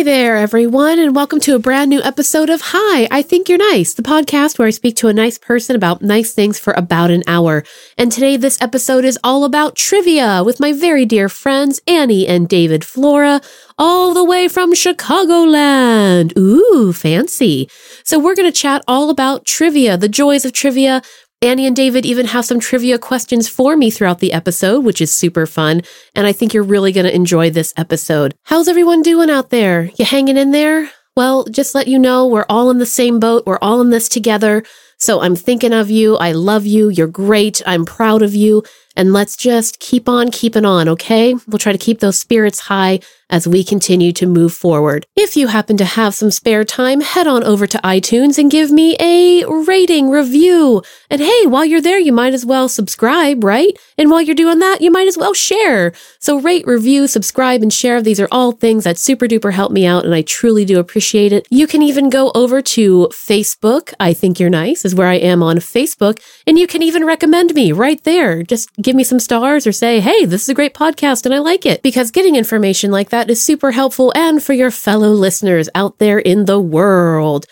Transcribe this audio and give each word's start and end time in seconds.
Hi 0.00 0.04
there, 0.04 0.38
everyone, 0.38 0.98
and 0.98 1.14
welcome 1.14 1.40
to 1.40 1.54
a 1.54 1.58
brand 1.58 1.90
new 1.90 2.00
episode 2.00 2.48
of 2.48 2.62
Hi, 2.64 3.06
I 3.10 3.20
Think 3.20 3.50
You're 3.50 3.58
Nice, 3.58 3.92
the 3.92 4.02
podcast 4.02 4.58
where 4.58 4.66
I 4.66 4.70
speak 4.70 4.96
to 4.96 5.08
a 5.08 5.12
nice 5.12 5.36
person 5.36 5.76
about 5.76 6.00
nice 6.00 6.32
things 6.32 6.58
for 6.58 6.72
about 6.72 7.10
an 7.10 7.22
hour. 7.26 7.64
And 7.98 8.10
today, 8.10 8.38
this 8.38 8.58
episode 8.62 9.04
is 9.04 9.18
all 9.22 9.44
about 9.44 9.76
trivia 9.76 10.42
with 10.42 10.58
my 10.58 10.72
very 10.72 11.04
dear 11.04 11.28
friends 11.28 11.82
Annie 11.86 12.26
and 12.26 12.48
David 12.48 12.82
Flora, 12.82 13.42
all 13.76 14.14
the 14.14 14.24
way 14.24 14.48
from 14.48 14.72
Chicagoland. 14.72 16.34
Ooh, 16.34 16.94
fancy. 16.94 17.68
So, 18.02 18.18
we're 18.18 18.34
going 18.34 18.50
to 18.50 18.58
chat 18.58 18.82
all 18.88 19.10
about 19.10 19.44
trivia, 19.44 19.98
the 19.98 20.08
joys 20.08 20.46
of 20.46 20.54
trivia, 20.54 21.02
Annie 21.42 21.66
and 21.66 21.74
David 21.74 22.04
even 22.04 22.26
have 22.26 22.44
some 22.44 22.60
trivia 22.60 22.98
questions 22.98 23.48
for 23.48 23.74
me 23.74 23.90
throughout 23.90 24.18
the 24.18 24.34
episode, 24.34 24.84
which 24.84 25.00
is 25.00 25.16
super 25.16 25.46
fun. 25.46 25.80
And 26.14 26.26
I 26.26 26.32
think 26.32 26.52
you're 26.52 26.62
really 26.62 26.92
going 26.92 27.06
to 27.06 27.14
enjoy 27.14 27.48
this 27.48 27.72
episode. 27.78 28.34
How's 28.42 28.68
everyone 28.68 29.00
doing 29.00 29.30
out 29.30 29.48
there? 29.48 29.84
You 29.96 30.04
hanging 30.04 30.36
in 30.36 30.50
there? 30.50 30.90
Well, 31.16 31.44
just 31.44 31.74
let 31.74 31.88
you 31.88 31.98
know 31.98 32.26
we're 32.26 32.44
all 32.50 32.70
in 32.70 32.76
the 32.76 32.84
same 32.84 33.18
boat. 33.18 33.46
We're 33.46 33.58
all 33.62 33.80
in 33.80 33.88
this 33.88 34.06
together. 34.06 34.64
So 34.98 35.22
I'm 35.22 35.34
thinking 35.34 35.72
of 35.72 35.88
you. 35.88 36.18
I 36.18 36.32
love 36.32 36.66
you. 36.66 36.90
You're 36.90 37.06
great. 37.06 37.62
I'm 37.64 37.86
proud 37.86 38.20
of 38.20 38.34
you. 38.34 38.62
And 38.96 39.12
let's 39.12 39.36
just 39.36 39.78
keep 39.78 40.08
on 40.08 40.30
keeping 40.30 40.64
on, 40.64 40.88
okay? 40.88 41.34
We'll 41.46 41.58
try 41.58 41.72
to 41.72 41.78
keep 41.78 42.00
those 42.00 42.18
spirits 42.18 42.60
high 42.60 43.00
as 43.30 43.46
we 43.46 43.62
continue 43.62 44.12
to 44.12 44.26
move 44.26 44.52
forward. 44.52 45.06
If 45.16 45.36
you 45.36 45.46
happen 45.46 45.76
to 45.76 45.84
have 45.84 46.14
some 46.14 46.30
spare 46.30 46.64
time, 46.64 47.00
head 47.00 47.26
on 47.28 47.44
over 47.44 47.66
to 47.66 47.78
iTunes 47.78 48.38
and 48.38 48.50
give 48.50 48.70
me 48.70 48.96
a 48.98 49.44
rating 49.46 50.10
review. 50.10 50.82
And 51.08 51.20
hey, 51.20 51.46
while 51.46 51.64
you're 51.64 51.80
there, 51.80 51.98
you 51.98 52.12
might 52.12 52.34
as 52.34 52.44
well 52.44 52.68
subscribe, 52.68 53.44
right? 53.44 53.78
And 53.96 54.10
while 54.10 54.20
you're 54.20 54.34
doing 54.34 54.58
that, 54.58 54.80
you 54.80 54.90
might 54.90 55.06
as 55.06 55.16
well 55.16 55.32
share. 55.32 55.92
So 56.18 56.40
rate, 56.40 56.66
review, 56.66 57.06
subscribe, 57.06 57.62
and 57.62 57.72
share. 57.72 58.02
These 58.02 58.20
are 58.20 58.28
all 58.32 58.52
things 58.52 58.84
that 58.84 58.98
super 58.98 59.26
duper 59.26 59.52
help 59.52 59.70
me 59.70 59.86
out, 59.86 60.04
and 60.04 60.14
I 60.14 60.22
truly 60.22 60.64
do 60.64 60.80
appreciate 60.80 61.32
it. 61.32 61.46
You 61.50 61.66
can 61.66 61.82
even 61.82 62.10
go 62.10 62.32
over 62.34 62.60
to 62.60 63.08
Facebook. 63.12 63.94
I 64.00 64.12
think 64.12 64.40
you're 64.40 64.50
nice 64.50 64.84
is 64.84 64.94
where 64.94 65.08
I 65.08 65.14
am 65.14 65.42
on 65.42 65.58
Facebook, 65.58 66.20
and 66.46 66.58
you 66.58 66.66
can 66.66 66.82
even 66.82 67.04
recommend 67.04 67.54
me 67.54 67.70
right 67.70 68.02
there. 68.02 68.42
Just 68.42 68.70
give 68.82 68.96
me 68.96 69.04
some 69.04 69.20
stars 69.20 69.66
or 69.66 69.72
say, 69.72 70.00
hey, 70.00 70.24
this 70.24 70.42
is 70.42 70.48
a 70.48 70.54
great 70.54 70.74
podcast 70.74 71.24
and 71.24 71.34
I 71.34 71.38
like 71.38 71.66
it. 71.66 71.82
Because 71.82 72.10
getting 72.10 72.36
information 72.36 72.90
like 72.90 73.10
that 73.10 73.30
is 73.30 73.42
super 73.42 73.72
helpful 73.72 74.12
and 74.14 74.42
for 74.42 74.52
your 74.52 74.70
fellow 74.70 75.10
listeners 75.10 75.68
out 75.74 75.98
there 75.98 76.18
in 76.18 76.46
the 76.46 76.60
world. 76.60 77.46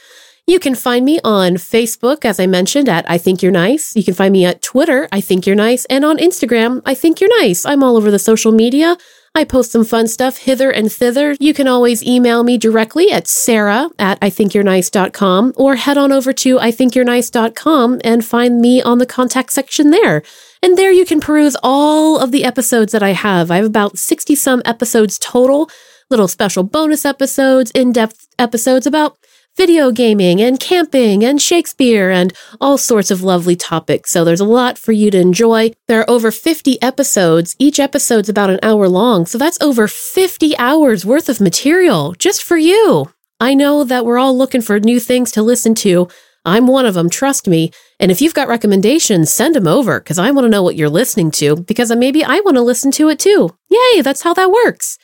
You 0.46 0.58
can 0.58 0.74
find 0.74 1.04
me 1.04 1.20
on 1.24 1.56
Facebook, 1.56 2.24
as 2.24 2.40
I 2.40 2.46
mentioned, 2.46 2.88
at 2.88 3.04
I 3.10 3.18
Think 3.18 3.42
You're 3.42 3.52
Nice. 3.52 3.94
You 3.94 4.02
can 4.02 4.14
find 4.14 4.32
me 4.32 4.46
at 4.46 4.62
Twitter, 4.62 5.06
I 5.12 5.20
Think 5.20 5.46
You're 5.46 5.54
Nice, 5.54 5.84
and 5.86 6.06
on 6.06 6.16
Instagram, 6.16 6.80
I 6.86 6.94
Think 6.94 7.20
You're 7.20 7.38
Nice. 7.40 7.66
I'm 7.66 7.82
all 7.82 7.98
over 7.98 8.10
the 8.10 8.18
social 8.18 8.50
media. 8.50 8.96
I 9.34 9.44
post 9.44 9.72
some 9.72 9.84
fun 9.84 10.08
stuff 10.08 10.38
hither 10.38 10.70
and 10.70 10.90
thither. 10.90 11.36
You 11.38 11.52
can 11.52 11.68
always 11.68 12.02
email 12.02 12.42
me 12.44 12.56
directly 12.56 13.12
at 13.12 13.28
sarah 13.28 13.90
at 13.98 14.18
ithinkyournice.com 14.20 15.52
or 15.56 15.76
head 15.76 15.98
on 15.98 16.12
over 16.12 16.32
to 16.32 16.56
ithinkyournice.com 16.56 18.00
and 18.02 18.24
find 18.24 18.60
me 18.60 18.82
on 18.82 18.98
the 18.98 19.06
contact 19.06 19.52
section 19.52 19.90
there. 19.90 20.22
And 20.62 20.76
there 20.76 20.92
you 20.92 21.04
can 21.04 21.20
peruse 21.20 21.56
all 21.62 22.18
of 22.18 22.32
the 22.32 22.44
episodes 22.44 22.92
that 22.92 23.02
I 23.02 23.10
have. 23.10 23.50
I 23.50 23.56
have 23.56 23.66
about 23.66 23.98
60 23.98 24.34
some 24.34 24.62
episodes 24.64 25.18
total, 25.18 25.70
little 26.10 26.28
special 26.28 26.64
bonus 26.64 27.04
episodes, 27.04 27.70
in 27.72 27.92
depth 27.92 28.26
episodes 28.38 28.86
about 28.86 29.16
video 29.58 29.90
gaming 29.90 30.40
and 30.40 30.60
camping 30.60 31.24
and 31.24 31.42
Shakespeare 31.42 32.10
and 32.10 32.32
all 32.60 32.78
sorts 32.78 33.10
of 33.10 33.24
lovely 33.24 33.56
topics. 33.56 34.12
So 34.12 34.24
there's 34.24 34.40
a 34.40 34.44
lot 34.44 34.78
for 34.78 34.92
you 34.92 35.10
to 35.10 35.18
enjoy. 35.18 35.72
There 35.88 36.00
are 36.00 36.08
over 36.08 36.30
50 36.30 36.80
episodes. 36.80 37.56
Each 37.58 37.80
episode's 37.80 38.28
about 38.28 38.50
an 38.50 38.60
hour 38.62 38.88
long. 38.88 39.26
So 39.26 39.36
that's 39.36 39.60
over 39.60 39.88
50 39.88 40.56
hours 40.58 41.04
worth 41.04 41.28
of 41.28 41.40
material 41.40 42.12
just 42.12 42.42
for 42.44 42.56
you. 42.56 43.10
I 43.40 43.54
know 43.54 43.82
that 43.82 44.04
we're 44.04 44.18
all 44.18 44.36
looking 44.36 44.62
for 44.62 44.78
new 44.78 45.00
things 45.00 45.32
to 45.32 45.42
listen 45.42 45.74
to. 45.76 46.08
I'm 46.48 46.66
one 46.66 46.86
of 46.86 46.94
them, 46.94 47.10
trust 47.10 47.46
me. 47.46 47.70
And 48.00 48.10
if 48.10 48.20
you've 48.20 48.34
got 48.34 48.48
recommendations, 48.48 49.32
send 49.32 49.54
them 49.54 49.68
over 49.68 50.00
because 50.00 50.18
I 50.18 50.30
want 50.30 50.46
to 50.46 50.48
know 50.48 50.62
what 50.62 50.76
you're 50.76 50.88
listening 50.88 51.30
to 51.32 51.56
because 51.56 51.94
maybe 51.94 52.24
I 52.24 52.40
want 52.40 52.56
to 52.56 52.62
listen 52.62 52.90
to 52.92 53.08
it 53.10 53.18
too. 53.18 53.56
Yay, 53.70 54.00
that's 54.00 54.22
how 54.22 54.34
that 54.34 54.50
works. 54.50 54.98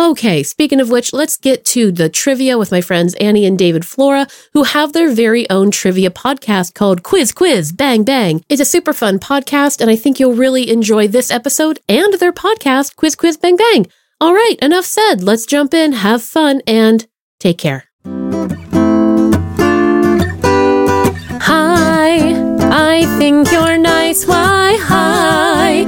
Okay, 0.00 0.44
speaking 0.44 0.80
of 0.80 0.90
which, 0.90 1.12
let's 1.12 1.36
get 1.36 1.64
to 1.66 1.90
the 1.90 2.08
trivia 2.08 2.56
with 2.56 2.70
my 2.70 2.80
friends 2.80 3.14
Annie 3.14 3.44
and 3.44 3.58
David 3.58 3.84
Flora, 3.84 4.28
who 4.52 4.62
have 4.62 4.92
their 4.92 5.10
very 5.12 5.48
own 5.50 5.72
trivia 5.72 6.08
podcast 6.10 6.74
called 6.74 7.02
Quiz 7.02 7.32
Quiz 7.32 7.72
Bang 7.72 8.04
Bang. 8.04 8.44
It's 8.48 8.60
a 8.60 8.64
super 8.64 8.92
fun 8.92 9.18
podcast, 9.18 9.80
and 9.80 9.90
I 9.90 9.96
think 9.96 10.20
you'll 10.20 10.34
really 10.34 10.70
enjoy 10.70 11.08
this 11.08 11.32
episode 11.32 11.80
and 11.88 12.14
their 12.14 12.32
podcast, 12.32 12.94
Quiz 12.94 13.16
Quiz 13.16 13.36
Bang 13.36 13.56
Bang. 13.56 13.86
All 14.20 14.34
right, 14.34 14.56
enough 14.62 14.84
said. 14.84 15.22
Let's 15.22 15.46
jump 15.46 15.74
in, 15.74 15.92
have 15.92 16.22
fun, 16.22 16.62
and 16.66 17.06
take 17.40 17.58
care. 17.58 17.84
I 22.90 23.04
think 23.18 23.52
you're 23.52 23.76
nice. 23.76 24.26
Why, 24.26 24.78
hi. 24.80 25.84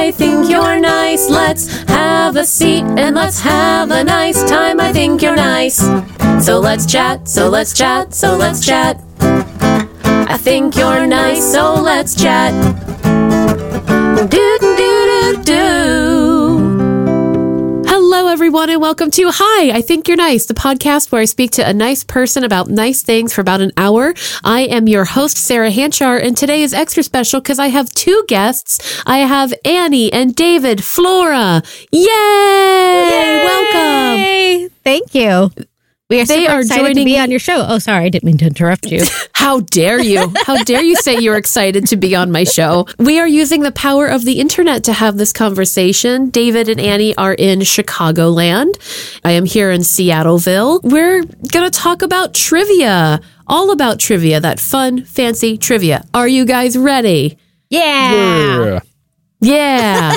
I 0.00 0.12
think 0.12 0.48
you're 0.48 0.80
nice. 0.80 1.28
Let's 1.28 1.82
have 1.82 2.36
a 2.36 2.44
seat 2.46 2.84
and 2.84 3.14
let's 3.14 3.38
have 3.40 3.90
a 3.90 4.02
nice 4.02 4.42
time. 4.48 4.80
I 4.80 4.90
think 4.90 5.20
you're 5.20 5.36
nice. 5.36 5.76
So 6.42 6.58
let's 6.58 6.86
chat, 6.86 7.28
so 7.28 7.50
let's 7.50 7.74
chat, 7.74 8.14
so 8.14 8.34
let's 8.34 8.64
chat. 8.64 8.98
I 9.20 10.38
think 10.38 10.74
you're 10.74 11.06
nice, 11.06 11.52
so 11.52 11.74
let's 11.74 12.14
chat. 12.14 12.54
Do 14.30 14.58
everyone, 18.48 18.70
and 18.70 18.80
welcome 18.80 19.10
to 19.10 19.30
Hi, 19.30 19.76
I 19.76 19.82
Think 19.82 20.08
You're 20.08 20.16
Nice, 20.16 20.46
the 20.46 20.54
podcast 20.54 21.12
where 21.12 21.20
I 21.20 21.26
speak 21.26 21.50
to 21.50 21.68
a 21.68 21.74
nice 21.74 22.02
person 22.02 22.44
about 22.44 22.70
nice 22.70 23.02
things 23.02 23.30
for 23.30 23.42
about 23.42 23.60
an 23.60 23.72
hour. 23.76 24.14
I 24.42 24.62
am 24.62 24.88
your 24.88 25.04
host, 25.04 25.36
Sarah 25.36 25.70
Hanchar, 25.70 26.18
and 26.24 26.34
today 26.34 26.62
is 26.62 26.72
extra 26.72 27.02
special 27.02 27.40
because 27.40 27.58
I 27.58 27.66
have 27.66 27.90
two 27.90 28.24
guests. 28.26 29.02
I 29.04 29.18
have 29.18 29.52
Annie 29.66 30.10
and 30.10 30.34
David 30.34 30.82
Flora. 30.82 31.60
Yay! 31.92 32.06
Yay! 33.10 33.44
Welcome. 33.44 34.70
Thank 34.82 35.14
you. 35.14 35.50
We 36.10 36.22
are 36.22 36.24
they 36.24 36.46
are 36.46 36.60
excited 36.60 36.94
to 36.94 37.04
be 37.04 37.18
on 37.18 37.30
your 37.30 37.38
show. 37.38 37.66
Oh, 37.68 37.78
sorry, 37.78 38.06
I 38.06 38.08
didn't 38.08 38.24
mean 38.24 38.38
to 38.38 38.46
interrupt 38.46 38.86
you. 38.86 39.02
How 39.34 39.60
dare 39.60 40.00
you? 40.00 40.32
How 40.46 40.62
dare 40.64 40.82
you 40.82 40.96
say 40.96 41.18
you're 41.18 41.36
excited 41.36 41.86
to 41.88 41.96
be 41.96 42.16
on 42.16 42.32
my 42.32 42.44
show? 42.44 42.86
We 42.98 43.18
are 43.20 43.28
using 43.28 43.60
the 43.60 43.72
power 43.72 44.06
of 44.06 44.24
the 44.24 44.40
internet 44.40 44.84
to 44.84 44.94
have 44.94 45.18
this 45.18 45.34
conversation. 45.34 46.30
David 46.30 46.70
and 46.70 46.80
Annie 46.80 47.14
are 47.16 47.34
in 47.34 47.58
Chicagoland. 47.58 48.72
I 49.22 49.32
am 49.32 49.44
here 49.44 49.70
in 49.70 49.82
Seattleville. 49.82 50.80
We're 50.82 51.24
going 51.24 51.70
to 51.70 51.78
talk 51.78 52.00
about 52.00 52.32
trivia, 52.32 53.20
all 53.46 53.70
about 53.70 54.00
trivia, 54.00 54.40
that 54.40 54.60
fun, 54.60 55.04
fancy 55.04 55.58
trivia. 55.58 56.06
Are 56.14 56.28
you 56.28 56.46
guys 56.46 56.78
ready? 56.78 57.36
Yeah. 57.68 58.80
Yeah. 59.40 60.16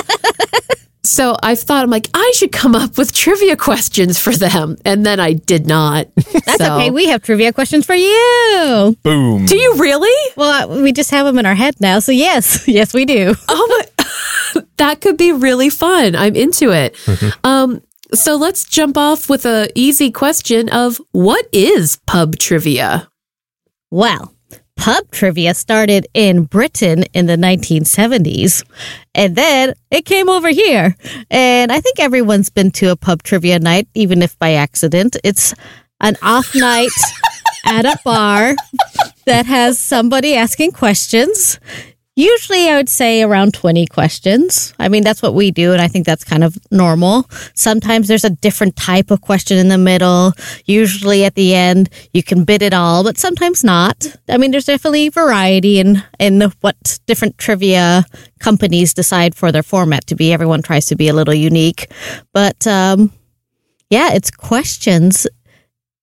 So 1.04 1.36
I 1.42 1.56
thought, 1.56 1.82
I'm 1.82 1.90
like, 1.90 2.08
I 2.14 2.32
should 2.36 2.52
come 2.52 2.76
up 2.76 2.96
with 2.96 3.12
trivia 3.12 3.56
questions 3.56 4.20
for 4.20 4.32
them. 4.32 4.76
And 4.84 5.04
then 5.04 5.18
I 5.18 5.32
did 5.32 5.66
not. 5.66 6.06
That's 6.16 6.58
so. 6.58 6.76
okay. 6.76 6.90
We 6.90 7.06
have 7.08 7.22
trivia 7.22 7.52
questions 7.52 7.84
for 7.84 7.94
you. 7.94 8.96
Boom. 9.02 9.46
Do 9.46 9.56
you 9.56 9.74
really? 9.78 10.32
Well, 10.36 10.80
we 10.80 10.92
just 10.92 11.10
have 11.10 11.26
them 11.26 11.38
in 11.38 11.46
our 11.46 11.56
head 11.56 11.74
now. 11.80 11.98
So, 11.98 12.12
yes, 12.12 12.68
yes, 12.68 12.94
we 12.94 13.04
do. 13.04 13.34
Oh, 13.48 13.84
my. 13.98 14.62
that 14.76 15.00
could 15.00 15.16
be 15.16 15.32
really 15.32 15.70
fun. 15.70 16.14
I'm 16.14 16.36
into 16.36 16.70
it. 16.70 16.94
Mm-hmm. 16.94 17.46
Um, 17.46 17.82
so 18.14 18.36
let's 18.36 18.64
jump 18.64 18.96
off 18.96 19.28
with 19.28 19.44
a 19.44 19.70
easy 19.74 20.10
question 20.10 20.68
of 20.68 21.00
what 21.12 21.46
is 21.52 21.96
pub 22.06 22.36
trivia? 22.38 23.08
Well, 23.90 24.34
pub 24.76 25.10
trivia 25.10 25.54
started 25.54 26.06
in 26.14 26.44
Britain 26.44 27.04
in 27.14 27.26
the 27.26 27.36
1970s. 27.36 28.64
And 29.14 29.36
then 29.36 29.74
it 29.90 30.04
came 30.04 30.28
over 30.28 30.48
here. 30.48 30.96
And 31.30 31.70
I 31.70 31.80
think 31.80 32.00
everyone's 32.00 32.50
been 32.50 32.70
to 32.72 32.90
a 32.90 32.96
pub 32.96 33.22
trivia 33.22 33.58
night, 33.58 33.88
even 33.94 34.22
if 34.22 34.38
by 34.38 34.52
accident. 34.54 35.16
It's 35.22 35.54
an 36.00 36.16
off 36.22 36.54
night 36.54 36.90
at 37.64 37.84
a 37.84 37.96
bar 38.04 38.56
that 39.26 39.46
has 39.46 39.78
somebody 39.78 40.34
asking 40.34 40.72
questions. 40.72 41.60
Usually, 42.22 42.68
I 42.68 42.76
would 42.76 42.88
say 42.88 43.20
around 43.20 43.52
20 43.52 43.84
questions. 43.86 44.74
I 44.78 44.88
mean, 44.88 45.02
that's 45.02 45.22
what 45.22 45.34
we 45.34 45.50
do, 45.50 45.72
and 45.72 45.82
I 45.82 45.88
think 45.88 46.06
that's 46.06 46.22
kind 46.22 46.44
of 46.44 46.56
normal. 46.70 47.28
Sometimes 47.54 48.06
there's 48.06 48.24
a 48.24 48.30
different 48.30 48.76
type 48.76 49.10
of 49.10 49.22
question 49.22 49.58
in 49.58 49.66
the 49.66 49.76
middle. 49.76 50.32
Usually 50.64 51.24
at 51.24 51.34
the 51.34 51.52
end, 51.52 51.90
you 52.14 52.22
can 52.22 52.44
bid 52.44 52.62
it 52.62 52.72
all, 52.72 53.02
but 53.02 53.18
sometimes 53.18 53.64
not. 53.64 54.06
I 54.28 54.36
mean, 54.36 54.52
there's 54.52 54.66
definitely 54.66 55.08
variety 55.08 55.80
in, 55.80 56.00
in 56.20 56.42
what 56.60 57.00
different 57.06 57.38
trivia 57.38 58.04
companies 58.38 58.94
decide 58.94 59.34
for 59.34 59.50
their 59.50 59.64
format 59.64 60.06
to 60.06 60.14
be. 60.14 60.32
Everyone 60.32 60.62
tries 60.62 60.86
to 60.86 60.94
be 60.94 61.08
a 61.08 61.14
little 61.14 61.34
unique. 61.34 61.90
But 62.32 62.68
um, 62.68 63.12
yeah, 63.90 64.12
it's 64.12 64.30
questions 64.30 65.26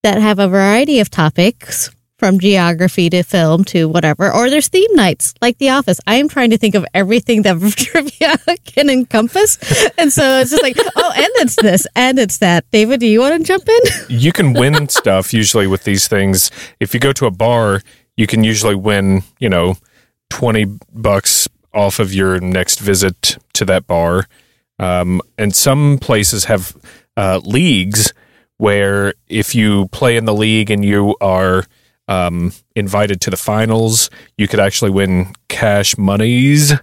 that 0.04 0.18
have 0.18 0.40
a 0.40 0.50
variety 0.50 1.00
of 1.00 1.10
topics 1.10 1.92
from 2.20 2.38
geography 2.38 3.10
to 3.10 3.24
film 3.24 3.64
to 3.64 3.88
whatever, 3.88 4.32
or 4.32 4.50
there's 4.50 4.68
theme 4.68 4.94
nights 4.94 5.34
like 5.42 5.58
The 5.58 5.70
Office. 5.70 6.00
I 6.06 6.16
am 6.16 6.28
trying 6.28 6.50
to 6.52 6.58
think 6.58 6.76
of 6.76 6.86
everything 6.94 7.44
that 7.44 7.58
trivia 7.78 8.38
can 8.66 8.90
encompass. 8.90 9.58
And 9.98 10.12
so 10.12 10.40
it's 10.40 10.52
just 10.52 10.62
like, 10.62 10.78
oh, 10.78 11.14
and 11.16 11.30
it's 11.38 11.56
this, 11.56 11.88
and 11.96 12.20
it's 12.20 12.38
that. 12.40 12.70
David, 12.72 13.00
do 13.00 13.08
you 13.08 13.22
want 13.22 13.38
to 13.38 13.44
jump 13.44 13.68
in? 13.68 13.80
You 14.20 14.34
can 14.34 14.54
win 14.54 14.90
stuff 14.90 15.34
usually 15.34 15.66
with 15.66 15.86
these 15.86 16.08
things. 16.08 16.52
If 16.80 16.94
you 16.94 17.00
go 17.00 17.14
to 17.14 17.26
a 17.26 17.32
bar, 17.32 17.82
you 18.18 18.28
can 18.28 18.44
usually 18.44 18.76
win, 18.76 19.24
you 19.40 19.50
know, 19.50 19.78
20 20.32 20.66
bucks 20.92 21.48
off 21.74 22.00
of 22.00 22.14
your 22.14 22.40
next 22.40 22.80
visit 22.80 23.38
to 23.54 23.66
that 23.66 23.88
bar. 23.88 24.26
Um, 24.78 25.22
and 25.38 25.56
some 25.56 26.00
places 26.00 26.46
have 26.46 26.76
uh, 27.16 27.40
leagues 27.44 28.14
where 28.58 29.14
if 29.28 29.56
you 29.56 29.88
play 29.88 30.18
in 30.18 30.26
the 30.26 30.34
league 30.34 30.70
and 30.70 30.84
you 30.84 31.16
are 31.22 31.66
um, 32.10 32.52
invited 32.76 33.22
to 33.22 33.30
the 33.30 33.38
finals, 33.38 34.10
you 34.38 34.48
could 34.50 34.60
actually 34.60 34.92
win 34.92 35.34
cash 35.48 35.98
monies. 35.98 36.74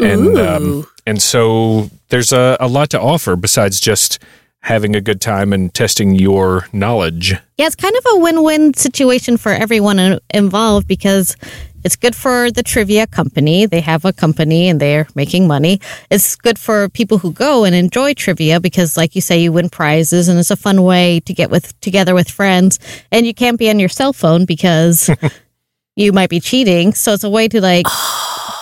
And 0.00 0.36
um, 0.36 0.86
and 1.06 1.22
so 1.22 1.88
there's 2.08 2.32
a, 2.32 2.56
a 2.58 2.66
lot 2.66 2.90
to 2.90 3.00
offer 3.00 3.36
besides 3.36 3.80
just 3.80 4.18
having 4.60 4.96
a 4.96 5.00
good 5.00 5.20
time 5.20 5.52
and 5.52 5.72
testing 5.72 6.14
your 6.14 6.66
knowledge. 6.72 7.34
Yeah, 7.58 7.66
it's 7.66 7.76
kind 7.76 7.94
of 7.94 8.04
a 8.12 8.18
win-win 8.18 8.74
situation 8.74 9.36
for 9.36 9.52
everyone 9.52 10.18
involved 10.32 10.88
because 10.88 11.36
it's 11.84 11.96
good 11.96 12.16
for 12.16 12.50
the 12.50 12.62
trivia 12.62 13.06
company. 13.06 13.66
They 13.66 13.80
have 13.80 14.04
a 14.04 14.12
company 14.12 14.68
and 14.68 14.80
they're 14.80 15.06
making 15.14 15.46
money. 15.46 15.80
It's 16.10 16.34
good 16.34 16.58
for 16.58 16.88
people 16.88 17.18
who 17.18 17.30
go 17.30 17.64
and 17.64 17.74
enjoy 17.74 18.14
trivia 18.14 18.58
because 18.58 18.96
like 18.96 19.14
you 19.14 19.20
say 19.20 19.38
you 19.38 19.52
win 19.52 19.68
prizes 19.68 20.28
and 20.28 20.38
it's 20.38 20.50
a 20.50 20.56
fun 20.56 20.82
way 20.82 21.20
to 21.20 21.34
get 21.34 21.50
with 21.50 21.78
together 21.80 22.14
with 22.14 22.30
friends 22.30 22.78
and 23.12 23.26
you 23.26 23.34
can't 23.34 23.58
be 23.58 23.68
on 23.68 23.78
your 23.78 23.90
cell 23.90 24.14
phone 24.14 24.46
because 24.46 25.10
you 25.96 26.12
might 26.12 26.30
be 26.30 26.40
cheating. 26.40 26.94
So 26.94 27.12
it's 27.12 27.24
a 27.24 27.30
way 27.30 27.48
to 27.48 27.60
like 27.60 27.86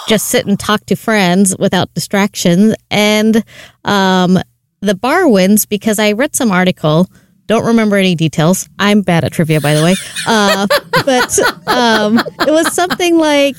just 0.08 0.28
sit 0.28 0.46
and 0.46 0.58
talk 0.58 0.84
to 0.86 0.96
friends 0.96 1.56
without 1.58 1.94
distractions 1.94 2.74
and 2.90 3.44
um 3.84 4.38
the 4.80 4.96
bar 4.96 5.28
wins 5.28 5.64
because 5.64 6.00
I 6.00 6.10
read 6.10 6.34
some 6.34 6.50
article 6.50 7.08
don't 7.52 7.66
remember 7.66 7.96
any 7.96 8.14
details. 8.14 8.68
I'm 8.78 9.02
bad 9.02 9.24
at 9.24 9.32
trivia, 9.32 9.60
by 9.60 9.74
the 9.74 9.82
way. 9.82 9.94
Uh, 10.26 10.66
but 11.04 11.38
um, 11.68 12.18
it 12.18 12.50
was 12.50 12.72
something 12.72 13.18
like 13.18 13.56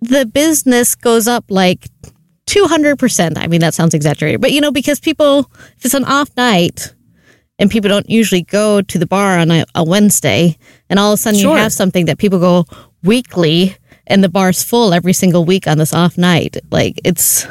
the 0.00 0.26
business 0.26 0.94
goes 0.94 1.26
up 1.26 1.44
like 1.48 1.88
200%. 2.46 3.36
I 3.36 3.46
mean, 3.48 3.60
that 3.60 3.74
sounds 3.74 3.94
exaggerated, 3.94 4.40
but 4.40 4.52
you 4.52 4.60
know, 4.60 4.70
because 4.70 5.00
people, 5.00 5.50
if 5.76 5.84
it's 5.86 5.94
an 5.94 6.04
off 6.04 6.30
night 6.36 6.94
and 7.58 7.70
people 7.70 7.88
don't 7.88 8.08
usually 8.08 8.42
go 8.42 8.80
to 8.82 8.98
the 8.98 9.06
bar 9.06 9.38
on 9.38 9.50
a, 9.50 9.64
a 9.74 9.84
Wednesday, 9.84 10.56
and 10.90 10.98
all 10.98 11.12
of 11.12 11.18
a 11.18 11.22
sudden 11.22 11.40
Sure. 11.40 11.56
you 11.56 11.62
have 11.62 11.72
something 11.72 12.06
that 12.06 12.18
people 12.18 12.38
go 12.38 12.64
weekly 13.02 13.76
and 14.06 14.22
the 14.22 14.28
bar's 14.28 14.62
full 14.62 14.92
every 14.92 15.12
single 15.12 15.44
week 15.44 15.66
on 15.66 15.78
this 15.78 15.92
off 15.94 16.18
night. 16.18 16.56
Like 16.70 17.00
it's, 17.04 17.46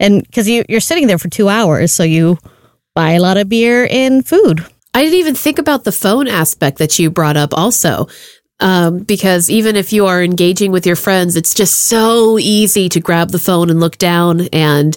and 0.00 0.22
because 0.22 0.48
you, 0.48 0.64
you're 0.68 0.80
sitting 0.80 1.06
there 1.06 1.18
for 1.18 1.28
two 1.28 1.48
hours, 1.48 1.92
so 1.92 2.02
you 2.02 2.38
buy 2.94 3.12
a 3.12 3.20
lot 3.20 3.36
of 3.36 3.48
beer 3.48 3.86
and 3.90 4.26
food. 4.26 4.64
I 4.94 5.02
didn't 5.02 5.18
even 5.18 5.34
think 5.34 5.58
about 5.58 5.84
the 5.84 5.92
phone 5.92 6.28
aspect 6.28 6.78
that 6.78 6.98
you 6.98 7.10
brought 7.10 7.36
up 7.36 7.52
also. 7.52 8.06
Um, 8.60 9.00
because 9.00 9.50
even 9.50 9.74
if 9.74 9.92
you 9.92 10.06
are 10.06 10.22
engaging 10.22 10.70
with 10.70 10.86
your 10.86 10.96
friends, 10.96 11.34
it's 11.34 11.54
just 11.54 11.82
so 11.82 12.38
easy 12.38 12.88
to 12.88 13.00
grab 13.00 13.30
the 13.30 13.38
phone 13.40 13.68
and 13.68 13.80
look 13.80 13.98
down 13.98 14.42
and 14.52 14.96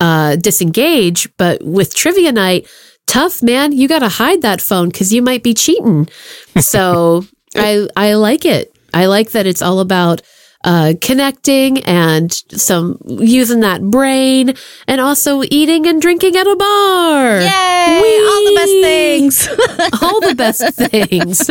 uh, 0.00 0.36
disengage. 0.36 1.28
But 1.36 1.62
with 1.62 1.94
trivia 1.94 2.30
night, 2.30 2.68
tough 3.06 3.42
man, 3.42 3.72
you 3.72 3.88
got 3.88 3.98
to 3.98 4.08
hide 4.08 4.42
that 4.42 4.60
phone 4.60 4.88
because 4.88 5.12
you 5.12 5.22
might 5.22 5.42
be 5.42 5.54
cheating. 5.54 6.08
So 6.60 7.26
I 7.56 7.88
I 7.96 8.14
like 8.14 8.44
it. 8.44 8.72
I 8.94 9.06
like 9.06 9.32
that 9.32 9.46
it's 9.46 9.60
all 9.62 9.80
about 9.80 10.22
uh, 10.64 10.94
connecting 11.00 11.84
and 11.84 12.32
some 12.50 12.98
using 13.06 13.60
that 13.60 13.82
brain 13.82 14.54
and 14.88 15.00
also 15.00 15.42
eating 15.50 15.86
and 15.86 16.00
drinking 16.02 16.36
at 16.36 16.46
a 16.46 16.56
bar. 16.56 17.40
Yay! 17.40 18.24
All 18.26 18.44
the 18.44 18.54
best 18.56 18.72
things. 18.82 19.48
all 20.02 20.20
the 20.20 20.34
best 20.34 20.74
things. 20.74 21.50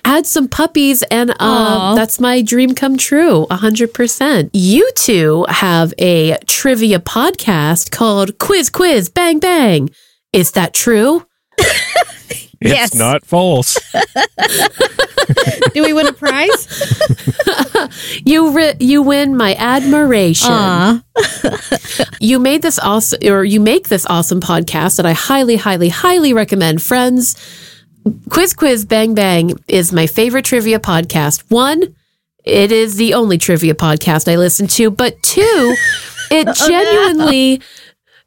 Add 0.04 0.26
some 0.26 0.48
puppies, 0.48 1.02
and 1.04 1.32
Aw. 1.40 1.90
um, 1.90 1.96
that's 1.96 2.20
my 2.20 2.42
dream 2.42 2.74
come 2.74 2.96
true. 2.96 3.46
hundred 3.50 3.94
percent. 3.94 4.50
You 4.52 4.88
two 4.94 5.46
have 5.48 5.92
a 5.98 6.36
trivia 6.46 6.98
podcast 6.98 7.90
called 7.90 8.38
Quiz 8.38 8.68
Quiz 8.70 9.08
Bang 9.08 9.38
Bang. 9.38 9.90
Is 10.32 10.52
that 10.52 10.74
true? 10.74 11.26
It's 12.60 12.72
Yes. 12.72 12.94
not 12.94 13.26
false. 13.26 13.76
Do 15.74 15.82
we 15.82 15.92
win 15.92 16.06
a 16.06 16.12
prize? 16.12 17.00
You 18.24 18.50
ri- 18.52 18.74
you 18.80 19.02
win 19.02 19.36
my 19.36 19.54
admiration. 19.54 21.02
You 22.20 22.38
made 22.38 22.62
this 22.62 22.78
awesome, 22.78 23.20
or 23.24 23.44
you 23.44 23.60
make 23.60 23.88
this 23.88 24.06
awesome 24.06 24.40
podcast 24.40 24.96
that 24.96 25.06
I 25.06 25.12
highly, 25.12 25.56
highly, 25.56 25.90
highly 25.90 26.32
recommend. 26.32 26.82
Friends, 26.82 27.36
Quiz 28.30 28.54
Quiz 28.54 28.84
Bang 28.84 29.14
Bang 29.14 29.52
is 29.68 29.92
my 29.92 30.06
favorite 30.06 30.44
trivia 30.44 30.78
podcast. 30.78 31.44
One, 31.50 31.94
it 32.44 32.72
is 32.72 32.96
the 32.96 33.14
only 33.14 33.38
trivia 33.38 33.74
podcast 33.74 34.30
I 34.30 34.36
listen 34.36 34.66
to, 34.68 34.90
but 34.90 35.22
two, 35.22 35.74
it 36.30 36.48
oh, 36.48 36.52
genuinely 36.66 37.60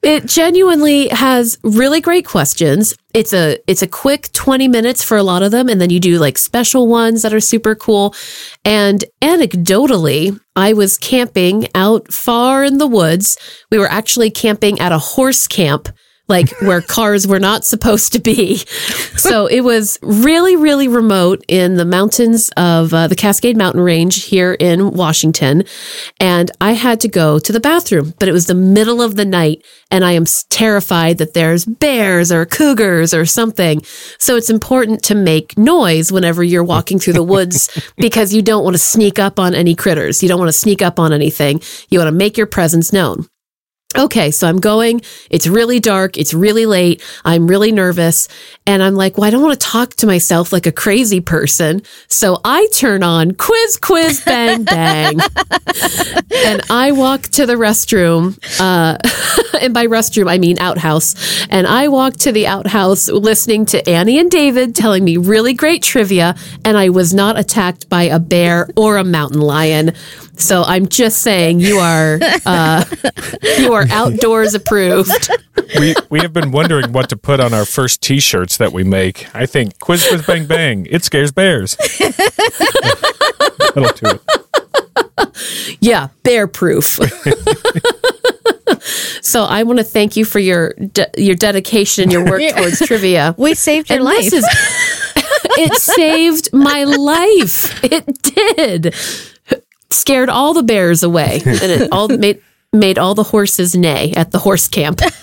it 0.08 0.26
genuinely 0.26 1.10
has 1.10 1.58
really 1.64 2.00
great 2.00 2.26
questions. 2.26 2.96
It's 3.14 3.34
a 3.34 3.58
it's 3.68 3.82
a 3.82 3.88
quick 3.88 4.32
20 4.32 4.70
minutes 4.70 5.04
for 5.04 5.18
a 5.18 5.24
lot 5.24 5.44
of 5.44 5.52
them 5.52 5.68
and 5.68 5.82
then 5.82 5.90
you 5.90 6.00
do 6.00 6.18
like 6.18 6.38
special 6.38 6.88
ones 6.88 7.24
that 7.24 7.34
are 7.34 7.42
super 7.42 7.76
cool. 7.76 8.16
And 8.64 9.04
anecdotally, 9.22 10.40
I 10.56 10.72
was 10.72 10.98
camping 10.98 11.68
out 11.76 12.14
far 12.14 12.64
in 12.64 12.78
the 12.78 12.88
woods. 12.88 13.38
We 13.70 13.80
were 13.80 13.92
actually 13.92 14.32
camping 14.32 14.80
at 14.80 14.94
a 14.94 14.98
horse 14.98 15.46
camp 15.46 15.90
like 16.28 16.50
where 16.62 16.82
cars 16.82 17.26
were 17.26 17.40
not 17.40 17.66
supposed 17.66 18.14
to 18.14 18.20
be. 18.20 18.58
So 19.18 19.48
it 19.48 19.62
was 19.62 19.98
really, 20.02 20.56
really 20.56 20.88
remote 20.88 21.44
in 21.48 21.76
the 21.76 21.86
mountains 21.86 22.50
of 22.58 22.94
uh, 22.94 23.08
the 23.08 23.16
Cascade 23.16 23.58
Mountain 23.58 23.82
Range 23.82 24.24
here 24.24 24.54
in 24.54 24.92
Washington. 24.92 25.64
And 26.20 26.52
I 26.62 26.74
had 26.74 27.00
to 27.02 27.08
go 27.08 27.40
to 27.40 27.52
the 27.52 27.60
bathroom, 27.60 28.14
but 28.20 28.28
it 28.28 28.34
was 28.34 28.48
the 28.48 28.56
middle 28.56 29.02
of 29.02 29.16
the 29.16 29.26
night 29.26 29.64
and 29.90 30.04
I 30.04 30.14
am 30.14 30.26
terrified 30.50 31.18
that 31.18 31.34
there's 31.34 31.66
bears 31.66 32.32
or 32.32 32.46
cougars 32.46 33.14
or 33.14 33.26
something. 33.26 33.82
So 34.20 34.36
it's 34.36 34.50
important 34.50 35.04
to 35.04 35.16
make 35.16 35.58
noise 35.58 36.12
whenever 36.12 36.44
you're 36.44 36.64
walking 36.64 37.00
through 37.00 37.14
the 37.14 37.24
woods 37.24 37.70
because 37.98 38.34
you 38.34 38.42
don't 38.42 38.64
want 38.64 38.76
to 38.76 38.80
sneak 38.80 39.20
up 39.20 39.40
on 39.40 39.54
any 39.56 39.76
critters. 39.76 40.22
You 40.22 40.30
don't 40.30 40.40
want 40.40 40.50
to 40.50 40.54
sneak 40.58 40.82
up 40.82 41.00
on 41.00 41.14
anything. 41.14 41.62
You 41.90 42.00
want 42.00 42.10
to 42.10 42.16
make 42.16 42.38
your 42.38 42.48
presence 42.48 42.92
known. 42.92 43.28
Okay, 43.96 44.32
so 44.32 44.50
I'm 44.50 44.60
going. 44.60 45.02
It's 45.30 45.48
really 45.48 45.80
dark. 45.80 46.18
It's 46.18 46.34
really 46.34 46.66
late. 46.66 47.02
I'm 47.24 47.48
really 47.48 47.72
nervous. 47.72 48.28
And 48.66 48.84
I'm 48.84 48.96
like, 48.96 49.18
well, 49.18 49.26
I 49.26 49.30
don't 49.30 49.42
want 49.42 49.58
to 49.58 49.66
talk 49.66 49.94
to 49.96 50.06
myself 50.06 50.52
like 50.52 50.66
a 50.66 50.74
crazy 50.74 51.22
person. 51.22 51.82
So 52.10 52.42
I 52.44 52.68
turn 52.74 53.02
on 53.02 53.32
quiz, 53.36 53.78
quiz, 53.78 54.22
bang, 54.26 54.66
bang. 54.66 55.20
and 56.36 56.62
I 56.70 56.92
walk 56.92 57.24
to 57.30 57.46
the 57.46 57.54
restroom. 57.54 58.38
Uh, 58.60 58.98
and 59.62 59.74
by 59.74 59.88
restroom, 59.88 60.30
I 60.30 60.38
mean 60.38 60.60
outhouse. 60.60 61.48
And 61.50 61.66
I 61.66 61.88
walk 61.88 62.18
to 62.18 62.34
the 62.34 62.46
outhouse 62.46 63.08
listening 63.08 63.66
to 63.68 63.90
Annie 63.90 64.20
and 64.20 64.30
David 64.30 64.76
telling 64.76 65.06
me 65.06 65.16
really 65.16 65.54
great 65.54 65.82
trivia. 65.82 66.36
And 66.66 66.78
I 66.78 66.90
was 66.90 67.14
not 67.14 67.40
attacked 67.40 67.88
by 67.88 68.04
a 68.04 68.20
bear 68.20 68.70
or 68.76 68.98
a 68.98 69.06
mountain 69.06 69.42
lion. 69.42 69.94
So 70.36 70.62
I'm 70.62 70.88
just 70.88 71.24
saying 71.24 71.62
you 71.62 71.80
are, 71.80 72.20
uh, 72.46 72.86
you 73.58 73.74
are 73.74 73.77
outdoors 73.90 74.54
approved. 74.54 75.30
we 75.80 75.96
we 76.10 76.20
have 76.20 76.34
been 76.34 76.52
wondering 76.52 76.92
what 76.94 77.10
to 77.10 77.18
put 77.18 77.40
on 77.40 77.54
our 77.54 77.66
first 77.66 78.02
T-shirts 78.02 78.58
that 78.58 78.72
we 78.74 78.84
make. 78.84 79.28
I 79.36 79.46
think 79.46 79.80
quiz 79.80 80.06
quiz 80.08 80.26
bang 80.26 80.46
bang. 80.46 80.88
It 80.90 81.04
scares 81.04 81.32
bears. 81.32 81.76
That'll 83.76 83.94
do 83.96 84.20
it. 84.20 84.22
Yeah, 85.80 86.08
bear 86.24 86.48
proof. 86.48 87.00
so 89.22 89.44
I 89.44 89.64
want 89.64 89.80
to 89.80 89.84
thank 89.84 90.16
you 90.16 90.26
for 90.26 90.40
your 90.40 90.74
de- 90.74 91.10
your 91.18 91.36
dedication 91.36 92.04
and 92.04 92.12
your 92.12 92.26
work 92.26 92.42
towards 92.56 92.80
trivia. 92.86 93.36
We 93.38 93.54
saved 93.54 93.90
your 93.90 93.98
And 93.98 94.06
life. 94.06 94.30
this 94.30 94.34
is 94.34 94.46
it 95.58 95.74
saved 95.76 96.50
my 96.54 96.84
life. 96.84 97.84
It 97.84 98.06
did. 98.22 98.96
Scared 99.90 100.30
all 100.30 100.54
the 100.54 100.64
bears 100.64 101.02
away, 101.04 101.42
and 101.46 101.72
it 101.72 101.92
all 101.92 102.08
made 102.10 102.42
made 102.74 102.98
all 102.98 103.16
the 103.16 103.24
horses 103.24 103.76
neigh 103.76 104.14
at 104.16 104.32
the 104.32 104.40
horse 104.40 104.68
camp. 104.68 105.00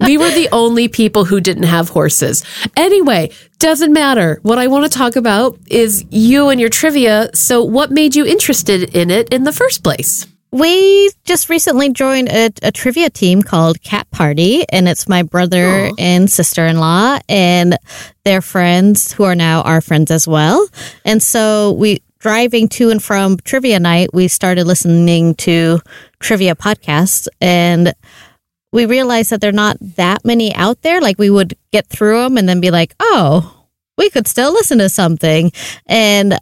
we 0.00 0.18
were 0.18 0.30
the 0.30 0.48
only 0.52 0.88
people 0.88 1.24
who 1.24 1.40
didn't 1.40 1.64
have 1.64 1.88
horses. 1.88 2.44
Anyway, 2.76 3.30
doesn't 3.58 3.92
matter. 3.92 4.40
What 4.42 4.58
I 4.58 4.66
want 4.66 4.90
to 4.90 4.98
talk 4.98 5.16
about 5.16 5.58
is 5.68 6.04
you 6.10 6.48
and 6.48 6.60
your 6.60 6.70
trivia. 6.70 7.30
So, 7.34 7.62
what 7.62 7.90
made 7.90 8.16
you 8.16 8.26
interested 8.26 8.94
in 8.96 9.10
it 9.10 9.32
in 9.32 9.44
the 9.44 9.52
first 9.52 9.84
place? 9.84 10.26
We 10.52 11.10
just 11.24 11.48
recently 11.48 11.92
joined 11.92 12.28
a, 12.28 12.50
a 12.64 12.72
trivia 12.72 13.08
team 13.08 13.40
called 13.40 13.80
Cat 13.82 14.10
Party, 14.10 14.64
and 14.68 14.88
it's 14.88 15.08
my 15.08 15.22
brother 15.22 15.64
Aw. 15.64 15.92
and 15.96 16.28
sister 16.28 16.66
in 16.66 16.80
law 16.80 17.20
and 17.28 17.78
their 18.24 18.42
friends 18.42 19.12
who 19.12 19.22
are 19.22 19.36
now 19.36 19.62
our 19.62 19.80
friends 19.80 20.10
as 20.10 20.26
well. 20.26 20.66
And 21.04 21.22
so 21.22 21.72
we 21.72 22.02
driving 22.20 22.68
to 22.68 22.90
and 22.90 23.02
from 23.02 23.38
trivia 23.38 23.80
night, 23.80 24.10
we 24.12 24.28
started 24.28 24.66
listening 24.66 25.34
to 25.34 25.80
trivia 26.20 26.54
podcasts 26.54 27.26
and 27.40 27.92
we 28.72 28.86
realized 28.86 29.30
that 29.30 29.40
there 29.40 29.50
are 29.50 29.52
not 29.52 29.76
that 29.96 30.24
many 30.24 30.54
out 30.54 30.82
there. 30.82 31.00
Like 31.00 31.18
we 31.18 31.30
would 31.30 31.54
get 31.72 31.86
through 31.86 32.22
them 32.22 32.36
and 32.36 32.48
then 32.48 32.60
be 32.60 32.70
like, 32.70 32.94
oh, 33.00 33.66
we 33.98 34.10
could 34.10 34.28
still 34.28 34.52
listen 34.52 34.78
to 34.78 34.88
something. 34.88 35.50
And 35.86 36.38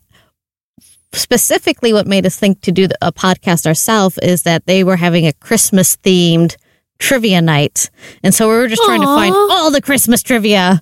specifically 1.12 1.92
what 1.92 2.06
made 2.06 2.26
us 2.26 2.36
think 2.36 2.60
to 2.62 2.72
do 2.72 2.88
a 3.00 3.12
podcast 3.12 3.66
ourselves 3.66 4.18
is 4.18 4.42
that 4.42 4.66
they 4.66 4.84
were 4.84 4.96
having 4.96 5.26
a 5.26 5.32
Christmas 5.32 5.96
themed 5.96 6.56
trivia 6.98 7.40
night. 7.40 7.88
And 8.22 8.34
so 8.34 8.48
we 8.48 8.54
were 8.56 8.68
just 8.68 8.82
trying 8.82 9.00
to 9.00 9.06
find 9.06 9.34
all 9.34 9.70
the 9.70 9.80
Christmas 9.80 10.22
trivia. 10.22 10.80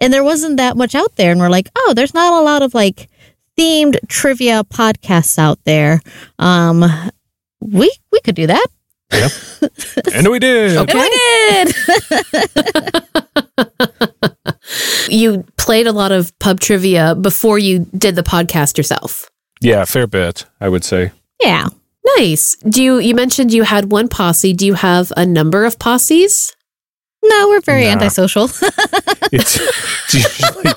And 0.00 0.12
there 0.12 0.24
wasn't 0.24 0.58
that 0.58 0.76
much 0.76 0.94
out 0.94 1.16
there. 1.16 1.32
And 1.32 1.40
we're 1.40 1.50
like, 1.50 1.68
oh, 1.76 1.92
there's 1.94 2.14
not 2.14 2.32
a 2.32 2.44
lot 2.44 2.62
of 2.62 2.72
like 2.72 3.08
themed 3.58 3.96
trivia 4.08 4.64
podcasts 4.64 5.38
out 5.38 5.58
there. 5.64 6.00
Um, 6.38 6.84
we 7.60 7.90
we 8.12 8.20
could 8.20 8.34
do 8.34 8.46
that. 8.46 8.66
Yep. 9.12 9.30
and 10.14 10.28
we 10.28 10.38
did. 10.38 10.76
Okay. 10.76 10.98
And 10.98 11.68
we 11.68 11.72
did. 11.72 13.04
You 15.08 15.44
played 15.56 15.86
a 15.86 15.92
lot 15.92 16.10
of 16.12 16.36
pub 16.40 16.58
trivia 16.60 17.14
before 17.14 17.58
you 17.58 17.86
did 17.96 18.16
the 18.16 18.22
podcast 18.24 18.76
yourself. 18.76 19.30
Yeah, 19.60 19.82
a 19.82 19.86
fair 19.86 20.06
bit, 20.08 20.44
I 20.60 20.68
would 20.68 20.84
say. 20.84 21.12
yeah. 21.42 21.68
Nice. 22.18 22.56
Do 22.68 22.82
you 22.82 22.98
you 22.98 23.14
mentioned 23.16 23.52
you 23.52 23.62
had 23.64 23.90
one 23.90 24.06
posse. 24.08 24.52
Do 24.52 24.64
you 24.66 24.74
have 24.74 25.12
a 25.16 25.26
number 25.26 25.64
of 25.64 25.78
posses? 25.78 26.54
No, 27.24 27.48
we're 27.48 27.60
very 27.60 27.84
Nah. 27.84 27.92
antisocial. 27.92 28.48
It's, 29.32 29.58
it's 30.14 30.14
usually 30.14 30.72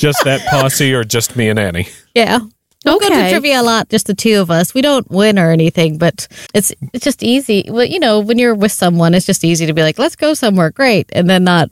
just 0.00 0.24
that 0.24 0.40
posse 0.50 0.92
or 0.92 1.04
just 1.04 1.36
me 1.36 1.48
and 1.48 1.58
Annie. 1.58 1.88
yeah. 2.14 2.40
We'll 2.82 2.98
go 2.98 3.10
to 3.10 3.28
trivia 3.28 3.60
a 3.60 3.62
lot, 3.62 3.90
just 3.90 4.06
the 4.06 4.14
two 4.14 4.40
of 4.40 4.50
us. 4.50 4.72
We 4.72 4.80
don't 4.80 5.08
win 5.10 5.38
or 5.38 5.50
anything, 5.50 5.98
but 5.98 6.26
it's 6.54 6.72
it's 6.94 7.04
just 7.04 7.22
easy. 7.22 7.66
Well, 7.68 7.84
you 7.84 8.00
know, 8.00 8.20
when 8.20 8.38
you're 8.38 8.54
with 8.54 8.72
someone, 8.72 9.12
it's 9.12 9.26
just 9.26 9.44
easy 9.44 9.66
to 9.66 9.74
be 9.74 9.82
like, 9.82 9.98
let's 9.98 10.16
go 10.16 10.32
somewhere 10.32 10.70
great, 10.70 11.10
and 11.12 11.28
then 11.28 11.44
not 11.44 11.68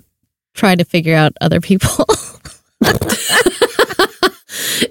try 0.52 0.74
to 0.74 0.84
figure 0.84 1.14
out 1.14 1.32
other 1.40 1.62
people. 1.62 2.04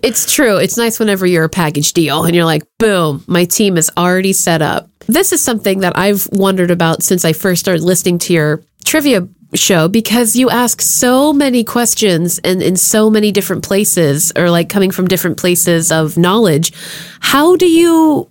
It's 0.03 0.31
true. 0.31 0.57
It's 0.57 0.77
nice 0.77 0.99
whenever 0.99 1.25
you're 1.25 1.45
a 1.45 1.49
package 1.49 1.93
deal 1.93 2.23
and 2.23 2.35
you're 2.35 2.45
like, 2.45 2.63
boom, 2.77 3.23
my 3.27 3.45
team 3.45 3.77
is 3.77 3.91
already 3.97 4.33
set 4.33 4.61
up. 4.61 4.89
This 5.07 5.31
is 5.31 5.41
something 5.41 5.79
that 5.79 5.97
I've 5.97 6.27
wondered 6.31 6.71
about 6.71 7.03
since 7.03 7.25
I 7.25 7.33
first 7.33 7.61
started 7.61 7.83
listening 7.83 8.19
to 8.19 8.33
your 8.33 8.63
trivia 8.85 9.27
show 9.53 9.87
because 9.87 10.35
you 10.35 10.49
ask 10.49 10.81
so 10.81 11.31
many 11.31 11.63
questions 11.63 12.39
and 12.39 12.61
in 12.61 12.75
so 12.75 13.09
many 13.09 13.31
different 13.31 13.63
places 13.63 14.31
or 14.35 14.49
like 14.49 14.69
coming 14.69 14.91
from 14.91 15.07
different 15.07 15.37
places 15.37 15.91
of 15.91 16.17
knowledge. 16.17 16.73
How 17.19 17.55
do 17.55 17.67
you 17.67 18.29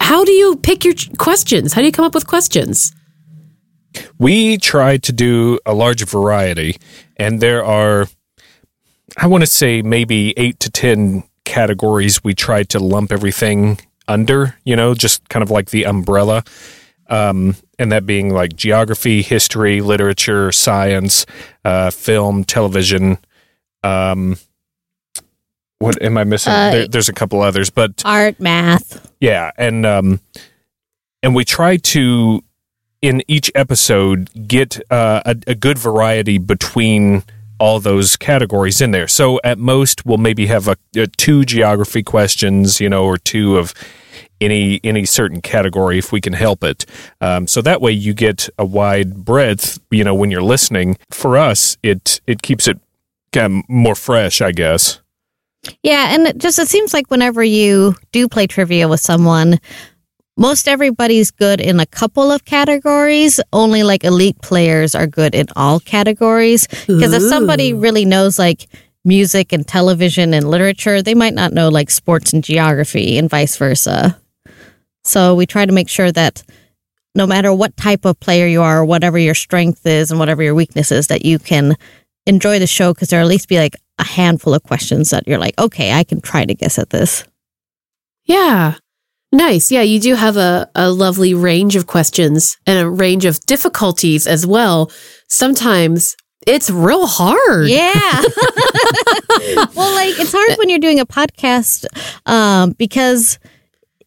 how 0.00 0.24
do 0.24 0.32
you 0.32 0.56
pick 0.56 0.84
your 0.84 0.94
questions? 1.18 1.72
How 1.72 1.80
do 1.80 1.86
you 1.86 1.92
come 1.92 2.04
up 2.04 2.14
with 2.14 2.26
questions? 2.26 2.92
We 4.18 4.58
try 4.58 4.98
to 4.98 5.12
do 5.12 5.58
a 5.66 5.74
large 5.74 6.04
variety, 6.04 6.76
and 7.16 7.40
there 7.40 7.64
are, 7.64 8.06
I 9.16 9.26
want 9.26 9.42
to 9.42 9.46
say, 9.46 9.82
maybe 9.82 10.34
eight 10.36 10.60
to 10.60 10.70
10 10.70 11.24
categories 11.44 12.22
we 12.22 12.34
try 12.34 12.62
to 12.64 12.78
lump 12.78 13.10
everything 13.10 13.80
under, 14.06 14.56
you 14.64 14.76
know, 14.76 14.94
just 14.94 15.28
kind 15.28 15.42
of 15.42 15.50
like 15.50 15.70
the 15.70 15.84
umbrella. 15.84 16.44
Um, 17.08 17.56
and 17.78 17.90
that 17.92 18.04
being 18.04 18.30
like 18.30 18.54
geography, 18.54 19.22
history, 19.22 19.80
literature, 19.80 20.52
science, 20.52 21.24
uh, 21.64 21.90
film, 21.90 22.44
television. 22.44 23.18
Um, 23.82 24.36
what 25.78 26.00
am 26.02 26.18
I 26.18 26.24
missing? 26.24 26.52
Uh, 26.52 26.70
there, 26.70 26.88
there's 26.88 27.08
a 27.08 27.12
couple 27.12 27.40
others, 27.40 27.70
but 27.70 28.02
Art, 28.04 28.40
math. 28.40 29.10
yeah, 29.20 29.52
and 29.56 29.86
um, 29.86 30.20
and 31.22 31.34
we 31.34 31.44
try 31.44 31.76
to 31.76 32.42
in 33.00 33.22
each 33.28 33.50
episode 33.54 34.28
get 34.48 34.80
uh, 34.90 35.22
a, 35.24 35.36
a 35.46 35.54
good 35.54 35.78
variety 35.78 36.36
between 36.38 37.22
all 37.60 37.80
those 37.80 38.16
categories 38.16 38.80
in 38.80 38.90
there. 38.90 39.08
So 39.08 39.40
at 39.44 39.58
most 39.58 40.04
we'll 40.04 40.18
maybe 40.18 40.46
have 40.46 40.68
a, 40.68 40.76
a 40.96 41.06
two 41.06 41.44
geography 41.44 42.02
questions, 42.02 42.80
you 42.80 42.88
know, 42.88 43.04
or 43.04 43.16
two 43.16 43.56
of 43.56 43.72
any 44.40 44.80
any 44.84 45.04
certain 45.04 45.40
category 45.40 45.98
if 45.98 46.12
we 46.12 46.20
can 46.20 46.32
help 46.32 46.64
it. 46.64 46.86
Um, 47.20 47.46
so 47.46 47.62
that 47.62 47.80
way 47.80 47.92
you 47.92 48.14
get 48.14 48.48
a 48.58 48.64
wide 48.64 49.24
breadth, 49.24 49.78
you 49.90 50.04
know, 50.04 50.14
when 50.14 50.30
you're 50.30 50.42
listening. 50.42 50.96
For 51.10 51.36
us, 51.36 51.76
it 51.82 52.20
it 52.26 52.42
keeps 52.42 52.68
it 52.68 52.78
kind 53.32 53.58
of 53.58 53.68
more 53.68 53.94
fresh, 53.94 54.40
I 54.40 54.52
guess. 54.52 55.00
Yeah, 55.82 56.14
and 56.14 56.28
it 56.28 56.38
just 56.38 56.58
it 56.58 56.68
seems 56.68 56.94
like 56.94 57.10
whenever 57.10 57.42
you 57.42 57.94
do 58.12 58.28
play 58.28 58.46
trivia 58.46 58.88
with 58.88 59.00
someone, 59.00 59.58
most 60.36 60.68
everybody's 60.68 61.32
good 61.32 61.60
in 61.60 61.80
a 61.80 61.86
couple 61.86 62.30
of 62.30 62.44
categories. 62.44 63.40
Only 63.52 63.82
like 63.82 64.04
elite 64.04 64.40
players 64.40 64.94
are 64.94 65.06
good 65.06 65.34
in 65.34 65.46
all 65.56 65.80
categories. 65.80 66.68
Because 66.86 67.12
if 67.12 67.22
somebody 67.22 67.72
really 67.72 68.04
knows 68.04 68.38
like 68.38 68.68
music 69.04 69.52
and 69.52 69.66
television 69.66 70.32
and 70.32 70.48
literature, 70.48 71.02
they 71.02 71.14
might 71.14 71.34
not 71.34 71.52
know 71.52 71.68
like 71.68 71.90
sports 71.90 72.32
and 72.32 72.44
geography 72.44 73.18
and 73.18 73.28
vice 73.28 73.56
versa. 73.56 74.18
So 75.08 75.34
we 75.34 75.46
try 75.46 75.64
to 75.64 75.72
make 75.72 75.88
sure 75.88 76.12
that 76.12 76.42
no 77.14 77.26
matter 77.26 77.52
what 77.52 77.76
type 77.76 78.04
of 78.04 78.20
player 78.20 78.46
you 78.46 78.62
are, 78.62 78.84
whatever 78.84 79.18
your 79.18 79.34
strength 79.34 79.86
is 79.86 80.10
and 80.10 80.20
whatever 80.20 80.42
your 80.42 80.54
weakness 80.54 80.92
is, 80.92 81.06
that 81.06 81.24
you 81.24 81.38
can 81.38 81.76
enjoy 82.26 82.58
the 82.58 82.66
show 82.66 82.92
because 82.92 83.08
there'll 83.08 83.26
at 83.26 83.30
least 83.30 83.48
be 83.48 83.58
like 83.58 83.74
a 83.98 84.04
handful 84.04 84.54
of 84.54 84.62
questions 84.62 85.10
that 85.10 85.26
you're 85.26 85.38
like, 85.38 85.58
okay, 85.58 85.92
I 85.92 86.04
can 86.04 86.20
try 86.20 86.44
to 86.44 86.54
guess 86.54 86.78
at 86.78 86.90
this. 86.90 87.24
Yeah. 88.24 88.74
Nice. 89.32 89.72
Yeah, 89.72 89.82
you 89.82 89.98
do 89.98 90.14
have 90.14 90.36
a, 90.36 90.70
a 90.74 90.90
lovely 90.90 91.34
range 91.34 91.74
of 91.74 91.86
questions 91.86 92.56
and 92.66 92.78
a 92.78 92.88
range 92.88 93.24
of 93.24 93.40
difficulties 93.40 94.26
as 94.26 94.46
well. 94.46 94.90
Sometimes 95.26 96.16
it's 96.46 96.70
real 96.70 97.06
hard. 97.06 97.68
Yeah. 97.68 97.92
well, 99.74 99.94
like 99.94 100.18
it's 100.18 100.32
hard 100.32 100.58
when 100.58 100.68
you're 100.68 100.78
doing 100.78 101.00
a 101.00 101.06
podcast 101.06 101.86
um, 102.26 102.72
because 102.72 103.38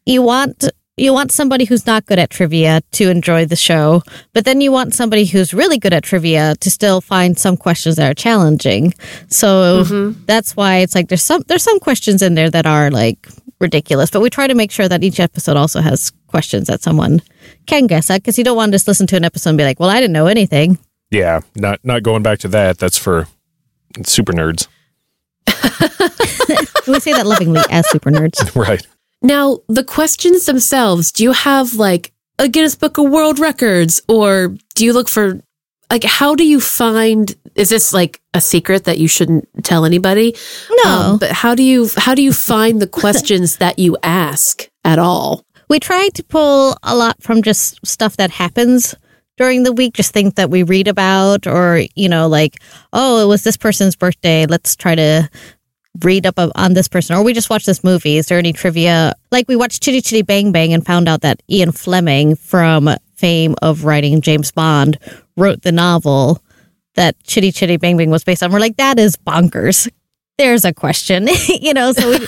you 0.06 0.22
want 0.22 0.70
you 1.02 1.12
want 1.14 1.32
somebody 1.32 1.66
who's 1.66 1.86
not 1.86 2.06
good 2.06 2.20
at 2.20 2.30
trivia 2.30 2.82
to 2.92 3.10
enjoy 3.10 3.46
the 3.46 3.56
show, 3.56 4.04
but 4.34 4.46
then 4.46 4.62
you 4.62 4.72
want 4.72 4.94
somebody 4.94 5.26
who's 5.26 5.54
really 5.54 5.78
good 5.78 5.94
at 5.94 6.04
trivia 6.04 6.56
to 6.60 6.70
still 6.72 7.02
find 7.02 7.38
some 7.38 7.58
questions 7.58 7.96
that 7.98 8.10
are 8.10 8.14
challenging. 8.14 8.94
So 9.28 9.84
Mhm. 9.84 10.16
that's 10.28 10.56
why 10.56 10.78
it's 10.78 10.96
like 10.96 11.08
there's 11.10 11.24
some 11.24 11.44
there's 11.48 11.64
some 11.64 11.80
questions 11.80 12.22
in 12.22 12.36
there 12.36 12.50
that 12.52 12.66
are 12.66 12.92
like 12.92 13.28
ridiculous, 13.60 14.10
but 14.10 14.22
we 14.22 14.30
try 14.30 14.48
to 14.48 14.56
make 14.56 14.72
sure 14.72 14.88
that 14.88 15.04
each 15.04 15.20
episode 15.20 15.58
also 15.58 15.82
has 15.82 16.12
questions 16.28 16.68
that 16.68 16.82
someone 16.82 17.22
can 17.68 17.88
guess 17.88 18.10
at 18.10 18.22
because 18.22 18.38
you 18.38 18.44
don't 18.44 18.56
want 18.56 18.72
to 18.72 18.76
just 18.76 18.88
listen 18.88 19.06
to 19.08 19.16
an 19.18 19.26
episode 19.26 19.50
and 19.52 19.58
be 19.58 19.64
like, 19.66 19.80
"Well, 19.80 19.90
I 19.90 20.00
didn't 20.00 20.14
know 20.14 20.28
anything." 20.28 20.78
Yeah, 21.12 21.42
not 21.56 21.80
not 21.84 22.04
going 22.04 22.24
back 22.24 22.40
to 22.40 22.48
that. 22.50 22.78
That's 22.80 22.98
for 22.98 23.28
super 24.06 24.34
nerds, 24.34 24.68
we 26.88 27.00
say 27.00 27.12
that 27.14 27.26
lovingly 27.28 27.62
as 27.70 27.90
super 27.90 28.10
nerds. 28.12 28.56
right? 28.68 28.86
Now, 29.22 29.60
the 29.68 29.84
questions 29.84 30.46
themselves, 30.46 31.12
do 31.12 31.24
you 31.24 31.32
have 31.32 31.76
like 31.76 32.12
a 32.40 32.48
Guinness 32.48 32.76
Book 32.76 32.98
of 32.98 33.10
World 33.10 33.40
Records 33.40 34.02
or 34.08 34.56
do 34.76 34.86
you 34.86 34.94
look 34.94 35.10
for 35.10 35.42
like 35.92 36.04
how 36.04 36.36
do 36.36 36.48
you 36.48 36.60
find 36.60 37.36
is 37.56 37.70
this 37.70 37.92
like 37.92 38.22
a 38.34 38.40
secret 38.40 38.86
that 38.86 38.98
you 38.98 39.08
shouldn't 39.08 39.48
tell 39.64 39.86
anybody? 39.86 40.36
No. 40.84 40.90
Um, 40.90 41.20
but 41.20 41.32
how 41.32 41.54
do 41.54 41.64
you 41.64 41.90
how 41.98 42.16
do 42.16 42.24
you 42.24 42.34
find 42.34 42.82
the 42.82 42.88
questions 42.88 43.58
that 43.58 43.78
you 43.78 43.98
ask 44.02 44.70
at 44.86 44.98
all? 44.98 45.46
We 45.70 45.80
try 45.80 46.10
to 46.16 46.24
pull 46.24 46.78
a 46.84 46.96
lot 46.96 47.22
from 47.22 47.44
just 47.44 47.86
stuff 47.86 48.18
that 48.18 48.32
happens 48.32 48.96
during 49.38 49.64
the 49.64 49.74
week, 49.74 49.94
just 49.94 50.14
things 50.14 50.34
that 50.34 50.50
we 50.50 50.64
read 50.64 50.88
about, 50.88 51.48
or, 51.48 51.84
you 51.96 52.10
know, 52.10 52.28
like, 52.28 52.62
oh, 52.94 53.24
it 53.24 53.26
was 53.26 53.44
this 53.44 53.58
person's 53.58 53.96
birthday. 53.96 54.46
Let's 54.46 54.76
try 54.76 54.96
to 54.96 55.30
read 56.00 56.26
up 56.26 56.36
on 56.56 56.74
this 56.74 56.88
person. 56.88 57.16
Or 57.16 57.24
we 57.24 57.34
just 57.34 57.50
watch 57.50 57.66
this 57.66 57.84
movie. 57.84 58.18
Is 58.18 58.28
there 58.28 58.38
any 58.38 58.54
trivia? 58.54 59.14
Like, 59.32 59.48
we 59.48 59.56
watched 59.56 59.84
Chitty 59.84 60.02
Chitty 60.02 60.22
Bang 60.22 60.52
Bang 60.52 60.74
and 60.74 60.86
found 60.86 61.10
out 61.10 61.22
that 61.22 61.42
Ian 61.50 61.72
Fleming, 61.72 62.36
from 62.36 62.90
fame 63.16 63.56
of 63.62 63.84
writing 63.84 64.22
James 64.22 64.52
Bond, 64.52 64.98
wrote 65.38 65.62
the 65.62 65.72
novel 65.72 66.42
that 66.96 67.22
Chitty 67.24 67.52
Chitty 67.52 67.78
Bang 67.78 67.98
Bang 67.98 68.10
was 68.10 68.24
based 68.24 68.44
on. 68.44 68.52
We're 68.52 68.60
like, 68.60 68.78
that 68.78 69.00
is 69.00 69.16
bonkers. 69.16 69.90
There's 70.38 70.66
a 70.66 70.74
question, 70.74 71.28
you 71.48 71.74
know, 71.74 71.92
so 71.92 72.10
we, 72.10 72.20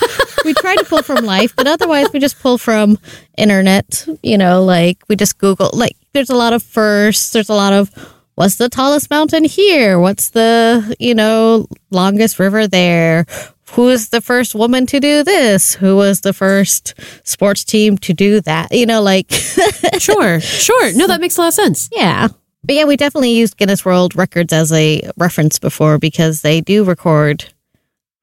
we 0.45 0.53
try 0.53 0.75
to 0.75 0.83
pull 0.83 1.01
from 1.01 1.25
life, 1.25 1.55
but 1.55 1.65
otherwise 1.65 2.07
we 2.13 2.19
just 2.19 2.39
pull 2.39 2.59
from 2.59 2.99
internet, 3.37 4.07
you 4.21 4.37
know, 4.37 4.63
like 4.63 4.99
we 5.07 5.15
just 5.15 5.39
Google, 5.39 5.71
like 5.73 5.95
there's 6.13 6.29
a 6.29 6.35
lot 6.35 6.53
of 6.53 6.61
firsts, 6.61 7.31
there's 7.31 7.49
a 7.49 7.55
lot 7.55 7.73
of 7.73 7.89
what's 8.35 8.57
the 8.57 8.69
tallest 8.69 9.09
mountain 9.09 9.45
here? 9.45 9.99
What's 9.99 10.29
the, 10.29 10.95
you 10.99 11.15
know, 11.15 11.67
longest 11.91 12.39
river 12.39 12.67
there? 12.67 13.25
Who 13.71 13.89
is 13.89 14.09
the 14.09 14.21
first 14.21 14.53
woman 14.55 14.85
to 14.87 14.99
do 14.99 15.23
this? 15.23 15.73
Who 15.75 15.95
was 15.95 16.21
the 16.21 16.33
first 16.33 16.93
sports 17.23 17.63
team 17.63 17.97
to 17.99 18.13
do 18.13 18.41
that? 18.41 18.71
You 18.71 18.85
know, 18.85 19.01
like, 19.01 19.31
Sure, 19.99 20.39
sure. 20.39 20.93
No, 20.93 21.07
that 21.07 21.21
makes 21.21 21.37
a 21.37 21.41
lot 21.41 21.47
of 21.47 21.53
sense. 21.53 21.89
yeah. 21.91 22.27
But 22.65 22.75
yeah, 22.75 22.85
we 22.85 22.95
definitely 22.95 23.31
used 23.33 23.57
Guinness 23.57 23.83
World 23.83 24.15
Records 24.15 24.53
as 24.53 24.71
a 24.71 25.01
reference 25.17 25.59
before 25.59 25.97
because 25.97 26.41
they 26.43 26.61
do 26.61 26.83
record 26.85 27.45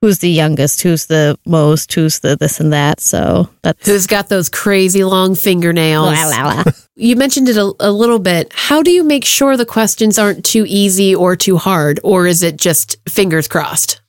who's 0.01 0.21
the 0.21 0.31
youngest, 0.31 0.81
who's 0.81 1.07
the 1.07 1.39
most, 1.45 1.93
who's 1.93 2.21
the 2.21 2.37
this 2.37 2.59
and 2.59 2.73
that. 2.73 3.01
So 3.01 3.51
that's 3.63 3.87
Who's 3.87 4.07
got 4.07 4.31
those 4.31 4.49
crazy 4.49 5.05
long 5.05 5.35
fingernails? 5.35 6.15
La, 6.15 6.25
la, 6.27 6.55
la. 6.55 6.65
You 6.97 7.17
mentioned 7.17 7.49
it 7.49 7.57
a, 7.57 7.73
a 7.81 7.91
little 7.91 8.19
bit. 8.19 8.53
How 8.55 8.83
do 8.83 8.91
you 8.91 9.03
make 9.03 9.25
sure 9.25 9.57
the 9.57 9.65
questions 9.67 10.19
aren't 10.19 10.45
too 10.45 10.65
easy 10.67 11.15
or 11.15 11.35
too 11.37 11.57
hard, 11.57 11.99
or 12.05 12.27
is 12.27 12.43
it 12.43 12.57
just 12.59 12.97
fingers 13.09 13.49
crossed? 13.49 14.00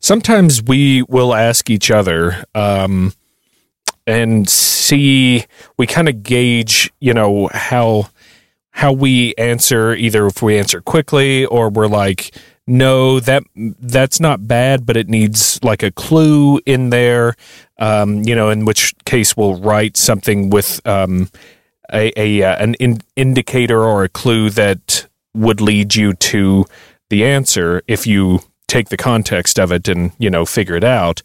Sometimes 0.00 0.62
we 0.62 1.02
will 1.02 1.34
ask 1.34 1.70
each 1.70 1.90
other 1.90 2.44
um, 2.54 3.12
and 4.06 4.48
see 4.48 5.44
we 5.78 5.86
kind 5.86 6.08
of 6.08 6.22
gauge 6.22 6.92
you 7.00 7.14
know 7.14 7.48
how 7.52 8.08
how 8.72 8.92
we 8.92 9.34
answer 9.36 9.94
either 9.94 10.26
if 10.26 10.42
we 10.42 10.58
answer 10.58 10.80
quickly 10.80 11.44
or 11.46 11.68
we're 11.68 11.86
like 11.86 12.34
no 12.66 13.20
that 13.20 13.42
that's 13.54 14.20
not 14.20 14.46
bad 14.46 14.86
but 14.86 14.96
it 14.96 15.08
needs 15.08 15.58
like 15.62 15.82
a 15.82 15.90
clue 15.90 16.60
in 16.66 16.90
there 16.90 17.34
um, 17.78 18.22
you 18.22 18.34
know 18.34 18.50
in 18.50 18.64
which 18.64 18.94
case 19.04 19.36
we'll 19.36 19.60
write 19.60 19.96
something 19.96 20.50
with 20.50 20.80
um, 20.86 21.28
a, 21.92 22.12
a 22.16 22.42
uh, 22.42 22.56
an 22.62 22.74
in, 22.74 23.00
indicator 23.16 23.82
or 23.82 24.04
a 24.04 24.08
clue 24.08 24.50
that 24.50 25.06
would 25.34 25.60
lead 25.60 25.94
you 25.94 26.12
to 26.14 26.64
the 27.10 27.24
answer 27.24 27.82
if 27.86 28.06
you 28.06 28.40
take 28.70 28.88
the 28.88 28.96
context 28.96 29.58
of 29.58 29.72
it 29.72 29.88
and 29.88 30.12
you 30.18 30.30
know 30.30 30.46
figure 30.46 30.76
it 30.76 30.84
out. 30.84 31.20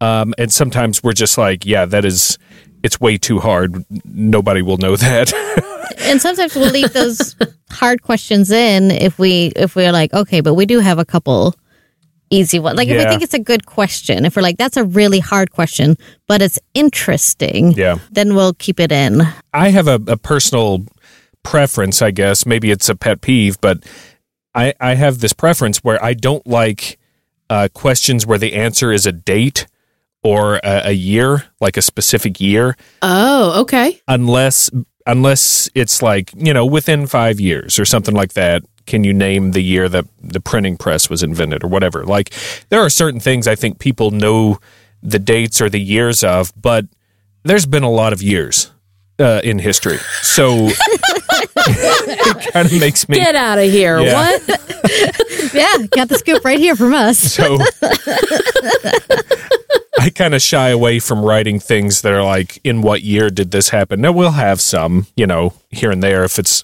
Um, 0.00 0.34
and 0.38 0.52
sometimes 0.52 1.02
we're 1.02 1.12
just 1.12 1.38
like 1.38 1.64
yeah 1.66 1.84
that 1.84 2.04
is 2.04 2.38
it's 2.82 3.00
way 3.00 3.18
too 3.18 3.38
hard. 3.38 3.84
Nobody 4.04 4.62
will 4.62 4.78
know 4.78 4.96
that. 5.06 5.32
And 6.00 6.20
sometimes 6.20 6.54
we'll 6.54 6.70
leave 6.70 6.92
those 6.92 7.36
hard 7.70 8.02
questions 8.02 8.50
in 8.50 8.90
if 8.90 9.18
we 9.18 9.52
if 9.56 9.76
we're 9.76 9.92
like 9.92 10.14
okay 10.14 10.40
but 10.40 10.54
we 10.54 10.64
do 10.64 10.78
have 10.80 10.98
a 10.98 11.04
couple 11.04 11.54
easy 12.30 12.58
ones 12.58 12.76
like 12.76 12.88
if 12.88 12.96
we 12.96 13.04
think 13.04 13.22
it's 13.22 13.34
a 13.34 13.38
good 13.38 13.66
question 13.66 14.24
if 14.24 14.34
we're 14.34 14.42
like 14.42 14.56
that's 14.56 14.76
a 14.76 14.84
really 14.84 15.20
hard 15.20 15.50
question 15.52 15.96
but 16.26 16.40
it's 16.40 16.58
interesting 16.74 17.72
yeah. 17.72 17.98
then 18.10 18.34
we'll 18.34 18.54
keep 18.54 18.80
it 18.80 18.90
in. 18.90 19.22
I 19.52 19.70
have 19.70 19.88
a, 19.88 20.00
a 20.06 20.16
personal 20.16 20.86
preference, 21.46 22.02
I 22.02 22.10
guess. 22.10 22.44
Maybe 22.44 22.70
it's 22.70 22.88
a 22.88 22.96
pet 22.96 23.20
peeve, 23.20 23.60
but 23.60 23.84
I, 24.56 24.74
I 24.80 24.94
have 24.94 25.18
this 25.20 25.32
preference 25.32 25.78
where 25.84 26.02
I 26.04 26.14
don't 26.14 26.44
like 26.46 26.98
uh, 27.50 27.68
questions 27.74 28.26
where 28.26 28.38
the 28.38 28.54
answer 28.54 28.90
is 28.90 29.06
a 29.06 29.12
date 29.12 29.66
or 30.22 30.56
a, 30.64 30.88
a 30.88 30.92
year, 30.92 31.44
like 31.60 31.76
a 31.76 31.82
specific 31.82 32.40
year, 32.40 32.76
Oh, 33.02 33.60
okay. 33.62 34.00
unless 34.08 34.70
unless 35.06 35.70
it's 35.74 36.02
like 36.02 36.32
you 36.34 36.52
know 36.52 36.66
within 36.66 37.06
five 37.06 37.38
years 37.38 37.78
or 37.78 37.84
something 37.84 38.14
like 38.14 38.32
that. 38.32 38.62
Can 38.86 39.02
you 39.02 39.12
name 39.12 39.50
the 39.50 39.62
year 39.62 39.88
that 39.88 40.04
the 40.22 40.38
printing 40.40 40.76
press 40.76 41.10
was 41.10 41.22
invented 41.24 41.64
or 41.64 41.66
whatever? 41.68 42.04
Like 42.04 42.32
there 42.68 42.80
are 42.80 42.88
certain 42.90 43.18
things 43.18 43.48
I 43.48 43.56
think 43.56 43.80
people 43.80 44.12
know 44.12 44.58
the 45.02 45.18
dates 45.18 45.60
or 45.60 45.68
the 45.68 45.80
years 45.80 46.22
of, 46.22 46.52
but 46.60 46.86
there's 47.42 47.66
been 47.66 47.82
a 47.82 47.90
lot 47.90 48.12
of 48.12 48.22
years 48.22 48.70
uh, 49.18 49.40
in 49.42 49.58
history, 49.58 49.98
so 50.22 50.68
it 52.18 52.52
kind 52.52 52.66
of 52.66 52.80
makes 52.80 53.08
me 53.08 53.16
Get 53.16 53.34
out 53.34 53.58
of 53.58 53.70
here. 53.70 54.00
Yeah. 54.00 54.14
What? 54.14 54.48
yeah 55.54 55.86
got 55.90 56.08
the 56.08 56.16
scoop 56.18 56.44
right 56.44 56.58
here 56.58 56.76
from 56.76 56.94
us 56.94 57.18
so. 57.18 57.58
I 59.98 60.10
kind 60.10 60.34
of 60.34 60.42
shy 60.42 60.68
away 60.68 60.98
from 60.98 61.24
writing 61.24 61.58
things 61.58 62.02
that 62.02 62.12
are 62.12 62.22
like, 62.22 62.60
in 62.62 62.82
what 62.82 63.02
year 63.02 63.30
did 63.30 63.50
this 63.50 63.70
happen? 63.70 64.00
Now 64.02 64.12
we'll 64.12 64.32
have 64.32 64.60
some, 64.60 65.06
you 65.16 65.26
know, 65.26 65.54
here 65.70 65.90
and 65.90 66.02
there 66.02 66.22
if 66.22 66.38
it's 66.38 66.62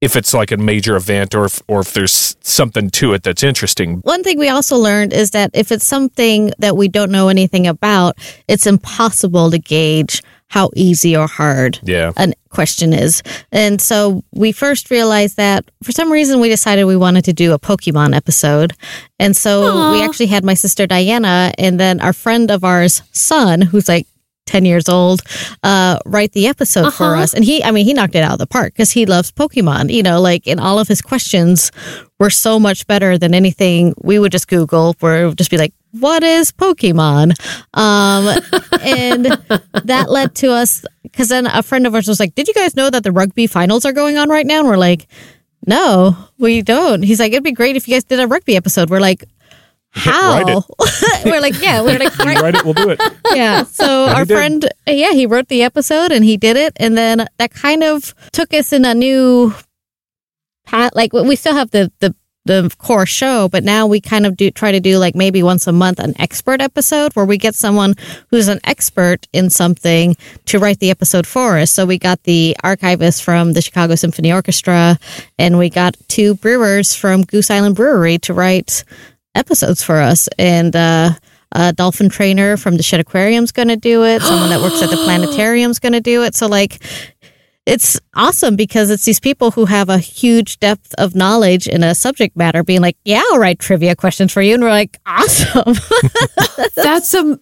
if 0.00 0.16
it's 0.16 0.34
like 0.34 0.50
a 0.50 0.56
major 0.56 0.96
event 0.96 1.32
or 1.32 1.44
if, 1.44 1.62
or 1.68 1.80
if 1.80 1.92
there's 1.92 2.36
something 2.40 2.90
to 2.90 3.12
it 3.12 3.22
that's 3.22 3.44
interesting. 3.44 3.98
One 3.98 4.24
thing 4.24 4.36
we 4.36 4.48
also 4.48 4.76
learned 4.76 5.12
is 5.12 5.30
that 5.30 5.50
if 5.54 5.70
it's 5.70 5.86
something 5.86 6.52
that 6.58 6.76
we 6.76 6.88
don't 6.88 7.12
know 7.12 7.28
anything 7.28 7.68
about, 7.68 8.18
it's 8.48 8.66
impossible 8.66 9.52
to 9.52 9.60
gauge 9.60 10.20
how 10.52 10.68
easy 10.76 11.16
or 11.16 11.26
hard 11.26 11.78
Yeah. 11.82 12.12
a 12.18 12.32
question 12.50 12.92
is. 12.92 13.22
And 13.50 13.80
so 13.80 14.22
we 14.34 14.52
first 14.52 14.90
realized 14.90 15.36
that 15.38 15.64
for 15.82 15.92
some 15.92 16.12
reason 16.12 16.40
we 16.40 16.50
decided 16.50 16.84
we 16.84 16.96
wanted 16.96 17.24
to 17.24 17.32
do 17.32 17.54
a 17.54 17.58
Pokemon 17.58 18.14
episode. 18.14 18.74
And 19.18 19.34
so 19.34 19.52
Aw. 19.64 19.92
we 19.92 20.02
actually 20.02 20.26
had 20.26 20.44
my 20.44 20.52
sister 20.54 20.86
Diana 20.86 21.52
and 21.56 21.80
then 21.80 22.00
our 22.02 22.12
friend 22.12 22.50
of 22.50 22.64
ours, 22.64 23.00
son, 23.12 23.62
who's 23.62 23.88
like 23.88 24.06
10 24.44 24.66
years 24.66 24.90
old, 24.90 25.22
uh, 25.62 25.98
write 26.04 26.32
the 26.32 26.46
episode 26.48 26.92
for 26.92 27.14
Uh-huh. 27.14 27.22
us. 27.22 27.32
And 27.32 27.44
he, 27.44 27.64
I 27.64 27.70
mean, 27.70 27.86
he 27.86 27.94
knocked 27.94 28.14
it 28.14 28.22
out 28.22 28.32
of 28.34 28.38
the 28.38 28.46
park 28.46 28.74
because 28.74 28.90
he 28.90 29.06
loves 29.06 29.32
Pokemon, 29.32 29.90
you 29.90 30.02
know, 30.02 30.20
like, 30.20 30.46
and 30.46 30.60
all 30.60 30.78
of 30.78 30.86
his 30.88 31.00
questions 31.00 31.70
were 32.20 32.28
so 32.28 32.60
much 32.60 32.86
better 32.86 33.16
than 33.16 33.32
anything 33.32 33.94
we 34.02 34.18
would 34.18 34.32
just 34.32 34.48
Google, 34.48 34.96
where 35.00 35.22
it 35.22 35.28
would 35.28 35.38
just 35.38 35.50
be 35.50 35.56
like, 35.56 35.72
what 35.92 36.22
is 36.22 36.52
Pokemon? 36.52 37.32
Um, 37.74 38.26
and 38.82 39.24
that 39.84 40.06
led 40.10 40.34
to 40.36 40.50
us, 40.50 40.84
because 41.02 41.28
then 41.28 41.46
a 41.46 41.62
friend 41.62 41.86
of 41.86 41.94
ours 41.94 42.08
was 42.08 42.18
like, 42.20 42.34
Did 42.34 42.48
you 42.48 42.54
guys 42.54 42.74
know 42.76 42.90
that 42.90 43.04
the 43.04 43.12
rugby 43.12 43.46
finals 43.46 43.84
are 43.84 43.92
going 43.92 44.16
on 44.18 44.28
right 44.28 44.46
now? 44.46 44.60
And 44.60 44.68
we're 44.68 44.76
like, 44.76 45.06
No, 45.66 46.16
we 46.38 46.62
don't. 46.62 47.02
He's 47.02 47.20
like, 47.20 47.32
It'd 47.32 47.44
be 47.44 47.52
great 47.52 47.76
if 47.76 47.86
you 47.86 47.94
guys 47.94 48.04
did 48.04 48.20
a 48.20 48.26
rugby 48.26 48.56
episode. 48.56 48.90
We're 48.90 49.00
like, 49.00 49.24
How? 49.94 50.44
we're 51.24 51.40
like, 51.40 51.60
Yeah, 51.60 51.82
we're 51.82 51.98
like 51.98 52.16
right. 52.18 52.40
write 52.40 52.54
it 52.54 52.64
we'll 52.64 52.72
do 52.74 52.88
it. 52.90 53.00
yeah. 53.34 53.64
So 53.64 54.06
And 54.06 54.14
our 54.16 54.24
friend, 54.26 54.68
yeah, 54.86 55.12
he 55.12 55.26
wrote 55.26 55.48
the 55.48 55.62
episode 55.62 56.10
and 56.12 56.24
he 56.24 56.36
did 56.38 56.56
it, 56.56 56.72
and 56.76 56.96
then 56.96 57.26
that 57.38 57.52
kind 57.52 57.82
of 57.84 58.14
took 58.32 58.54
us 58.54 58.72
in 58.72 58.86
a 58.86 58.94
new 58.94 59.52
path. 60.64 60.92
Like 60.94 61.12
we 61.12 61.36
still 61.36 61.54
have 61.54 61.70
the 61.70 61.92
the 62.00 62.14
the 62.44 62.74
core 62.78 63.06
show, 63.06 63.48
but 63.48 63.62
now 63.62 63.86
we 63.86 64.00
kind 64.00 64.26
of 64.26 64.36
do 64.36 64.50
try 64.50 64.72
to 64.72 64.80
do 64.80 64.98
like 64.98 65.14
maybe 65.14 65.42
once 65.42 65.66
a 65.66 65.72
month 65.72 65.98
an 66.00 66.14
expert 66.20 66.60
episode 66.60 67.14
where 67.14 67.24
we 67.24 67.38
get 67.38 67.54
someone 67.54 67.94
who's 68.30 68.48
an 68.48 68.60
expert 68.64 69.28
in 69.32 69.48
something 69.48 70.16
to 70.46 70.58
write 70.58 70.80
the 70.80 70.90
episode 70.90 71.26
for 71.26 71.58
us. 71.58 71.70
So 71.70 71.86
we 71.86 71.98
got 71.98 72.22
the 72.24 72.56
archivist 72.64 73.22
from 73.22 73.52
the 73.52 73.62
Chicago 73.62 73.94
Symphony 73.94 74.32
Orchestra, 74.32 74.98
and 75.38 75.58
we 75.58 75.70
got 75.70 75.96
two 76.08 76.34
brewers 76.34 76.94
from 76.94 77.22
Goose 77.22 77.50
Island 77.50 77.76
Brewery 77.76 78.18
to 78.18 78.34
write 78.34 78.84
episodes 79.34 79.82
for 79.82 80.00
us, 80.00 80.28
and. 80.38 80.74
uh 80.74 81.10
a 81.54 81.72
dolphin 81.72 82.08
trainer 82.08 82.56
from 82.56 82.78
the 82.78 82.82
Shedd 82.82 83.00
Aquarium's 83.00 83.52
going 83.52 83.68
to 83.68 83.76
do 83.76 84.04
it. 84.04 84.22
Someone 84.22 84.48
that 84.48 84.62
works 84.62 84.82
at 84.82 84.88
the 84.90 84.96
planetarium's 85.04 85.78
going 85.78 85.92
to 85.92 86.00
do 86.00 86.22
it. 86.22 86.34
So 86.34 86.46
like, 86.46 86.82
it's 87.66 88.00
awesome 88.14 88.56
because 88.56 88.90
it's 88.90 89.04
these 89.04 89.20
people 89.20 89.52
who 89.52 89.66
have 89.66 89.88
a 89.88 89.98
huge 89.98 90.58
depth 90.58 90.94
of 90.98 91.14
knowledge 91.14 91.68
in 91.68 91.82
a 91.82 91.94
subject 91.94 92.36
matter 92.36 92.64
being 92.64 92.80
like, 92.80 92.96
yeah, 93.04 93.22
I'll 93.30 93.38
write 93.38 93.58
trivia 93.58 93.94
questions 93.94 94.32
for 94.32 94.42
you. 94.42 94.54
And 94.54 94.62
we're 94.62 94.70
like, 94.70 94.98
awesome. 95.06 95.74
That's 96.76 97.14
a 97.14 97.38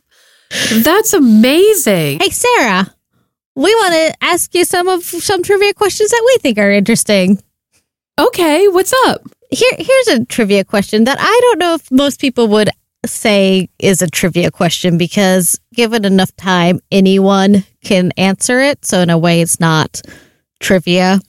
that's 0.83 1.13
amazing. 1.13 2.19
hey, 2.19 2.31
Sarah, 2.31 2.93
we 3.55 3.73
want 3.73 3.95
to 3.95 4.15
ask 4.21 4.53
you 4.55 4.65
some 4.65 4.89
of 4.89 5.05
some 5.05 5.45
trivia 5.45 5.73
questions 5.75 6.11
that 6.11 6.23
we 6.27 6.39
think 6.39 6.59
are 6.59 6.73
interesting. 6.73 7.41
Okay, 8.19 8.67
what's 8.69 8.93
up? 9.07 9.23
Here, 9.51 9.71
here's 9.79 10.09
a 10.09 10.25
trivia 10.25 10.65
question 10.65 11.05
that 11.05 11.19
I 11.21 11.41
don't 11.43 11.59
know 11.59 11.75
if 11.75 11.91
most 11.93 12.21
people 12.21 12.49
would 12.49 12.69
say 13.07 13.69
is 13.79 14.03
a 14.03 14.11
trivia 14.11 14.51
question 14.51 14.99
because 14.99 15.61
given 15.73 16.05
enough 16.05 16.35
time, 16.37 16.81
anyone 16.91 17.65
can 17.85 18.13
answer 18.17 18.61
it. 18.61 18.85
So 18.85 19.01
in 19.01 19.11
a 19.11 19.19
way, 19.19 19.41
it's 19.41 19.61
not 19.61 20.01
trivia. 20.61 21.21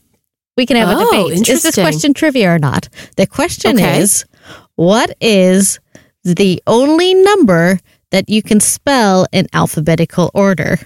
We 0.57 0.65
can 0.65 0.77
have 0.77 0.89
a 0.89 0.95
Oh, 0.97 1.29
debate. 1.29 1.47
Is 1.49 1.63
this 1.63 1.75
question 1.75 2.13
trivia 2.13 2.53
or 2.53 2.59
not? 2.59 2.89
The 3.15 3.25
question 3.25 3.77
Okay. 3.77 3.99
is, 3.99 4.25
what 4.75 5.15
is 5.21 5.79
the 6.23 6.61
only 6.67 7.13
number 7.13 7.79
that 8.11 8.29
you 8.29 8.43
can 8.43 8.59
spell 8.59 9.25
in 9.31 9.47
alphabetical 9.53 10.29
order? 10.33 10.79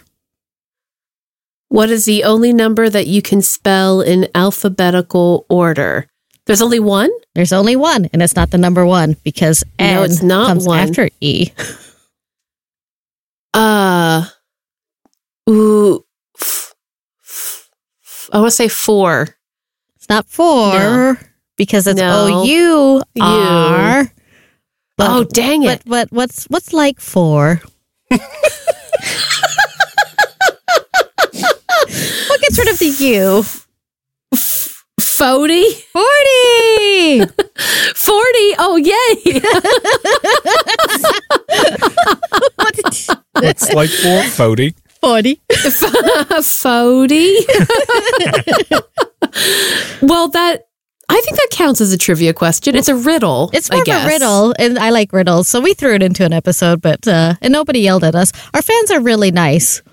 What 1.69 1.89
is 1.89 2.05
the 2.05 2.23
only 2.23 2.53
number 2.53 2.89
that 2.89 3.07
you 3.07 3.21
can 3.23 3.41
spell 3.41 4.01
in 4.01 4.27
alphabetical 4.35 5.45
order? 5.49 6.07
There's 6.45 6.61
only 6.61 6.79
one? 6.79 7.09
There's 7.33 7.51
only 7.51 7.75
one, 7.75 8.07
and 8.13 8.21
it's 8.21 8.35
not 8.35 8.51
the 8.51 8.59
number 8.59 8.85
one 8.85 9.17
because 9.23 9.63
No, 9.79 9.85
N 10.03 10.03
it's 10.05 10.21
not 10.21 10.47
comes 10.47 10.67
one. 10.67 10.79
after 10.79 11.09
E. 11.19 11.49
Uh 13.53 14.25
ooh 15.49 16.03
f- 16.39 16.73
f- 17.23 17.69
f- 18.03 18.29
I 18.33 18.39
want 18.39 18.47
to 18.51 18.55
say 18.55 18.67
4. 18.67 19.27
It's 19.95 20.09
not 20.09 20.27
four 20.27 20.71
No. 20.73 21.15
because 21.57 21.87
it's 21.87 21.99
No. 21.99 22.41
O 22.41 22.43
U 22.43 23.01
R. 23.21 24.11
But, 24.97 25.09
oh, 25.09 25.23
dang 25.25 25.63
it. 25.63 25.81
but 25.85 25.89
but 25.89 26.11
what's 26.11 26.45
what's 26.45 26.71
like 26.73 26.99
four? 27.01 27.61
what 28.09 28.21
gets 32.41 32.57
rid 32.57 32.69
of 32.69 32.79
the 32.79 32.95
U? 32.99 33.43
40? 35.01 35.63
Forty. 35.91 37.25
40. 37.95 38.55
Oh, 38.59 38.75
yay. 38.77 39.41
it's 43.43 43.73
like 43.73 43.89
four 43.89 44.23
forty. 44.23 44.75
40. 45.05 45.39
Fody. 45.49 45.61
well, 50.01 50.29
that 50.29 50.63
I 51.07 51.21
think 51.21 51.37
that 51.37 51.49
counts 51.51 51.79
as 51.79 51.93
a 51.93 51.97
trivia 51.97 52.33
question. 52.33 52.75
It's 52.75 52.87
a 52.87 52.95
riddle. 52.95 53.51
It's 53.53 53.69
I 53.69 53.75
more 53.75 53.83
of 53.83 53.87
a 54.03 54.07
riddle, 54.07 54.55
and 54.57 54.79
I 54.79 54.89
like 54.89 55.13
riddles, 55.13 55.47
so 55.47 55.61
we 55.61 55.75
threw 55.75 55.93
it 55.93 56.01
into 56.01 56.25
an 56.25 56.33
episode, 56.33 56.81
but 56.81 57.07
uh, 57.07 57.35
and 57.39 57.53
nobody 57.53 57.81
yelled 57.81 58.03
at 58.03 58.15
us. 58.15 58.31
Our 58.55 58.63
fans 58.63 58.89
are 58.89 58.99
really 58.99 59.29
nice, 59.29 59.83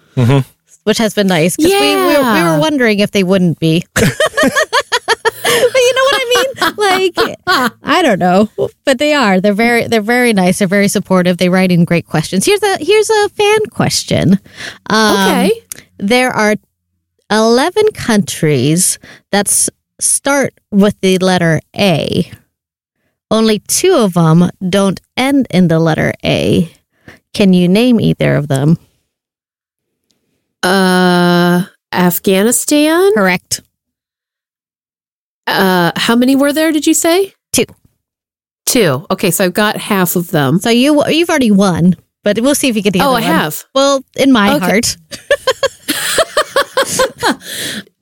which 0.85 0.97
has 0.97 1.13
been 1.13 1.27
nice 1.27 1.57
because 1.57 1.73
we, 1.73 1.79
we, 1.79 2.17
we 2.17 2.43
were 2.43 2.59
wondering 2.59 3.01
if 3.01 3.11
they 3.11 3.23
wouldn't 3.23 3.59
be. 3.59 3.85
but 3.95 4.05
you 4.05 5.93
know 5.95 6.05
what 6.09 6.15
I 6.15 6.25
mean? 6.35 6.47
Like 6.93 7.39
I 7.83 8.03
don't 8.03 8.19
know, 8.19 8.49
but 8.85 8.99
they 8.99 9.15
are. 9.15 9.41
They're 9.41 9.53
very 9.55 9.87
they're 9.87 10.01
very 10.03 10.33
nice. 10.33 10.59
They're 10.59 10.69
very 10.69 10.89
supportive. 10.89 11.39
They 11.39 11.49
write 11.49 11.73
in 11.73 11.85
great 11.85 12.07
questions. 12.07 12.45
Here's 12.47 12.63
a 12.63 12.77
here's 12.81 13.11
a 13.11 13.29
fan 13.31 13.67
question. 13.71 14.39
Um, 14.91 15.17
Okay. 15.17 15.53
there 15.99 16.31
are 16.31 16.57
11 17.31 17.93
countries 17.95 18.99
that 19.31 19.49
start 20.01 20.53
with 20.71 21.01
the 21.01 21.19
letter 21.19 21.61
A. 21.77 22.31
Only 23.31 23.61
two 23.61 23.95
of 23.95 24.13
them 24.15 24.51
don't 24.69 25.01
end 25.17 25.47
in 25.51 25.69
the 25.69 25.79
letter 25.79 26.13
A. 26.25 26.71
Can 27.33 27.55
you 27.55 27.67
name 27.69 27.99
either 28.01 28.35
of 28.37 28.49
them? 28.49 28.77
Uh, 30.63 31.65
Afghanistan. 31.93 33.13
Correct. 33.15 33.61
Uh, 35.47 35.93
how 35.97 36.15
many 36.17 36.37
were 36.37 36.53
there? 36.53 36.73
Did 36.73 36.87
you 36.87 36.95
say 36.95 37.33
Two. 37.53 37.65
Two. 38.67 39.07
Okay, 39.11 39.31
so 39.31 39.45
I've 39.45 39.55
got 39.55 39.77
half 39.77 40.17
of 40.17 40.31
them. 40.31 40.59
So 40.61 40.71
you 40.71 41.05
you've 41.09 41.29
already 41.29 41.51
won, 41.51 41.97
but 42.25 42.39
we'll 42.41 42.55
see 42.55 42.69
if 42.69 42.77
you 42.77 42.83
get 42.83 42.93
the 42.93 43.01
Oh, 43.01 43.15
other 43.15 43.19
I 43.19 43.21
one. 43.21 43.23
have. 43.31 43.65
Well, 43.75 44.05
in 44.17 44.33
my 44.33 44.55
Okay. 44.57 44.65
heart. 44.67 44.97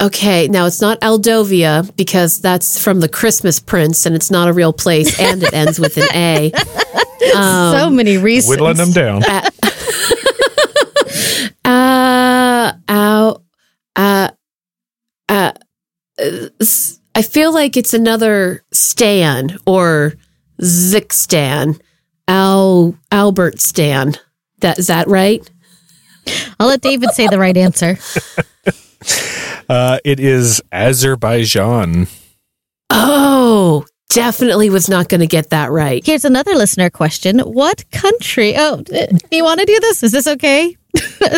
Okay, 0.03 0.49
now 0.49 0.65
it's 0.65 0.81
not 0.81 0.99
Aldovia 1.03 1.95
because 1.95 2.41
that's 2.41 2.83
from 2.83 3.01
the 3.01 3.09
Christmas 3.09 3.61
Prince 3.61 4.07
and 4.07 4.17
it's 4.17 4.31
not 4.31 4.49
a 4.49 4.53
real 4.53 4.73
place 4.73 5.19
and 5.21 5.43
it 5.43 5.53
ends 5.53 5.79
with 5.79 5.97
an 5.99 6.09
A. 6.15 6.53
Um, 7.37 7.77
so 7.79 7.91
many 7.91 8.17
reasons. 8.17 8.49
Whittling 8.49 8.79
them 8.79 8.93
down. 8.93 9.23
Uh, 9.23 9.53
ow, 12.89 13.43
uh, 13.95 14.29
uh, 15.29 15.53
s- 16.61 16.99
I 17.21 17.23
feel 17.23 17.53
like 17.53 17.77
it's 17.77 17.93
another 17.93 18.63
Stan 18.73 19.59
or 19.67 20.15
Zick 20.63 21.13
Stan, 21.13 21.79
Al 22.27 22.97
Albert 23.13 23.61
Stan. 23.61 24.15
That 24.61 24.79
is 24.79 24.87
that 24.87 25.07
right? 25.07 25.47
I'll 26.59 26.69
let 26.69 26.81
David 26.81 27.11
say 27.11 27.29
the 27.29 27.39
right 27.39 27.57
answer. 27.59 27.99
Uh, 29.69 30.01
it 30.05 30.19
is 30.19 30.61
Azerbaijan. 30.73 32.09
Oh, 32.91 33.87
definitely 34.09 34.69
was 34.69 34.89
not 34.89 35.09
going 35.09 35.21
to 35.21 35.29
get 35.29 35.51
that 35.51 35.71
right. 35.71 36.05
Here's 36.05 36.25
another 36.25 36.57
listener 36.57 36.91
question. 36.91 37.39
What 37.39 37.89
country? 37.93 38.55
Oh, 38.57 38.83
do 38.83 39.07
you 39.31 39.45
want 39.45 39.61
to 39.61 39.67
do 39.67 39.79
this? 39.79 40.03
Is 40.03 40.11
this 40.11 40.27
okay? 40.27 40.77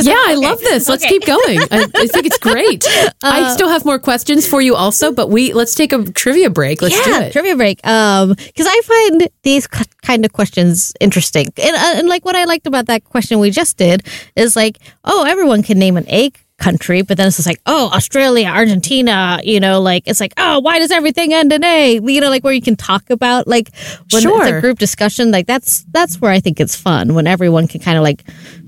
Yeah, 0.03 0.15
I 0.17 0.35
love 0.35 0.61
this. 0.61 0.89
Let's 0.89 1.05
Okay. 1.05 1.19
keep 1.19 1.27
going. 1.27 1.59
I, 1.71 1.87
I 1.95 2.07
think 2.07 2.27
it's 2.27 2.39
great. 2.39 2.85
I 3.23 3.53
still 3.53 3.69
have 3.69 3.85
more 3.85 3.99
questions 3.99 4.47
for 4.47 4.61
you 4.61 4.75
also, 4.75 5.13
but 5.13 5.29
we 5.29 5.53
let's 5.53 5.75
take 5.75 5.93
a 5.93 6.05
trivia 6.13 6.51
break. 6.51 6.81
Let's 6.83 6.97
yeah, 7.07 7.19
do 7.21 7.25
it. 7.27 7.33
trivia 7.33 7.57
break. 7.57 7.85
Um, 7.87 8.31
because 8.35 8.67
I 8.69 8.81
find 8.85 9.29
these 9.43 9.67
kind 9.67 10.25
of 10.25 10.33
questions 10.33 10.93
interesting, 11.01 11.49
and 11.63 11.77
uh, 11.77 11.95
and 11.99 12.09
like 12.09 12.25
what 12.25 12.37
I 12.37 12.45
liked 12.45 12.67
about 12.67 12.87
that 12.87 13.05
question 13.05 13.39
we 13.41 13.51
just 13.51 13.77
did 13.77 14.07
is 14.37 14.57
like, 14.57 14.79
oh, 15.05 15.25
everyone 15.25 15.63
can 15.63 15.79
name 15.79 15.97
an 15.97 16.09
A 16.09 16.31
country, 16.59 17.03
but 17.03 17.17
then 17.17 17.27
it's 17.27 17.37
just 17.37 17.49
like, 17.49 17.61
oh, 17.67 17.91
Australia, 17.93 18.49
Argentina, 18.49 19.41
you 19.43 19.61
know, 19.61 19.81
like 19.81 20.05
it's 20.07 20.21
like, 20.21 20.33
oh, 20.37 20.61
why 20.61 20.79
does 20.79 20.91
everything 20.91 21.33
end 21.33 21.53
in 21.53 21.65
A? 21.65 22.01
You 22.03 22.21
know, 22.21 22.31
like 22.31 22.45
where 22.45 22.53
you 22.53 22.63
can 22.63 22.77
talk 22.77 23.11
about 23.11 23.47
like 23.47 23.71
when 24.13 24.23
it's 24.27 24.51
a 24.51 24.61
group 24.61 24.79
discussion, 24.79 25.31
like 25.31 25.47
that's 25.47 25.85
that's 25.91 26.21
where 26.21 26.31
I 26.31 26.41
think 26.41 26.61
it's 26.61 26.77
fun 26.77 27.15
when 27.15 27.27
everyone 27.27 27.69
can 27.69 27.81
kind 27.81 27.97
of 27.97 28.03
like 28.05 28.25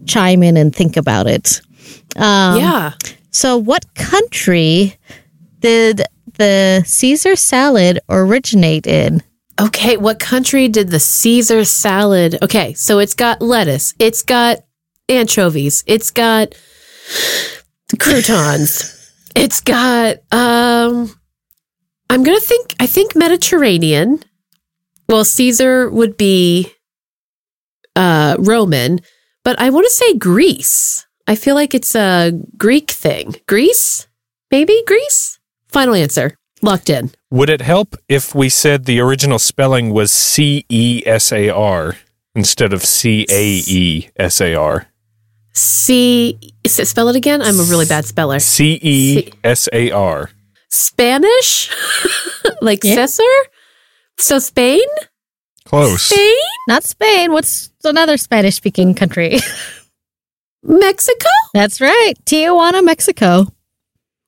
chime 0.06 0.42
in 0.42 0.56
and 0.56 0.74
think 0.74 0.96
about 0.96 1.26
it. 1.26 1.60
Um, 2.16 2.58
yeah. 2.58 2.92
so, 3.30 3.56
what 3.56 3.92
country 3.94 4.96
did 5.60 6.02
the 6.34 6.82
Caesar 6.86 7.36
salad 7.36 8.00
originate 8.08 8.86
in? 8.86 9.22
Okay, 9.60 9.96
what 9.96 10.18
country 10.18 10.68
did 10.68 10.88
the 10.88 10.98
Caesar 10.98 11.64
salad? 11.64 12.38
Okay, 12.42 12.74
so 12.74 12.98
it's 12.98 13.14
got 13.14 13.40
lettuce, 13.40 13.94
it's 13.98 14.22
got 14.22 14.58
anchovies, 15.08 15.84
it's 15.86 16.10
got 16.10 16.54
croutons, 17.96 19.12
it's 19.34 19.60
got 19.60 20.16
um 20.32 21.14
I'm 22.10 22.22
going 22.22 22.38
to 22.38 22.44
think 22.44 22.74
I 22.78 22.86
think 22.86 23.16
Mediterranean. 23.16 24.22
Well, 25.08 25.24
Caesar 25.24 25.90
would 25.90 26.16
be 26.16 26.72
uh 27.96 28.36
Roman, 28.38 29.00
but 29.44 29.60
I 29.60 29.70
want 29.70 29.86
to 29.86 29.92
say 29.92 30.14
Greece. 30.14 31.06
I 31.26 31.36
feel 31.36 31.54
like 31.54 31.74
it's 31.74 31.94
a 31.94 32.32
Greek 32.56 32.90
thing. 32.90 33.36
Greece? 33.46 34.06
Maybe 34.50 34.82
Greece? 34.86 35.38
Final 35.68 35.94
answer. 35.94 36.36
Locked 36.62 36.90
in. 36.90 37.10
Would 37.30 37.50
it 37.50 37.60
help 37.60 37.96
if 38.08 38.34
we 38.34 38.48
said 38.48 38.84
the 38.84 39.00
original 39.00 39.38
spelling 39.38 39.90
was 39.90 40.10
C 40.12 40.64
E 40.68 41.02
S 41.04 41.32
A 41.32 41.50
R 41.50 41.96
instead 42.34 42.72
of 42.72 42.84
C 42.84 43.26
A 43.30 43.62
E 43.66 44.08
S 44.16 44.40
A 44.40 44.54
R? 44.54 44.86
C. 45.54 46.38
Spell 46.66 47.08
it 47.08 47.16
again. 47.16 47.40
I'm 47.42 47.60
a 47.60 47.64
really 47.64 47.86
bad 47.86 48.04
speller. 48.04 48.38
C 48.40 48.78
E 48.82 49.30
S 49.44 49.68
A 49.72 49.90
R. 49.90 50.30
Spanish, 50.68 51.70
like 52.60 52.82
Yeah. 52.82 53.06
Cesar. 53.06 53.22
So 54.18 54.38
Spain, 54.40 54.80
Close. 55.64 56.02
Spain, 56.02 56.34
Not 56.68 56.82
Spain. 56.84 57.32
What's 57.32 57.70
another 57.84 58.16
Spanish 58.16 58.56
speaking 58.56 58.94
country? 58.94 59.38
Mexico. 60.62 61.28
That's 61.52 61.80
right. 61.80 62.14
Tijuana, 62.24 62.84
Mexico. 62.84 63.46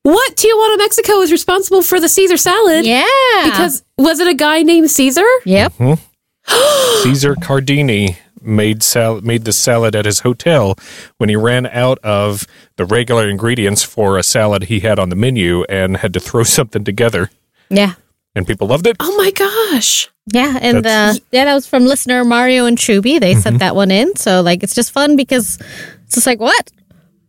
What 0.03 0.37
Tijuana, 0.37 0.79
Mexico 0.79 1.21
is 1.23 1.33
responsible 1.33 1.83
for 1.83 1.99
the 1.99 2.09
Caesar 2.09 2.37
salad? 2.37 2.85
Yeah. 2.87 3.05
Because 3.45 3.83
was 3.99 4.21
it 4.21 4.29
a 4.29 4.35
guy 4.35 4.63
named 4.63 4.91
Caesar? 4.91 5.27
Yep. 5.45 5.73
Mm-hmm. 5.75 7.03
Caesar 7.03 7.35
Cardini 7.37 8.17
made 8.47 8.83
sal- 8.83 9.21
made 9.21 9.45
the 9.45 9.53
salad 9.53 9.95
at 9.97 10.05
his 10.05 10.21
hotel 10.21 10.77
when 11.19 11.29
he 11.29 11.37
ran 11.37 11.67
out 11.67 11.99
of 11.99 12.47
the 12.77 12.85
regular 12.85 13.29
ingredients 13.29 13.83
for 13.83 14.17
a 14.19 14.23
salad 14.23 14.65
he 14.65 14.81
had 14.81 14.99
on 14.99 15.09
the 15.09 15.17
menu 15.17 15.65
and 15.65 15.97
had 15.99 16.13
to 16.15 16.21
throw 16.21 16.43
something 16.59 16.85
together. 16.85 17.31
Yeah. 17.69 17.95
And 18.35 18.47
people 18.47 18.67
loved 18.69 18.87
it. 18.87 18.97
Oh 19.01 19.17
my 19.17 19.31
gosh. 19.31 20.09
Yeah, 20.33 20.59
and 20.61 20.79
uh, 20.79 20.83
That's- 20.83 21.21
yeah, 21.33 21.45
that 21.47 21.55
was 21.55 21.67
from 21.67 21.87
listener 21.87 22.25
Mario 22.25 22.67
and 22.67 22.77
Truby. 22.77 23.19
They 23.19 23.35
sent 23.35 23.61
that 23.61 23.75
one 23.77 23.91
in, 23.91 24.15
so 24.17 24.43
like 24.43 24.63
it's 24.63 24.75
just 24.75 24.91
fun 24.93 25.17
because 25.17 25.59
it's 26.05 26.15
just 26.17 26.27
like 26.27 26.41
what? 26.41 26.71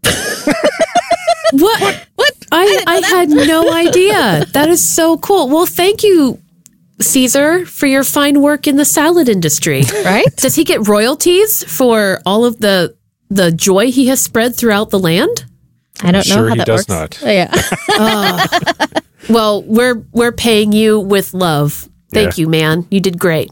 What? 1.53 2.05
What? 2.15 2.33
I, 2.51 2.83
I 2.85 3.07
had 3.07 3.29
no 3.29 3.71
idea. 3.73 4.45
That 4.51 4.67
is 4.67 4.85
so 4.87 5.17
cool. 5.17 5.47
Well, 5.47 5.65
thank 5.65 6.03
you, 6.03 6.41
Caesar, 6.99 7.65
for 7.65 7.85
your 7.85 8.03
fine 8.03 8.41
work 8.41 8.67
in 8.67 8.75
the 8.77 8.85
salad 8.85 9.29
industry. 9.29 9.83
Right? 10.05 10.25
Does 10.37 10.55
he 10.55 10.63
get 10.63 10.87
royalties 10.87 11.63
for 11.63 12.19
all 12.25 12.45
of 12.45 12.59
the 12.59 12.95
the 13.29 13.51
joy 13.51 13.91
he 13.91 14.07
has 14.07 14.21
spread 14.21 14.55
throughout 14.55 14.89
the 14.89 14.99
land? 14.99 15.45
I 16.01 16.11
don't 16.11 16.27
know 16.27 16.35
Sure 16.35 16.47
how 16.49 16.53
he 16.53 16.57
that 16.59 16.67
does 16.67 16.87
works. 16.87 17.21
not. 17.21 17.27
Oh, 17.27 17.31
yeah. 17.31 17.51
Ah. 17.99 18.47
Well, 19.29 19.63
we're 19.63 20.05
we're 20.13 20.31
paying 20.31 20.71
you 20.71 20.99
with 20.99 21.33
love. 21.33 21.89
Thank 22.13 22.37
Yeah. 22.37 22.41
you, 22.43 22.47
man. 22.49 22.87
You 22.89 22.99
did 23.01 23.19
great. 23.19 23.49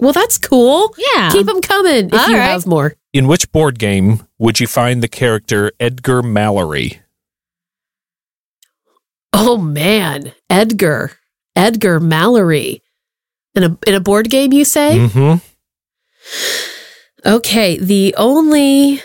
well, 0.00 0.12
that's 0.12 0.38
cool. 0.38 0.94
Yeah. 1.14 1.30
Keep 1.30 1.46
them 1.46 1.60
coming 1.60 2.06
if 2.06 2.14
All 2.14 2.28
you 2.30 2.36
right. 2.36 2.44
have 2.44 2.66
more. 2.66 2.94
In 3.12 3.26
which 3.28 3.50
board 3.52 3.78
game 3.78 4.26
would 4.38 4.58
you 4.60 4.66
find 4.66 5.02
the 5.02 5.08
character 5.08 5.72
Edgar 5.78 6.22
Mallory? 6.22 7.00
Oh 9.32 9.58
man, 9.58 10.32
Edgar, 10.48 11.12
Edgar 11.56 11.98
Mallory, 11.98 12.82
in 13.54 13.64
a 13.64 13.78
in 13.86 13.94
a 13.94 14.00
board 14.00 14.30
game, 14.30 14.52
you 14.52 14.64
say? 14.64 14.98
Mm-hmm. 14.98 15.44
Okay, 17.28 17.78
the 17.78 18.14
only 18.16 19.02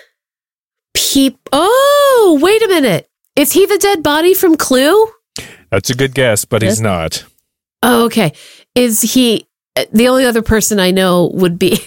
peep. 0.94 1.40
Oh, 1.52 2.38
wait 2.42 2.62
a 2.62 2.68
minute. 2.68 3.10
Is 3.36 3.54
he 3.54 3.66
the 3.66 3.78
dead 3.78 4.04
body 4.04 4.34
from 4.34 4.58
Clue? 4.58 5.08
That's 5.72 5.90
a 5.90 5.96
good 5.96 6.14
guess, 6.14 6.44
but 6.46 6.62
he's 6.62 6.82
not. 6.82 7.24
Oh, 7.82 8.06
okay. 8.06 8.34
Is 8.76 9.02
he 9.02 9.48
the 9.92 10.10
only 10.10 10.26
other 10.26 10.42
person 10.42 10.80
I 10.80 10.92
know 10.92 11.32
would 11.34 11.58
be? 11.58 11.80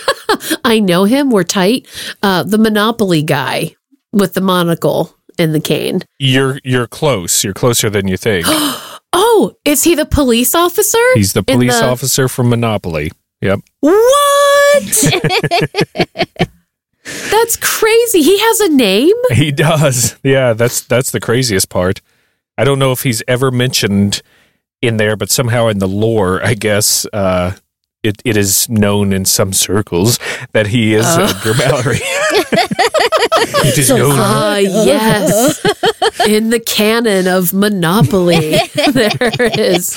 I 0.64 0.78
know 0.78 1.04
him. 1.04 1.30
We're 1.30 1.42
tight. 1.42 1.88
Uh, 2.22 2.44
the 2.44 2.58
Monopoly 2.58 3.22
guy 3.22 3.74
with 4.12 4.34
the 4.34 4.40
monocle 4.40 5.14
and 5.38 5.54
the 5.54 5.60
cane. 5.60 6.02
You're 6.18 6.60
you're 6.64 6.86
close. 6.86 7.42
You're 7.42 7.54
closer 7.54 7.90
than 7.90 8.06
you 8.06 8.16
think. 8.16 8.46
Oh, 9.12 9.54
is 9.64 9.84
he 9.84 9.94
the 9.94 10.04
police 10.04 10.54
officer? 10.54 10.98
He's 11.14 11.32
the 11.32 11.42
police 11.42 11.78
the- 11.78 11.86
officer 11.86 12.28
from 12.28 12.48
Monopoly. 12.50 13.10
Yep. 13.40 13.60
What? 13.80 14.84
That's 17.30 17.56
crazy. 17.56 18.22
He 18.22 18.38
has 18.38 18.60
a 18.60 18.68
name? 18.68 19.14
He 19.30 19.50
does. 19.50 20.16
Yeah, 20.22 20.52
that's 20.52 20.82
that's 20.82 21.10
the 21.10 21.20
craziest 21.20 21.70
part. 21.70 22.02
I 22.58 22.64
don't 22.64 22.78
know 22.78 22.92
if 22.92 23.02
he's 23.02 23.22
ever 23.26 23.50
mentioned 23.50 24.20
in 24.82 24.98
there, 24.98 25.16
but 25.16 25.30
somehow 25.30 25.68
in 25.68 25.78
the 25.78 25.88
lore, 25.88 26.44
I 26.44 26.52
guess 26.54 27.06
uh, 27.14 27.54
it, 28.02 28.20
it 28.26 28.36
is 28.36 28.68
known 28.68 29.12
in 29.14 29.24
some 29.24 29.52
circles 29.54 30.18
that 30.52 30.66
he 30.66 30.92
is 30.94 31.06
Oh. 31.08 31.54
Mallory. 31.56 32.00
it 33.40 33.78
is 33.78 33.90
known. 33.90 34.12
Ah, 34.16 34.56
yes. 34.58 35.64
In 36.28 36.50
the 36.50 36.60
canon 36.60 37.26
of 37.26 37.52
Monopoly, 37.52 38.56
there 38.92 39.50
is. 39.58 39.96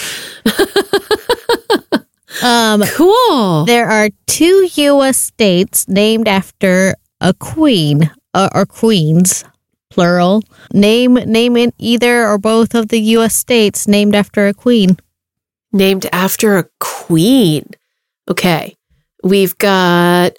Um, 2.44 2.82
Cool. 2.96 3.66
there 3.66 3.88
are 3.90 4.10
two 4.28 4.68
U.S. 4.74 5.18
states 5.18 5.88
named 5.88 6.28
after 6.28 6.96
a 7.20 7.34
queen 7.34 8.10
uh, 8.34 8.50
or 8.56 8.66
queens, 8.66 9.44
plural. 9.90 10.42
Name 10.74 11.16
name 11.16 11.58
in 11.58 11.72
either 11.78 12.26
or 12.28 12.38
both 12.38 12.74
of 12.74 12.88
the 12.88 13.00
U.S. 13.20 13.36
states 13.36 13.88
named 13.88 14.16
after 14.16 14.48
a 14.48 14.54
queen. 14.54 14.98
Named 15.74 16.08
after 16.12 16.58
a 16.58 16.66
queen. 16.80 17.66
Okay. 18.30 18.76
We've 19.24 19.56
got 19.58 20.34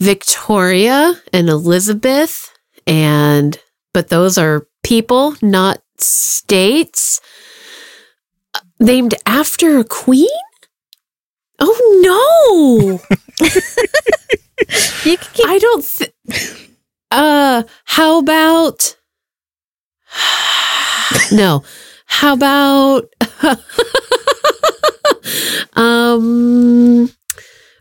Victoria 0.00 1.14
and 1.32 1.48
Elizabeth, 1.48 2.50
and, 2.86 3.58
but 3.94 4.08
those 4.08 4.38
are 4.38 4.66
people, 4.82 5.34
not 5.42 5.82
states. 5.98 7.20
Named 8.78 9.14
after 9.24 9.78
a 9.78 9.84
queen? 9.84 10.28
Oh 11.58 13.00
no! 13.40 13.46
You 15.04 15.16
can 15.16 15.28
keep 15.34 15.46
I 15.46 15.58
don't. 15.58 15.84
Th- 15.84 16.14
uh, 17.10 17.62
how 17.84 18.18
about? 18.18 18.96
no. 21.32 21.62
How 22.06 22.34
about? 22.34 23.08
um, 25.74 27.10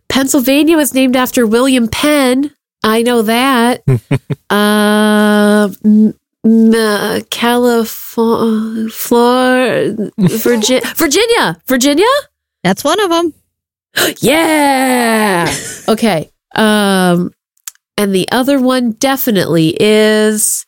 Pennsylvania 0.10 0.78
was 0.78 0.94
named 0.94 1.16
after 1.16 1.46
William 1.46 1.88
Penn. 1.88 2.52
I 2.84 3.02
know 3.02 3.22
that. 3.24 3.84
uh, 4.50 5.70
m- 5.84 6.14
m- 6.46 6.74
uh, 6.74 7.20
California, 7.30 8.90
Florida, 8.90 10.12
Virginia, 10.18 10.82
Virginia, 10.96 11.58
Virginia. 11.66 12.06
That's 12.64 12.84
one 12.84 13.00
of 13.02 13.10
them. 13.10 13.34
Yeah. 14.20 15.54
okay. 15.88 16.30
Um 16.54 17.32
and 17.98 18.14
the 18.14 18.28
other 18.32 18.60
one 18.60 18.92
definitely 18.92 19.76
is 19.80 20.66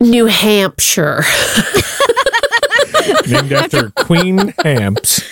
New 0.00 0.26
Hampshire. 0.26 1.24
named 3.26 3.52
after 3.52 3.90
Queen 3.90 4.54
Hamps. 4.64 5.22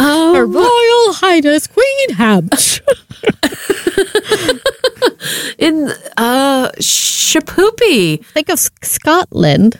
Her 0.00 0.44
Um, 0.44 0.52
Royal 0.52 1.12
Highness 1.14 1.66
Queen 1.66 2.08
Hamch. 2.16 2.80
in 5.58 5.90
uh 6.16 6.70
Shapoopy. 6.80 8.24
Think 8.26 8.48
of 8.48 8.54
S- 8.54 8.70
Scotland. 8.82 9.78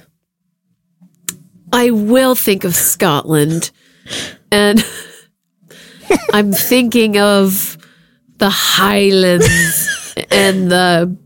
I 1.72 1.90
will 1.90 2.34
think 2.34 2.64
of 2.64 2.74
Scotland. 2.74 3.70
And 4.52 4.84
I'm 6.32 6.52
thinking 6.52 7.18
of 7.18 7.78
the 8.38 8.50
Highlands 8.50 10.14
and 10.30 10.70
the 10.70 11.16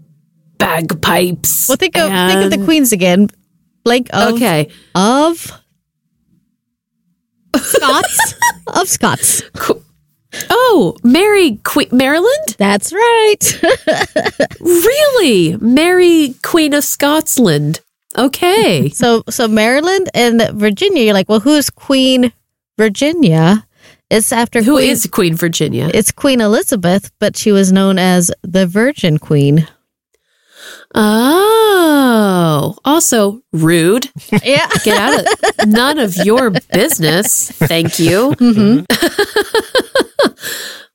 bagpipes. 0.58 1.68
Well, 1.68 1.76
think 1.76 1.96
of 1.96 2.10
think 2.10 2.44
of 2.44 2.50
the 2.58 2.64
queens 2.64 2.92
again. 2.92 3.28
Like 3.84 4.08
of 4.12 4.34
Okay. 4.34 4.68
of 4.94 5.50
Scots 7.64 8.34
of 8.68 8.88
Scots. 8.88 9.42
Oh, 10.50 10.96
Mary 11.04 11.60
Queen 11.64 11.88
Maryland? 11.92 12.56
That's 12.58 12.92
right. 12.92 13.60
Really? 14.60 15.56
Mary 15.58 16.34
Queen 16.42 16.72
of 16.74 16.84
Scotsland. 16.84 17.80
Okay. 18.16 18.88
so 18.94 19.22
so 19.28 19.46
Maryland 19.48 20.08
and 20.14 20.42
Virginia. 20.54 21.02
You're 21.04 21.14
like, 21.14 21.28
well, 21.28 21.40
who's 21.40 21.70
Queen 21.70 22.32
Virginia? 22.78 23.66
It's 24.10 24.32
after 24.32 24.62
Who 24.62 24.76
Queen, 24.76 24.90
is 24.90 25.06
Queen 25.06 25.34
Virginia? 25.34 25.90
It's 25.92 26.12
Queen 26.12 26.40
Elizabeth, 26.40 27.10
but 27.18 27.36
she 27.36 27.52
was 27.52 27.72
known 27.72 27.98
as 27.98 28.30
the 28.42 28.66
Virgin 28.66 29.18
Queen. 29.18 29.66
Oh, 30.94 32.76
also 32.84 33.40
rude. 33.52 34.08
Yeah. 34.44 34.68
Get 34.84 34.96
out 34.96 35.20
of 35.20 35.68
none 35.68 35.98
of 35.98 36.16
your 36.16 36.50
business. 36.72 37.50
Thank 37.50 37.98
you. 37.98 38.32
Mm-hmm. 38.36 38.84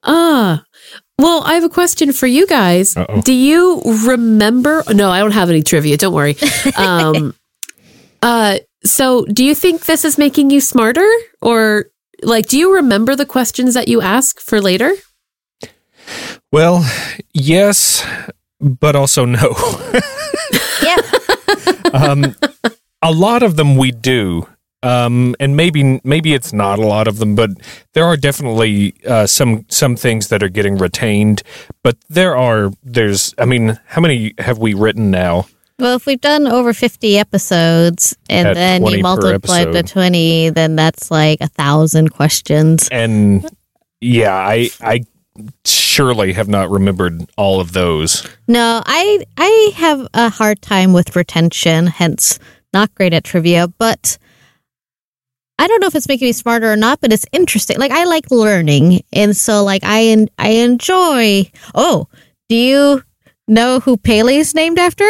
Ah. 0.02 0.64
well, 1.20 1.44
I 1.44 1.56
have 1.56 1.66
a 1.66 1.70
question 1.70 2.14
for 2.14 2.26
you 2.26 2.48
guys. 2.48 2.96
Uh-oh. 2.96 3.22
Do 3.22 3.34
you 3.34 3.82
remember? 4.06 4.82
No, 4.94 5.12
I 5.12 5.20
don't 5.20 5.34
have 5.34 5.50
any 5.50 5.62
trivia. 5.62 5.98
Don't 5.98 6.14
worry. 6.14 6.38
Um, 6.78 7.36
uh, 8.22 8.60
so 8.84 9.26
do 9.26 9.44
you 9.44 9.54
think 9.54 9.86
this 9.86 10.06
is 10.06 10.18
making 10.18 10.52
you 10.52 10.62
smarter 10.62 11.08
or 11.42 11.92
like, 12.24 12.48
do 12.48 12.58
you 12.58 12.74
remember 12.76 13.16
the 13.16 13.26
questions 13.26 13.74
that 13.74 13.90
you 13.90 14.02
ask 14.02 14.40
for 14.40 14.62
later? 14.62 14.94
Well, 16.52 16.90
yes, 17.34 18.04
but 18.60 18.96
also 18.96 19.26
no. 19.26 19.56
Yeah. 20.82 20.96
um, 21.94 22.36
a 23.02 23.12
lot 23.12 23.44
of 23.44 23.58
them 23.58 23.76
we 23.76 23.92
do, 23.92 24.48
um, 24.82 25.36
and 25.40 25.56
maybe 25.56 26.00
maybe 26.04 26.34
it's 26.34 26.54
not 26.54 26.80
a 26.80 26.88
lot 26.88 27.08
of 27.08 27.20
them, 27.20 27.36
but 27.36 27.52
there 27.94 28.06
are 28.06 28.18
definitely 28.18 28.96
uh, 29.06 29.28
some 29.28 29.66
some 29.70 29.96
things 29.96 30.30
that 30.30 30.42
are 30.42 30.50
getting 30.50 30.78
retained. 30.78 31.44
But 31.84 31.98
there 32.10 32.36
are 32.36 32.72
there's 32.82 33.34
I 33.38 33.46
mean, 33.46 33.78
how 33.88 34.02
many 34.02 34.34
have 34.40 34.58
we 34.58 34.74
written 34.74 35.12
now? 35.12 35.48
Well, 35.80 35.96
if 35.96 36.06
we've 36.06 36.20
done 36.20 36.46
over 36.46 36.74
50 36.74 37.18
episodes 37.18 38.16
and 38.30 38.50
At 38.50 38.56
then 38.56 38.86
you 38.86 39.02
multiply 39.02 39.62
episode. 39.62 39.88
20, 39.88 40.50
then 40.50 40.76
that's 40.76 41.10
like 41.10 41.40
a 41.40 41.48
thousand 41.48 42.10
questions. 42.10 42.90
And 42.92 43.50
yeah, 44.02 44.36
I 44.36 44.70
I 44.82 45.06
surely 46.00 46.32
have 46.32 46.48
not 46.48 46.70
remembered 46.70 47.30
all 47.36 47.60
of 47.60 47.74
those. 47.74 48.26
No, 48.48 48.82
I 48.86 49.26
I 49.38 49.72
have 49.76 50.08
a 50.14 50.30
hard 50.30 50.62
time 50.62 50.94
with 50.94 51.14
retention, 51.14 51.88
hence 51.88 52.40
not 52.72 52.96
great 52.96 53.14
at 53.14 53.26
trivia, 53.26 53.68
but 53.68 54.18
I 55.58 55.68
don't 55.68 55.82
know 55.82 55.88
if 55.88 55.96
it's 55.96 56.08
making 56.08 56.28
me 56.28 56.32
smarter 56.32 56.72
or 56.72 56.78
not, 56.78 57.02
but 57.02 57.12
it's 57.12 57.26
interesting. 57.34 57.80
Like 57.80 57.92
I 57.92 58.06
like 58.06 58.32
learning, 58.32 59.02
and 59.12 59.36
so 59.36 59.66
like 59.66 59.84
I 59.84 60.06
en- 60.06 60.30
I 60.38 60.52
enjoy. 60.52 61.52
Oh, 61.76 62.08
do 62.48 62.56
you 62.56 63.04
know 63.50 63.82
who 63.82 63.98
Pele 63.98 64.38
is 64.38 64.56
named 64.56 64.80
after? 64.80 65.06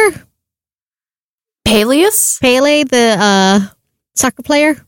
Peleus? 1.64 2.40
Pele, 2.40 2.82
the 2.82 3.16
uh, 3.16 3.60
soccer 4.16 4.42
player. 4.42 4.84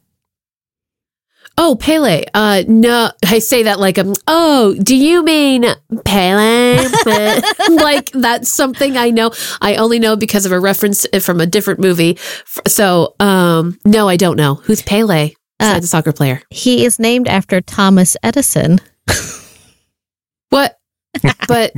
Oh, 1.58 1.76
Pele. 1.78 2.24
Uh, 2.32 2.62
no, 2.66 3.10
I 3.26 3.38
say 3.38 3.64
that 3.64 3.78
like, 3.78 3.98
um, 3.98 4.14
oh, 4.26 4.74
do 4.82 4.96
you 4.96 5.22
mean 5.22 5.66
Pele? 6.04 6.88
like 7.70 8.10
that's 8.12 8.50
something 8.50 8.96
I 8.96 9.10
know. 9.10 9.32
I 9.60 9.76
only 9.76 9.98
know 9.98 10.16
because 10.16 10.46
of 10.46 10.52
a 10.52 10.58
reference 10.58 11.06
from 11.20 11.40
a 11.40 11.46
different 11.46 11.80
movie. 11.80 12.18
So, 12.66 13.14
um, 13.20 13.78
no, 13.84 14.08
I 14.08 14.16
don't 14.16 14.36
know. 14.36 14.54
Who's 14.56 14.82
Pele? 14.82 15.34
Besides 15.58 15.84
Uh, 15.84 15.86
a 15.86 15.88
soccer 15.88 16.12
player. 16.12 16.42
He 16.50 16.84
is 16.84 16.98
named 16.98 17.28
after 17.28 17.60
Thomas 17.60 18.16
Edison. 18.22 18.80
What? 20.48 20.78
but 21.48 21.72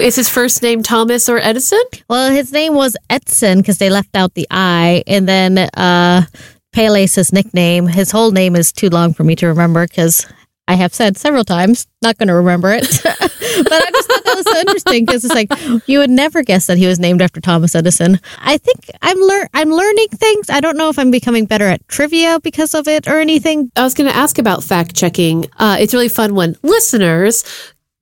is 0.00 0.16
his 0.16 0.28
first 0.28 0.62
name 0.62 0.82
Thomas 0.82 1.28
or 1.28 1.38
Edison? 1.38 1.80
Well, 2.10 2.30
his 2.32 2.52
name 2.52 2.74
was 2.74 2.96
Edson 3.08 3.58
because 3.60 3.78
they 3.78 3.88
left 3.90 4.16
out 4.16 4.34
the 4.34 4.46
I, 4.50 5.04
and 5.06 5.28
then 5.28 5.58
uh, 5.58 6.22
Pele's 6.72 7.14
his 7.14 7.32
nickname. 7.32 7.86
His 7.86 8.10
whole 8.10 8.30
name 8.30 8.56
is 8.56 8.72
too 8.72 8.88
long 8.88 9.14
for 9.14 9.24
me 9.24 9.34
to 9.36 9.46
remember 9.46 9.86
because 9.86 10.26
I 10.68 10.74
have 10.74 10.94
said 10.94 11.16
several 11.16 11.44
times, 11.44 11.86
not 12.02 12.18
going 12.18 12.28
to 12.28 12.34
remember 12.34 12.70
it. 12.70 12.82
but 13.02 13.72
I 13.72 13.90
just 13.90 14.08
thought 14.08 14.24
that 14.24 14.34
was 14.36 14.44
so 14.44 14.60
interesting 14.60 15.06
because 15.06 15.24
it's 15.24 15.34
like 15.34 15.50
you 15.88 15.98
would 15.98 16.10
never 16.10 16.42
guess 16.42 16.66
that 16.66 16.76
he 16.76 16.86
was 16.86 16.98
named 16.98 17.22
after 17.22 17.40
Thomas 17.40 17.74
Edison. 17.74 18.20
I 18.38 18.58
think 18.58 18.78
I'm 19.00 19.18
lear- 19.18 19.48
I'm 19.54 19.70
learning 19.70 20.08
things. 20.08 20.50
I 20.50 20.60
don't 20.60 20.76
know 20.76 20.90
if 20.90 20.98
I'm 20.98 21.10
becoming 21.10 21.46
better 21.46 21.64
at 21.64 21.86
trivia 21.88 22.38
because 22.40 22.74
of 22.74 22.86
it 22.86 23.08
or 23.08 23.18
anything. 23.18 23.72
I 23.76 23.82
was 23.82 23.94
going 23.94 24.10
to 24.10 24.16
ask 24.16 24.38
about 24.38 24.62
fact 24.62 24.94
checking. 24.94 25.46
Uh, 25.56 25.78
it's 25.80 25.94
really 25.94 26.10
fun 26.10 26.34
when 26.34 26.54
listeners 26.62 27.44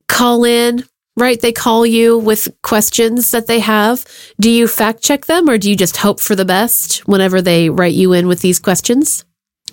call 0.08 0.44
in, 0.44 0.84
right? 1.16 1.40
They 1.40 1.52
call 1.52 1.86
you 1.86 2.18
with 2.18 2.48
questions 2.62 3.30
that 3.30 3.46
they 3.46 3.60
have. 3.60 4.04
Do 4.40 4.50
you 4.50 4.68
fact 4.68 5.02
check 5.02 5.26
them 5.26 5.48
or 5.48 5.58
do 5.58 5.70
you 5.70 5.76
just 5.76 5.98
hope 5.98 6.20
for 6.20 6.34
the 6.34 6.44
best 6.44 6.98
whenever 7.08 7.40
they 7.40 7.70
write 7.70 7.94
you 7.94 8.12
in 8.12 8.28
with 8.28 8.40
these 8.40 8.58
questions? 8.58 9.24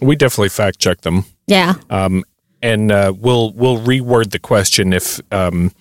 We 0.01 0.15
definitely 0.15 0.49
fact 0.49 0.79
check 0.79 1.01
them. 1.01 1.25
Yeah. 1.47 1.75
Um, 1.89 2.23
and 2.61 2.91
uh, 2.91 3.13
we'll 3.15 3.51
we'll 3.51 3.79
reword 3.79 4.31
the 4.31 4.39
question 4.39 4.93
if 4.93 5.19
um, 5.31 5.71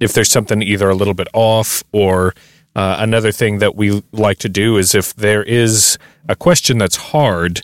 if 0.00 0.12
there's 0.12 0.30
something 0.30 0.60
either 0.62 0.90
a 0.90 0.94
little 0.94 1.14
bit 1.14 1.28
off 1.32 1.84
or 1.92 2.34
uh, 2.74 2.96
another 2.98 3.32
thing 3.32 3.58
that 3.58 3.76
we 3.76 4.02
like 4.12 4.38
to 4.38 4.48
do 4.48 4.76
is 4.76 4.94
if 4.94 5.14
there 5.14 5.42
is 5.42 5.98
a 6.28 6.36
question 6.36 6.78
that's 6.78 6.96
hard, 6.96 7.62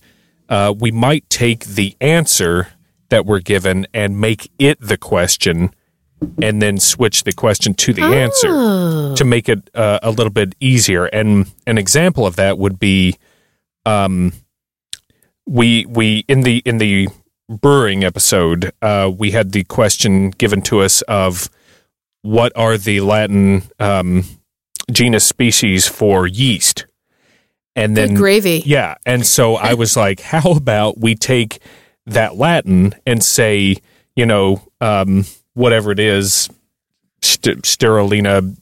uh, 0.49 0.75
we 0.79 0.91
might 0.91 1.29
take 1.31 1.65
the 1.65 1.97
answer 2.01 2.69
that 3.09 3.25
we're 3.25 3.41
given 3.41 3.87
and 3.95 4.21
make 4.21 4.51
it 4.59 4.79
the 4.81 4.97
question, 4.97 5.73
and 6.41 6.63
then 6.63 6.79
switch 6.79 7.25
the 7.25 7.33
question 7.33 7.75
to 7.75 7.93
the 7.93 8.03
answer 8.03 9.15
to 9.17 9.25
make 9.25 9.49
it 9.49 9.69
uh, 9.75 9.99
a 10.03 10.11
little 10.11 10.33
bit 10.33 10.55
easier. 10.61 11.07
And 11.07 11.51
an 11.67 11.79
example 11.79 12.27
of 12.27 12.37
that 12.37 12.59
would 12.59 12.79
be, 12.79 13.17
um, 13.85 14.33
we 15.47 15.87
we 15.87 16.25
in 16.29 16.41
the 16.41 16.63
in 16.65 16.79
the 16.79 17.09
brewing 17.49 18.03
episode, 18.03 18.73
uh, 18.83 19.11
we 19.17 19.31
had 19.31 19.53
the 19.53 19.65
question 19.65 20.31
given 20.31 20.63
to 20.63 20.81
us 20.81 21.03
of 21.03 21.49
what 22.23 22.53
are 22.57 22.77
the 22.77 23.01
Latin 23.01 23.63
um, 23.79 24.25
genus 24.91 25.25
species 25.27 25.87
for 25.87 26.27
yeast, 26.27 26.87
and 27.77 27.97
then 27.97 28.09
Good 28.11 28.17
gravy. 28.17 28.63
yeah, 28.67 28.97
and 29.05 29.25
so 29.25 29.55
I 29.55 29.75
was 29.75 29.97
like, 30.05 30.21
how 30.21 30.51
about 30.53 30.99
we 30.99 31.15
take 31.15 31.61
that 32.07 32.37
Latin 32.37 32.95
and 33.07 33.23
say, 33.23 33.77
you 34.17 34.27
know, 34.27 34.63
um, 34.81 35.25
whatever 35.57 35.91
it 35.91 35.99
is, 35.99 36.49
st- 37.23 37.63
Sterolina 37.63 38.57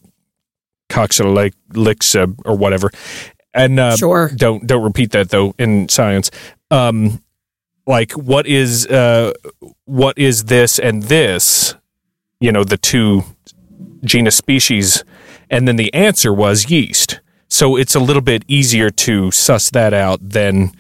coxalixa 0.89 2.39
or 2.45 2.57
whatever, 2.57 2.91
and 3.53 3.79
uh, 3.79 3.97
Sure. 3.97 4.31
don't 4.35 4.67
don't 4.67 4.83
repeat 4.83 5.11
that 5.13 5.31
though 5.31 5.55
in 5.59 5.89
science. 5.89 6.31
Um, 6.71 7.23
like 7.87 8.13
what 8.13 8.47
is 8.47 8.87
uh, 8.87 9.33
what 9.85 10.19
is 10.19 10.45
this 10.45 10.79
and 10.79 11.03
this? 11.05 11.75
You 12.41 12.53
know, 12.53 12.65
the 12.65 12.77
two 12.77 13.23
genus 14.05 14.37
species, 14.37 15.05
and 15.51 15.67
then 15.69 15.77
the 15.77 15.93
answer 15.95 16.33
was 16.33 16.71
yeast. 16.71 17.21
So 17.49 17.77
it's 17.77 17.95
a 17.95 18.01
little 18.01 18.23
bit 18.23 18.45
easier 18.49 18.91
to 18.91 19.31
suss 19.31 19.71
that 19.71 19.95
out 19.95 20.19
than 20.29 20.73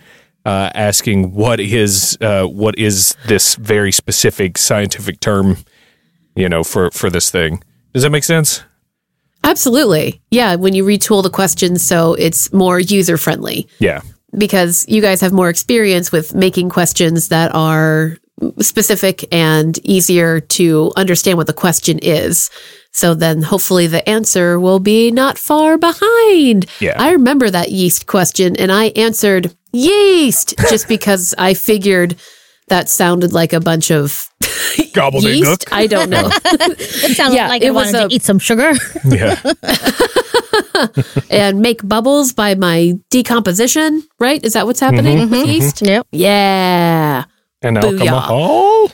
uh, 0.45 0.71
asking 0.75 1.33
what 1.33 1.61
is 1.61 2.19
uh, 2.21 2.45
what 2.45 2.79
is 2.79 3.17
this 3.27 3.55
very 3.55 3.93
specific 3.93 4.59
scientific 4.59 5.21
term, 5.21 5.59
you 6.37 6.49
know, 6.49 6.65
for 6.65 6.91
for 6.91 7.11
this 7.11 7.31
thing. 7.31 7.63
Does 7.93 8.03
that 8.03 8.11
make 8.11 8.25
sense? 8.25 8.63
Absolutely. 9.43 10.23
Yeah, 10.31 10.55
when 10.57 10.75
you 10.75 10.85
retool 10.85 11.23
the 11.23 11.31
questions 11.31 11.83
so 11.83 12.15
it's 12.15 12.53
more 12.53 12.81
user 12.81 13.17
friendly 13.19 13.69
Yeah. 13.79 14.01
because 14.37 14.87
you 14.89 15.03
guys 15.03 15.21
have 15.21 15.33
more 15.33 15.51
experience 15.51 16.11
with 16.11 16.35
making 16.35 16.71
questions 16.71 17.29
that 17.29 17.55
are 17.55 18.17
specific 18.61 19.25
and 19.33 19.79
easier 19.85 20.41
to 20.41 20.93
understand 20.97 21.37
what 21.39 21.47
the 21.47 21.53
question 21.53 21.99
is. 22.01 22.51
So 22.93 23.15
then 23.15 23.43
hopefully 23.43 23.87
the 23.87 24.07
answer 24.09 24.59
will 24.59 24.81
be 24.81 25.11
not 25.11 25.39
far 25.39 25.77
behind. 25.79 26.67
Yeah. 26.81 26.95
I 26.99 27.13
remember 27.13 27.51
that 27.51 27.71
yeast 27.71 28.07
question 28.07 28.57
and 28.57 28.73
I 28.73 28.87
answered 28.97 29.55
yeast 29.73 30.55
just 30.71 30.89
because 30.97 31.35
I 31.39 31.55
figured 31.55 32.17
that 32.69 32.89
sounded 32.89 33.33
like 33.33 33.53
a 33.53 33.61
bunch 33.61 33.91
of 33.91 34.27
Gobbledygook. 34.95 35.37
yeast. 35.37 35.65
I 35.73 35.87
don't 35.87 36.11
know. 36.11 36.31
It 36.45 37.17
sounded 37.17 37.37
Yeah, 37.37 37.49
like 37.49 37.63
it 37.63 37.69
I 37.69 37.71
was 37.71 37.93
wanted 37.93 38.07
a- 38.07 38.09
to 38.09 38.15
eat 38.15 38.23
some 38.23 38.39
sugar. 38.39 38.73
Yeah. 39.05 39.41
and 41.31 41.61
make 41.61 41.87
bubbles 41.87 42.33
by 42.33 42.55
my 42.55 42.95
decomposition, 43.11 44.03
right? 44.19 44.43
Is 44.45 44.53
that 44.55 44.67
what's 44.67 44.81
mm-hmm. 44.81 44.97
happening 44.97 45.31
with 45.31 45.47
yeast? 45.47 45.77
Mm-hmm. 45.77 45.87
yep. 45.87 46.07
Yeah. 46.13 47.25
And 47.63 47.77
Booyah. 47.79 48.07
alcohol. 48.07 48.91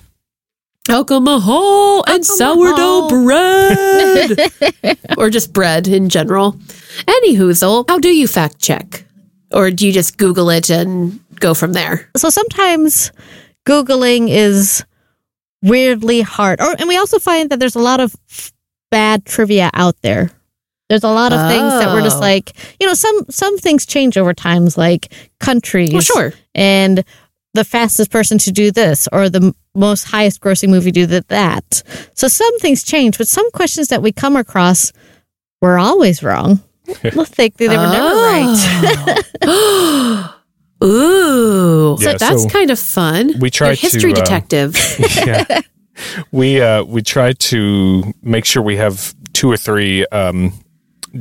Alcohol 0.89 2.05
and 2.09 2.25
sourdough 2.27 3.09
bread. 3.09 4.39
or 5.19 5.31
just 5.31 5.53
bread 5.53 5.87
in 5.87 6.09
general. 6.09 6.57
Any 7.07 7.37
hoozle, 7.37 7.85
how 7.89 7.99
do 7.99 8.09
you 8.09 8.27
fact 8.27 8.59
check? 8.61 9.05
Or 9.53 9.71
do 9.71 9.87
you 9.87 9.93
just 9.93 10.17
Google 10.19 10.51
it 10.51 10.71
and 10.71 11.21
go 11.41 11.55
from 11.55 11.73
there? 11.73 12.09
So 12.17 12.31
sometimes 12.31 13.13
Googling 13.67 14.29
is 14.31 14.85
weirdly 15.63 16.21
hard. 16.23 16.61
Or 16.61 16.75
and 16.79 16.89
we 16.89 16.97
also 16.97 17.19
find 17.19 17.51
that 17.51 17.61
there's 17.61 17.77
a 17.77 17.81
lot 17.81 18.01
of 18.01 18.15
bad 18.91 19.25
trivia 19.25 19.71
out 19.75 19.97
there. 20.03 20.31
There's 20.89 21.05
a 21.05 21.09
lot 21.09 21.33
of 21.33 21.49
things 21.49 21.73
that 21.75 21.95
we're 21.95 22.03
just 22.03 22.17
Oh. 22.17 22.21
like, 22.21 22.53
you 22.81 22.87
know, 22.87 22.95
some 22.95 23.25
some 23.31 23.57
things 23.59 23.87
change 23.87 24.17
over 24.19 24.35
times, 24.35 24.77
like 24.77 25.13
countries. 25.39 25.93
Well, 25.93 26.01
sure. 26.03 26.33
And 26.55 27.05
the 27.55 27.65
fastest 27.65 28.11
person 28.11 28.39
to 28.39 28.53
do 28.53 28.71
this, 28.73 29.09
or 29.13 29.29
the 29.29 29.55
most 29.75 30.05
highest 30.05 30.41
grossing 30.41 30.69
movie 30.71 30.91
do 30.91 31.07
that. 31.07 31.83
So 32.15 32.27
some 32.29 32.59
things 32.59 32.83
change, 32.83 33.19
but 33.19 33.29
some 33.29 33.49
questions 33.53 33.89
that 33.89 34.03
we 34.03 34.13
come 34.13 34.37
across, 34.37 34.93
we're 35.61 35.79
always 35.79 36.23
wrong. 36.23 36.61
We'll 37.15 37.25
think 37.25 37.57
they 37.57 37.69
were 37.69 37.75
never 37.75 38.15
right. 38.17 39.27
Oh. 39.43 40.35
right. 40.81 40.89
Ooh. 40.89 41.97
Yeah, 42.01 42.13
so 42.13 42.19
that's 42.19 42.43
so 42.43 42.49
kind 42.49 42.71
of 42.71 42.79
fun. 42.79 43.39
we 43.39 43.51
try 43.51 43.69
You're 43.69 43.77
history 43.77 44.13
to, 44.13 44.21
uh, 44.21 44.25
detective. 44.25 44.77
yeah. 45.17 45.61
We 46.33 46.61
uh 46.61 46.85
we 46.85 47.03
try 47.03 47.33
to 47.33 48.15
make 48.23 48.45
sure 48.45 48.63
we 48.63 48.77
have 48.77 49.15
two 49.33 49.51
or 49.51 49.57
three 49.57 50.07
um 50.07 50.53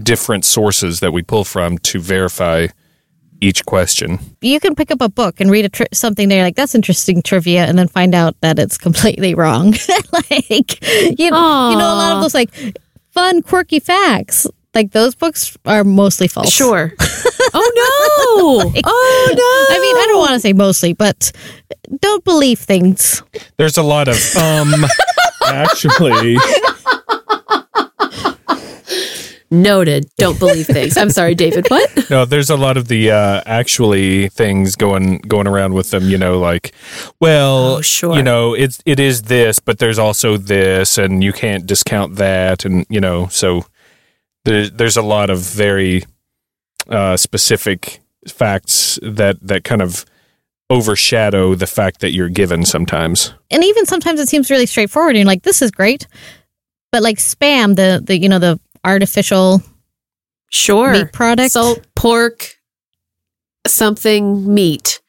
different 0.04 0.46
sources 0.46 1.00
that 1.02 1.12
we 1.12 1.22
pull 1.24 1.44
from 1.44 1.78
to 1.80 2.00
verify 2.00 2.68
each 3.42 3.66
question. 3.66 4.20
you 4.42 4.60
can 4.60 4.76
pick 4.76 4.92
up 4.92 5.02
a 5.02 5.10
book 5.10 5.40
and 5.40 5.50
read 5.50 5.66
a 5.66 5.70
tri- 5.70 5.88
something 5.94 6.28
there 6.30 6.44
like 6.44 6.56
that's 6.56 6.76
interesting 6.76 7.22
trivia 7.22 7.66
and 7.66 7.78
then 7.80 7.88
find 7.88 8.14
out 8.14 8.36
that 8.42 8.60
it's 8.60 8.78
completely 8.78 9.34
wrong 9.34 9.72
like 10.12 10.86
you, 11.18 11.26
you 11.26 11.32
know 11.32 11.94
a 11.94 11.96
lot 11.96 12.16
of 12.18 12.22
those 12.22 12.34
like 12.34 12.54
fun 13.12 13.42
quirky 13.42 13.80
facts 13.80 14.46
like 14.80 14.92
those 14.92 15.14
books 15.16 15.58
are 15.66 15.84
mostly 15.84 16.28
false 16.28 16.50
Sure. 16.52 16.94
oh 17.54 17.72
no. 17.82 18.72
oh 18.86 19.34
no. 19.42 19.76
i 19.76 19.80
mean 19.80 19.96
i 19.98 20.06
don't 20.08 20.20
want 20.20 20.32
to 20.32 20.40
say 20.40 20.54
mostly 20.54 20.94
but 20.94 21.32
don't 22.00 22.24
believe 22.24 22.60
things 22.60 23.22
There's 23.58 23.78
a 23.78 23.84
lot 23.84 24.08
of 24.08 24.18
um 24.38 24.74
actually 25.46 26.38
Noted. 29.52 30.06
Don't 30.20 30.38
believe 30.38 30.68
things. 30.68 30.96
I'm 30.96 31.10
sorry, 31.10 31.34
David. 31.34 31.68
What? 31.72 32.08
no, 32.12 32.24
there's 32.24 32.52
a 32.52 32.56
lot 32.56 32.78
of 32.78 32.88
the 32.88 33.10
uh 33.10 33.42
actually 33.48 34.30
things 34.30 34.76
going 34.76 35.18
going 35.28 35.48
around 35.48 35.74
with 35.74 35.90
them, 35.90 36.04
you 36.08 36.20
know, 36.20 36.38
like 36.38 36.72
well, 37.20 37.78
Oh, 37.78 37.82
sure. 37.82 38.16
you 38.16 38.22
know, 38.22 38.54
it's 38.54 38.80
it 38.86 39.00
is 39.00 39.24
this, 39.24 39.58
but 39.58 39.80
there's 39.80 39.98
also 39.98 40.38
this 40.38 41.00
and 41.00 41.24
you 41.24 41.34
can't 41.34 41.66
discount 41.66 42.18
that 42.18 42.64
and 42.64 42.86
you 42.90 43.02
know, 43.02 43.26
so 43.32 43.66
there's 44.50 44.72
there's 44.72 44.98
a 44.98 45.02
lot 45.02 45.30
of 45.30 45.40
very 45.40 46.04
uh 46.90 47.16
specific 47.18 48.00
facts 48.28 49.00
that 49.02 49.38
that 49.42 49.64
kind 49.64 49.82
of 49.82 50.06
overshadow 50.70 51.56
the 51.56 51.66
fact 51.68 52.00
that 52.02 52.12
you're 52.12 52.30
given 52.30 52.66
sometimes. 52.66 53.34
and 53.50 53.64
even 53.64 53.86
sometimes 53.86 54.20
it 54.20 54.30
seems 54.30 54.52
really 54.52 54.66
straightforward 54.68 55.12
and 55.16 55.20
you're 55.20 55.26
like 55.34 55.44
this 55.44 55.62
is 55.62 55.72
great 55.72 56.06
but 56.92 57.02
like 57.02 57.18
spam 57.18 57.76
the 57.76 58.02
the 58.06 58.18
you 58.18 58.30
know 58.30 58.40
the 58.40 58.60
artificial 58.84 59.62
Sure. 60.52 60.92
meat 60.94 61.14
product 61.14 61.52
Salt, 61.52 61.86
pork, 61.96 62.56
something 63.68 64.52
meat. 64.54 65.00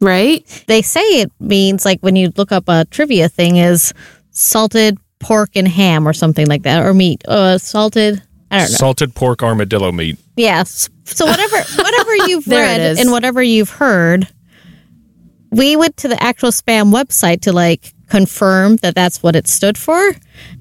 Right? 0.00 0.44
they 0.66 0.82
say 0.82 1.00
it 1.20 1.30
means 1.38 1.84
like 1.84 2.00
when 2.00 2.16
you 2.16 2.32
look 2.36 2.50
up 2.50 2.64
a 2.68 2.84
trivia 2.86 3.28
thing 3.28 3.56
is 3.58 3.92
salted 4.30 4.98
pork 5.22 5.50
and 5.56 5.66
ham 5.68 6.06
or 6.06 6.12
something 6.12 6.46
like 6.46 6.62
that 6.64 6.84
or 6.84 6.92
meat. 6.92 7.22
Uh 7.26 7.56
salted 7.58 8.22
i 8.50 8.58
don't 8.58 8.70
know. 8.70 8.76
Salted 8.76 9.14
pork 9.14 9.42
armadillo 9.42 9.92
meat. 9.92 10.18
yes. 10.36 10.90
So 11.04 11.24
whatever 11.26 11.56
whatever 11.82 12.16
you've 12.28 12.44
There 12.44 12.64
read 12.66 12.98
and 12.98 13.10
whatever 13.10 13.42
you've 13.42 13.70
heard 13.70 14.28
we 15.50 15.76
went 15.76 15.96
to 15.98 16.08
the 16.08 16.22
actual 16.22 16.50
spam 16.50 16.92
website 16.92 17.42
to 17.42 17.52
like 17.52 17.92
confirm 18.16 18.76
that 18.82 18.94
that's 18.94 19.18
what 19.22 19.34
it 19.40 19.46
stood 19.48 19.76
for. 19.86 20.00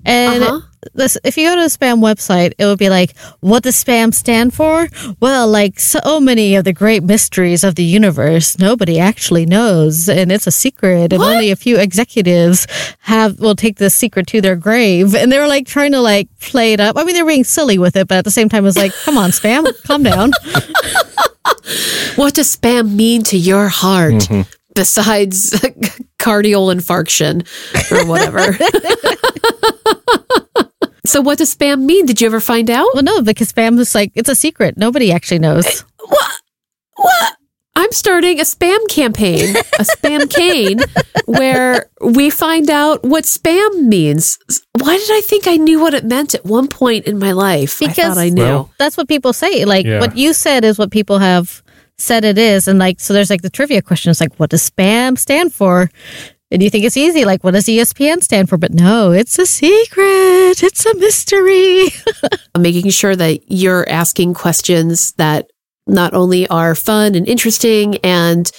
And 0.05 0.43
Uh-huh. 0.43 0.61
this 0.99 1.13
if 1.29 1.33
you 1.37 1.43
go 1.49 1.55
to 1.55 1.61
the 1.67 1.73
spam 1.77 1.97
website 2.09 2.51
it 2.57 2.65
would 2.67 2.79
be 2.85 2.89
like 2.99 3.11
what 3.49 3.61
does 3.63 3.75
spam 3.83 4.07
stand 4.13 4.49
for? 4.59 4.87
Well 5.25 5.45
like 5.59 5.75
so 5.79 6.19
many 6.19 6.47
of 6.57 6.63
the 6.63 6.73
great 6.83 7.03
mysteries 7.13 7.63
of 7.67 7.73
the 7.75 7.83
universe 7.99 8.47
nobody 8.69 8.95
actually 9.09 9.45
knows 9.55 10.09
and 10.09 10.31
it's 10.35 10.47
a 10.47 10.55
secret 10.65 11.13
and 11.13 11.19
What? 11.21 11.33
only 11.35 11.51
a 11.51 11.55
few 11.65 11.75
executives 11.87 12.59
have 13.13 13.39
will 13.43 13.55
take 13.65 13.77
this 13.83 13.93
secret 14.03 14.25
to 14.33 14.41
their 14.41 14.55
grave. 14.67 15.13
And 15.19 15.27
they 15.31 15.39
were 15.43 15.51
like 15.55 15.67
trying 15.75 15.91
to 15.97 16.01
like 16.13 16.27
play 16.51 16.73
it 16.75 16.79
up. 16.79 16.93
I 16.97 17.03
mean 17.03 17.15
they're 17.15 17.33
being 17.35 17.43
silly 17.57 17.77
with 17.77 17.95
it 17.99 18.07
but 18.09 18.17
at 18.21 18.25
the 18.29 18.31
same 18.39 18.49
time 18.49 18.65
it's 18.67 18.77
like 18.85 18.93
come 19.05 19.17
on 19.23 19.29
spam 19.31 19.63
calm 19.87 20.01
down. 20.03 20.31
What 22.15 22.33
does 22.37 22.49
spam 22.57 22.85
mean 23.03 23.21
to 23.31 23.37
your 23.37 23.67
heart 23.69 24.23
besides 24.73 25.35
cardial 26.21 26.67
infarction 26.67 27.45
or 27.91 28.05
whatever? 28.07 28.53
so, 31.05 31.21
what 31.21 31.37
does 31.37 31.53
spam 31.55 31.81
mean? 31.83 32.05
Did 32.05 32.21
you 32.21 32.27
ever 32.27 32.39
find 32.39 32.69
out? 32.69 32.87
well 32.93 33.03
no 33.03 33.21
because 33.21 33.51
spam 33.51 33.79
is 33.79 33.95
like 33.95 34.11
it's 34.15 34.29
a 34.29 34.35
secret 34.35 34.77
nobody 34.77 35.11
actually 35.11 35.39
knows 35.39 35.65
eh, 35.65 35.71
What? 36.95 37.33
I'm 37.75 37.81
I'm 37.83 37.91
starting 37.93 38.39
a 38.39 38.43
spam 38.43 38.77
campaign, 38.89 39.55
a 39.55 39.83
spam 39.83 40.29
cane, 40.29 40.79
where 41.25 41.89
we 41.99 42.29
find 42.29 42.69
out 42.69 43.03
what 43.03 43.23
spam 43.25 43.87
means. 43.87 44.37
Why 44.79 44.97
did 44.97 45.09
I 45.11 45.21
think 45.21 45.47
I 45.47 45.57
knew 45.57 45.79
what 45.81 45.93
it 45.93 46.05
meant 46.05 46.35
at 46.35 46.45
one 46.45 46.67
point 46.67 47.05
in 47.05 47.17
my 47.17 47.31
life? 47.31 47.81
I 47.81 47.87
Because- 47.87 48.13
thought 48.13 48.17
I 48.17 48.29
knew. 48.29 48.43
Well- 48.43 48.73
That's 48.77 48.97
what 48.97 49.07
people 49.07 49.33
say. 49.33 49.65
Like 49.65 49.85
Yeah. 49.85 49.99
what 49.99 50.15
you 50.15 50.33
said 50.33 50.63
is 50.63 50.77
what 50.77 50.91
people 50.91 51.19
have 51.19 51.63
said 52.01 52.23
it 52.23 52.37
is. 52.37 52.67
And 52.67 52.79
like, 52.79 52.99
so 52.99 53.13
there's 53.13 53.29
like 53.29 53.41
the 53.41 53.49
trivia 53.49 53.81
questions 53.81 54.19
like, 54.19 54.39
what 54.39 54.49
does 54.49 54.69
spam 54.69 55.17
stand 55.17 55.53
for? 55.53 55.89
And 56.51 56.61
you 56.61 56.69
think 56.69 56.83
it's 56.83 56.97
easy, 56.97 57.23
like, 57.23 57.45
what 57.45 57.53
does 57.53 57.65
ESPN 57.65 58.21
stand 58.21 58.49
for? 58.49 58.57
But 58.57 58.73
no, 58.73 59.11
it's 59.11 59.39
a 59.39 59.45
secret. 59.45 60.61
It's 60.61 60.85
a 60.85 60.93
mystery. 60.95 61.87
making 62.59 62.91
sure 62.91 63.15
that 63.15 63.49
you're 63.49 63.87
asking 63.87 64.33
questions 64.33 65.13
that 65.13 65.49
not 65.87 66.13
only 66.13 66.47
are 66.49 66.75
fun 66.75 67.15
and 67.15 67.27
interesting 67.27 67.95
and 68.03 68.51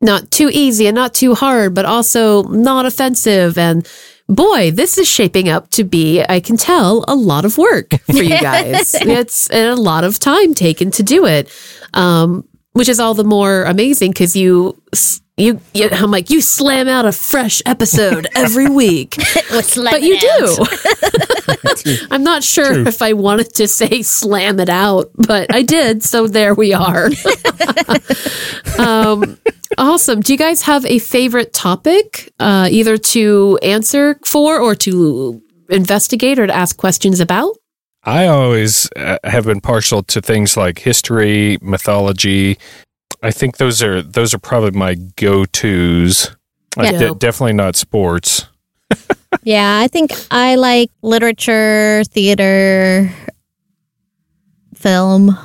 not 0.00 0.30
too 0.30 0.50
easy 0.52 0.86
and 0.86 0.94
not 0.94 1.12
too 1.12 1.34
hard, 1.34 1.74
but 1.74 1.84
also 1.84 2.44
not 2.44 2.86
offensive. 2.86 3.58
And 3.58 3.86
boy, 4.26 4.70
this 4.70 4.96
is 4.96 5.06
shaping 5.06 5.48
up 5.50 5.70
to 5.70 5.84
be, 5.84 6.22
I 6.26 6.40
can 6.40 6.56
tell, 6.56 7.04
a 7.06 7.14
lot 7.14 7.44
of 7.44 7.58
work 7.58 7.90
for 8.06 8.22
you 8.22 8.28
guys. 8.40 8.94
it's 8.94 9.50
a 9.50 9.74
lot 9.74 10.04
of 10.04 10.18
time 10.18 10.54
taken 10.54 10.90
to 10.92 11.02
do 11.02 11.26
it. 11.26 11.50
Um, 11.92 12.48
which 12.74 12.88
is 12.88 13.00
all 13.00 13.14
the 13.14 13.24
more 13.24 13.64
amazing 13.64 14.10
because 14.10 14.36
you, 14.36 14.80
you, 15.36 15.60
you, 15.72 15.88
I'm 15.90 16.10
like, 16.10 16.28
you 16.28 16.40
slam 16.40 16.86
out 16.88 17.06
a 17.06 17.12
fresh 17.12 17.62
episode 17.64 18.26
every 18.34 18.68
week 18.68 19.16
but 19.50 20.02
you 20.02 20.18
do. 20.18 20.66
I'm 22.10 22.22
not 22.24 22.42
sure 22.42 22.72
True. 22.74 22.86
if 22.86 23.00
I 23.00 23.12
wanted 23.12 23.54
to 23.54 23.68
say 23.68 24.02
slam 24.02 24.60
it 24.60 24.68
out, 24.68 25.10
but 25.14 25.54
I 25.54 25.62
did. 25.62 26.02
So 26.02 26.26
there 26.26 26.54
we 26.54 26.72
are. 26.72 27.10
um, 28.78 29.38
awesome. 29.78 30.20
Do 30.20 30.32
you 30.32 30.38
guys 30.38 30.62
have 30.62 30.84
a 30.86 30.98
favorite 30.98 31.52
topic, 31.52 32.32
uh, 32.40 32.68
either 32.70 32.96
to 32.96 33.58
answer 33.62 34.18
for 34.24 34.58
or 34.60 34.74
to 34.76 35.40
investigate 35.68 36.38
or 36.38 36.46
to 36.46 36.54
ask 36.54 36.76
questions 36.76 37.20
about? 37.20 37.56
I 38.04 38.26
always 38.26 38.88
uh, 38.96 39.18
have 39.24 39.44
been 39.46 39.60
partial 39.60 40.02
to 40.04 40.20
things 40.20 40.56
like 40.56 40.78
history, 40.78 41.58
mythology. 41.62 42.58
I 43.22 43.30
think 43.30 43.56
those 43.56 43.82
are 43.82 44.02
those 44.02 44.34
are 44.34 44.38
probably 44.38 44.72
my 44.72 44.94
go-tos. 45.16 46.30
Like, 46.76 46.92
Yeah. 46.92 46.98
de- 46.98 47.14
definitely 47.14 47.54
not 47.54 47.76
sports. 47.76 48.46
yeah, 49.44 49.78
I 49.80 49.88
think 49.88 50.12
I 50.30 50.56
like 50.56 50.90
literature, 51.02 52.02
theater, 52.10 53.10
film. 54.74 55.36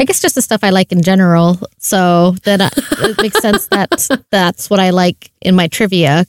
I 0.00 0.04
guess 0.04 0.20
just 0.20 0.34
the 0.34 0.42
stuff 0.42 0.62
I 0.62 0.70
like 0.70 0.92
in 0.92 1.02
general. 1.02 1.58
So 1.78 2.32
then 2.44 2.60
I, 2.60 2.70
it 2.76 3.20
makes 3.20 3.40
sense 3.40 3.66
that 3.70 4.08
that's 4.30 4.68
what 4.70 4.78
I 4.80 4.90
like 4.90 5.32
in 5.40 5.54
my 5.56 5.66
trivia. 5.68 6.26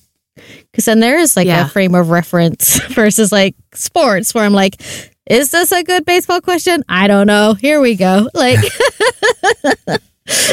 Because 0.71 0.85
then 0.85 1.01
there 1.01 1.19
is 1.19 1.35
like 1.35 1.47
Yeah. 1.47 1.65
a 1.65 1.69
frame 1.69 1.93
of 1.95 2.09
reference 2.09 2.79
versus 2.93 3.31
like 3.31 3.55
sports 3.73 4.33
where 4.33 4.45
I'm 4.45 4.53
like, 4.53 4.81
is 5.29 5.51
this 5.51 5.71
a 5.71 5.83
good 5.83 6.05
baseball 6.05 6.41
question? 6.41 6.83
I 6.89 7.07
don't 7.07 7.27
know. 7.27 7.53
Here 7.53 7.79
we 7.79 7.95
go. 7.95 8.27
Like, 8.33 8.59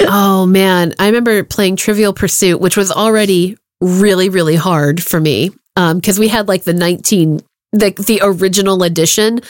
Oh 0.09 0.47
man, 0.47 0.95
I 0.99 1.07
remember 1.07 1.45
playing 1.45 1.77
Trivial 1.77 2.13
Pursuit, 2.13 2.61
which 2.61 2.77
was 2.77 2.91
already 2.91 3.57
really, 3.81 4.29
really 4.29 4.57
hard 4.57 5.03
for 5.03 5.21
me 5.21 5.51
because 5.75 6.19
we 6.19 6.29
had 6.29 6.49
like 6.49 6.65
the 6.65 6.73
nineteen, 6.73 7.41
the 7.73 7.91
the 7.91 8.21
original 8.23 8.83
edition, 8.83 9.41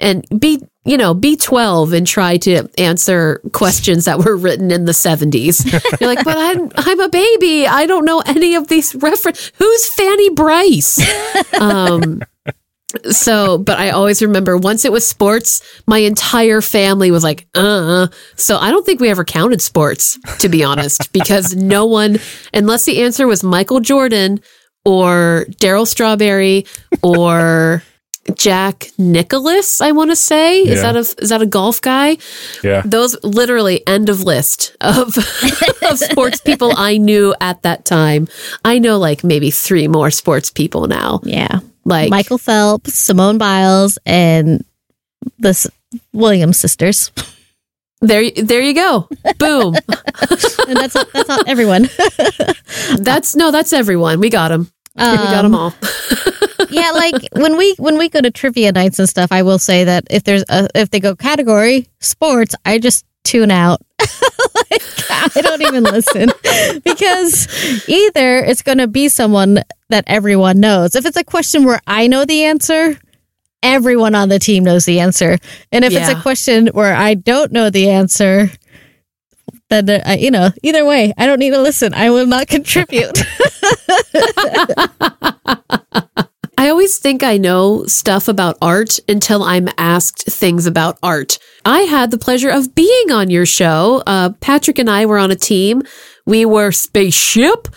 and 0.00 0.24
be 0.36 0.60
you 0.84 0.96
know 0.96 1.14
be 1.14 1.36
twelve 1.36 1.92
and 1.92 2.06
try 2.06 2.36
to 2.38 2.68
answer 2.78 3.40
questions 3.52 4.06
that 4.06 4.24
were 4.24 4.36
written 4.36 4.70
in 4.72 4.86
the 4.86 4.94
seventies. 4.94 5.64
You're 6.00 6.14
like, 6.14 6.24
but 6.24 6.36
I'm 6.36 6.70
I'm 6.76 7.00
a 7.00 7.08
baby. 7.08 7.66
I 7.66 7.86
don't 7.86 8.04
know 8.04 8.22
any 8.26 8.56
of 8.56 8.66
these 8.66 8.94
reference. 8.96 9.52
Who's 9.56 9.88
Fanny 9.94 10.30
Brice? 10.30 10.98
Um, 11.60 12.22
so, 13.10 13.58
but 13.58 13.78
I 13.78 13.90
always 13.90 14.22
remember 14.22 14.56
once 14.56 14.84
it 14.84 14.92
was 14.92 15.06
sports, 15.06 15.62
my 15.86 15.98
entire 15.98 16.60
family 16.60 17.10
was 17.10 17.22
like, 17.24 17.46
uh. 17.54 18.08
So 18.36 18.58
I 18.58 18.70
don't 18.70 18.84
think 18.86 19.00
we 19.00 19.08
ever 19.10 19.24
counted 19.24 19.60
sports, 19.62 20.18
to 20.40 20.48
be 20.48 20.62
honest, 20.64 21.12
because 21.12 21.54
no 21.56 21.86
one, 21.86 22.18
unless 22.54 22.84
the 22.84 23.02
answer 23.02 23.26
was 23.26 23.42
Michael 23.42 23.80
Jordan 23.80 24.40
or 24.84 25.46
Darryl 25.60 25.86
Strawberry 25.86 26.66
or 27.02 27.82
Jack 28.34 28.88
Nicklaus, 28.98 29.80
I 29.80 29.92
want 29.92 30.10
to 30.10 30.16
say. 30.16 30.60
Is 30.62 30.82
Yeah. 30.82 30.92
that 30.92 30.96
a 30.96 31.22
is 31.22 31.28
that 31.28 31.42
a 31.42 31.46
golf 31.46 31.80
guy? 31.80 32.16
Yeah. 32.64 32.82
Those 32.84 33.16
literally 33.22 33.86
end 33.86 34.08
of 34.08 34.20
list 34.22 34.76
of 34.80 35.16
of 35.82 35.98
sports 35.98 36.40
people 36.40 36.72
I 36.76 36.98
knew 36.98 37.34
at 37.40 37.62
that 37.62 37.84
time. 37.84 38.26
I 38.64 38.80
know 38.80 38.98
like 38.98 39.22
maybe 39.22 39.52
three 39.52 39.86
more 39.86 40.10
sports 40.10 40.50
people 40.50 40.88
now. 40.88 41.20
yeah. 41.22 41.60
Like 41.86 42.10
Michael 42.10 42.36
Phelps, 42.38 42.94
Simone 42.94 43.38
Biles, 43.38 43.96
and 44.04 44.64
the 45.38 45.50
S- 45.50 45.68
Williams 46.12 46.58
sisters. 46.58 47.10
There, 48.02 48.30
there 48.30 48.60
you 48.60 48.74
go. 48.74 49.08
Boom. 49.38 49.74
And 50.68 50.76
that's 50.76 50.94
all, 50.94 51.04
that's 51.14 51.30
all, 51.30 51.42
everyone. 51.46 51.88
That's 52.98 53.34
no, 53.36 53.50
that's 53.50 53.72
everyone. 53.72 54.20
We 54.20 54.28
got 54.30 54.48
them. 54.48 54.70
we 54.96 55.02
got 55.02 55.42
them 55.42 55.54
um, 55.54 55.60
all. 55.60 55.74
yeah, 56.70 56.90
like 56.90 57.14
when 57.32 57.56
we 57.56 57.74
when 57.78 57.96
we 57.96 58.08
go 58.08 58.20
to 58.20 58.30
trivia 58.30 58.72
nights 58.72 58.98
and 58.98 59.08
stuff, 59.08 59.30
I 59.30 59.42
will 59.42 59.58
say 59.58 59.84
that 59.84 60.04
if 60.10 60.24
there's 60.24 60.44
a, 60.48 60.68
if 60.74 60.90
they 60.90 61.00
go 61.00 61.14
category 61.14 61.86
sports, 62.00 62.54
I 62.64 62.78
just 62.78 63.04
tune 63.26 63.50
out. 63.50 63.80
like, 64.00 64.82
I 65.10 65.40
don't 65.42 65.62
even 65.62 65.84
listen 65.84 66.30
because 66.84 67.88
either 67.88 68.38
it's 68.38 68.62
going 68.62 68.78
to 68.78 68.86
be 68.86 69.08
someone 69.08 69.62
that 69.88 70.04
everyone 70.06 70.60
knows. 70.60 70.94
If 70.94 71.06
it's 71.06 71.16
a 71.16 71.24
question 71.24 71.64
where 71.64 71.80
I 71.86 72.06
know 72.06 72.24
the 72.24 72.44
answer, 72.44 72.98
everyone 73.62 74.14
on 74.14 74.28
the 74.28 74.38
team 74.38 74.64
knows 74.64 74.84
the 74.84 75.00
answer. 75.00 75.38
And 75.72 75.84
if 75.84 75.92
it's 75.92 76.08
a 76.08 76.20
question 76.22 76.68
where 76.68 76.94
I 76.94 77.14
don't 77.14 77.52
know 77.52 77.70
the 77.70 77.90
answer, 77.90 78.50
then 79.68 79.90
uh, 79.90 80.16
you 80.18 80.30
know, 80.30 80.50
either 80.62 80.84
way, 80.84 81.12
I 81.16 81.26
don't 81.26 81.38
need 81.38 81.50
to 81.50 81.60
listen. 81.60 81.94
I 81.94 82.10
will 82.10 82.26
not 82.26 82.46
contribute. 82.48 83.18
I 86.76 86.78
always 86.78 86.98
think 86.98 87.22
I 87.22 87.38
know 87.38 87.86
stuff 87.86 88.28
about 88.28 88.58
art 88.60 89.00
until 89.08 89.42
I'm 89.42 89.66
asked 89.78 90.26
things 90.26 90.66
about 90.66 90.98
art. 91.02 91.38
I 91.64 91.80
had 91.80 92.10
the 92.10 92.18
pleasure 92.18 92.50
of 92.50 92.74
being 92.74 93.10
on 93.10 93.30
your 93.30 93.46
show. 93.46 94.02
Uh, 94.06 94.32
Patrick 94.42 94.78
and 94.78 94.90
I 94.90 95.06
were 95.06 95.16
on 95.16 95.30
a 95.30 95.36
team. 95.36 95.84
We 96.26 96.44
were 96.44 96.72
Spaceship, 96.72 97.68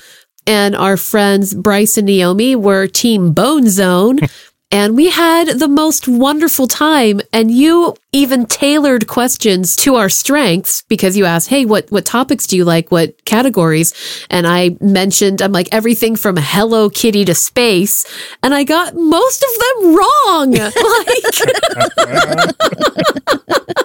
and 0.45 0.75
our 0.75 0.97
friends 0.97 1.53
Bryce 1.53 1.97
and 1.97 2.07
Naomi 2.07 2.57
were 2.57 2.87
Team 2.87 3.31
Bone 3.31 3.69
Zone. 3.69 4.19
And 4.71 4.95
we 4.95 5.09
had 5.09 5.57
the 5.57 5.67
most 5.67 6.07
wonderful 6.07 6.67
time. 6.67 7.21
And 7.33 7.49
you 7.49 7.95
even 8.11 8.45
tailored 8.47 9.05
questions 9.07 9.75
to 9.75 9.95
our 9.95 10.09
strengths 10.09 10.81
because 10.83 11.15
you 11.15 11.25
asked, 11.25 11.49
Hey, 11.49 11.65
what, 11.65 11.91
what 11.91 12.05
topics 12.05 12.47
do 12.47 12.57
you 12.57 12.65
like? 12.65 12.91
What 12.91 13.23
categories? 13.25 13.93
And 14.31 14.47
I 14.47 14.77
mentioned, 14.81 15.41
I'm 15.41 15.51
like 15.51 15.69
everything 15.71 16.15
from 16.15 16.35
Hello 16.37 16.89
Kitty 16.89 17.23
to 17.25 17.35
space. 17.35 18.05
And 18.41 18.53
I 18.55 18.63
got 18.63 18.95
most 18.95 19.43
of 19.43 19.49
them 19.59 19.95
wrong. 19.95 20.55
Like, 20.89 21.23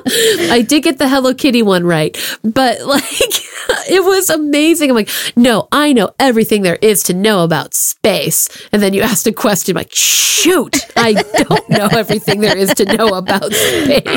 I 0.51 0.65
did 0.67 0.83
get 0.83 0.99
the 0.99 1.09
Hello 1.09 1.35
Kitty 1.35 1.63
one 1.63 1.85
right, 1.85 2.17
but 2.43 2.81
like, 2.83 3.03
it 3.89 4.05
was 4.05 4.31
amazing. 4.31 4.91
I'm 4.91 4.97
like, 4.97 5.11
no, 5.37 5.69
I 5.73 5.93
know 5.93 6.11
everything 6.19 6.63
there 6.63 6.79
is 6.81 7.03
to 7.05 7.15
know 7.15 7.43
about 7.43 7.75
space. 7.75 8.49
And 8.73 8.83
then 8.83 8.95
you 8.95 9.03
asked 9.03 9.27
a 9.27 9.33
question, 9.33 9.75
like, 9.75 9.95
shoot, 9.95 10.77
I 10.97 11.15
don't 11.15 11.69
know 11.71 11.89
everything 11.93 12.41
there 12.41 12.57
is 12.57 12.75
to 12.75 12.85
know 12.85 13.09
about 13.09 13.53
space 13.53 14.14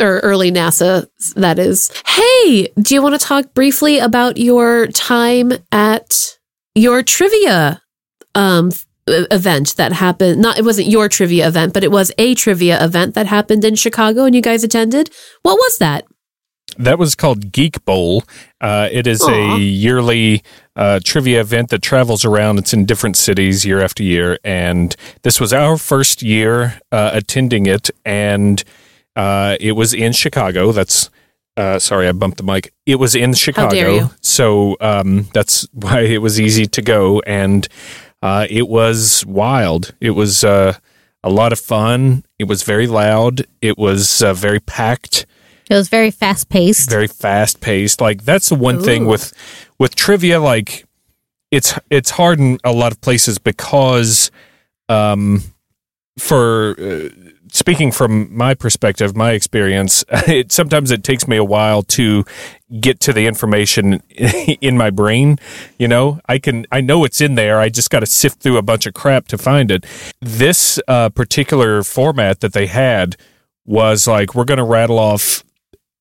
or 0.00 0.20
early 0.20 0.50
NASA, 0.50 1.06
that 1.34 1.58
is. 1.58 1.90
Hey, 2.06 2.72
do 2.80 2.94
you 2.94 3.02
want 3.02 3.18
to 3.20 3.26
talk 3.26 3.54
briefly 3.54 3.98
about 3.98 4.36
your 4.36 4.86
time 4.88 5.52
at 5.72 6.38
your 6.74 7.02
trivia 7.02 7.82
um, 8.34 8.70
event 9.06 9.76
that 9.76 9.92
happened? 9.92 10.40
Not, 10.40 10.58
it 10.58 10.64
wasn't 10.64 10.88
your 10.88 11.08
trivia 11.08 11.46
event, 11.46 11.74
but 11.74 11.84
it 11.84 11.90
was 11.90 12.12
a 12.18 12.34
trivia 12.34 12.82
event 12.84 13.14
that 13.14 13.26
happened 13.26 13.64
in 13.64 13.74
Chicago 13.74 14.24
and 14.24 14.34
you 14.34 14.42
guys 14.42 14.64
attended. 14.64 15.10
What 15.42 15.56
was 15.56 15.78
that? 15.78 16.04
That 16.78 16.98
was 16.98 17.14
called 17.14 17.52
Geek 17.52 17.84
Bowl. 17.84 18.24
Uh, 18.60 18.88
it 18.92 19.06
is 19.06 19.22
Aw. 19.22 19.56
a 19.56 19.58
yearly 19.58 20.42
uh, 20.74 21.00
trivia 21.02 21.40
event 21.40 21.70
that 21.70 21.80
travels 21.80 22.24
around. 22.24 22.58
It's 22.58 22.74
in 22.74 22.84
different 22.84 23.16
cities 23.16 23.64
year 23.64 23.80
after 23.80 24.02
year. 24.02 24.38
And 24.44 24.94
this 25.22 25.40
was 25.40 25.52
our 25.54 25.78
first 25.78 26.22
year 26.22 26.78
uh, 26.92 27.10
attending 27.14 27.64
it. 27.64 27.90
And 28.04 28.62
uh, 29.16 29.56
it 29.60 29.72
was 29.72 29.94
in 29.94 30.12
Chicago. 30.12 30.72
That's, 30.72 31.10
uh, 31.56 31.78
sorry, 31.78 32.06
I 32.06 32.12
bumped 32.12 32.36
the 32.36 32.44
mic. 32.44 32.72
It 32.84 32.96
was 32.96 33.14
in 33.14 33.34
Chicago. 33.34 34.10
So 34.20 34.76
um, 34.80 35.28
that's 35.32 35.66
why 35.72 36.00
it 36.00 36.18
was 36.18 36.40
easy 36.40 36.66
to 36.66 36.82
go. 36.82 37.20
And 37.26 37.66
uh, 38.22 38.46
it 38.48 38.68
was 38.68 39.24
wild. 39.26 39.94
It 40.00 40.10
was 40.10 40.44
uh, 40.44 40.74
a 41.22 41.30
lot 41.30 41.52
of 41.52 41.58
fun. 41.58 42.24
It 42.38 42.44
was 42.44 42.62
very 42.62 42.86
loud. 42.86 43.46
It 43.60 43.78
was 43.78 44.22
uh, 44.22 44.34
very 44.34 44.60
packed. 44.60 45.26
It 45.68 45.74
was 45.74 45.88
very 45.88 46.12
fast 46.12 46.48
paced. 46.48 46.88
very 46.90 47.08
fast 47.08 47.60
paced. 47.60 48.00
Like 48.00 48.24
that's 48.24 48.50
the 48.50 48.54
one 48.54 48.80
thing 48.80 49.06
with 49.06 49.32
with 49.78 49.96
trivia. 49.96 50.38
Like 50.38 50.86
it's 51.50 51.76
it's 51.90 52.10
hard 52.10 52.38
in 52.38 52.58
a 52.62 52.72
lot 52.72 52.92
of 52.92 53.00
places 53.00 53.38
because, 53.38 54.30
um, 54.88 55.42
for 56.18 56.76
uh, 56.78 57.08
speaking 57.52 57.92
from 57.92 58.34
my 58.36 58.54
perspective, 58.54 59.16
my 59.16 59.32
experience, 59.32 60.04
it 60.10 60.52
sometimes 60.52 60.90
it 60.90 61.04
takes 61.04 61.26
me 61.28 61.36
a 61.36 61.44
while 61.44 61.82
to 61.82 62.24
get 62.80 63.00
to 63.00 63.12
the 63.12 63.26
information 63.26 64.02
in 64.60 64.76
my 64.76 64.90
brain. 64.90 65.38
You 65.78 65.88
know, 65.88 66.20
I 66.26 66.38
can 66.38 66.66
I 66.70 66.80
know 66.80 67.04
it's 67.04 67.20
in 67.20 67.34
there. 67.34 67.58
I 67.60 67.68
just 67.68 67.90
got 67.90 68.00
to 68.00 68.06
sift 68.06 68.40
through 68.40 68.56
a 68.56 68.62
bunch 68.62 68.86
of 68.86 68.94
crap 68.94 69.28
to 69.28 69.38
find 69.38 69.70
it. 69.70 69.86
This 70.20 70.80
uh, 70.88 71.10
particular 71.10 71.82
format 71.82 72.40
that 72.40 72.52
they 72.52 72.66
had 72.66 73.16
was 73.64 74.06
like 74.06 74.34
we're 74.34 74.44
going 74.44 74.58
to 74.58 74.64
rattle 74.64 74.98
off 74.98 75.44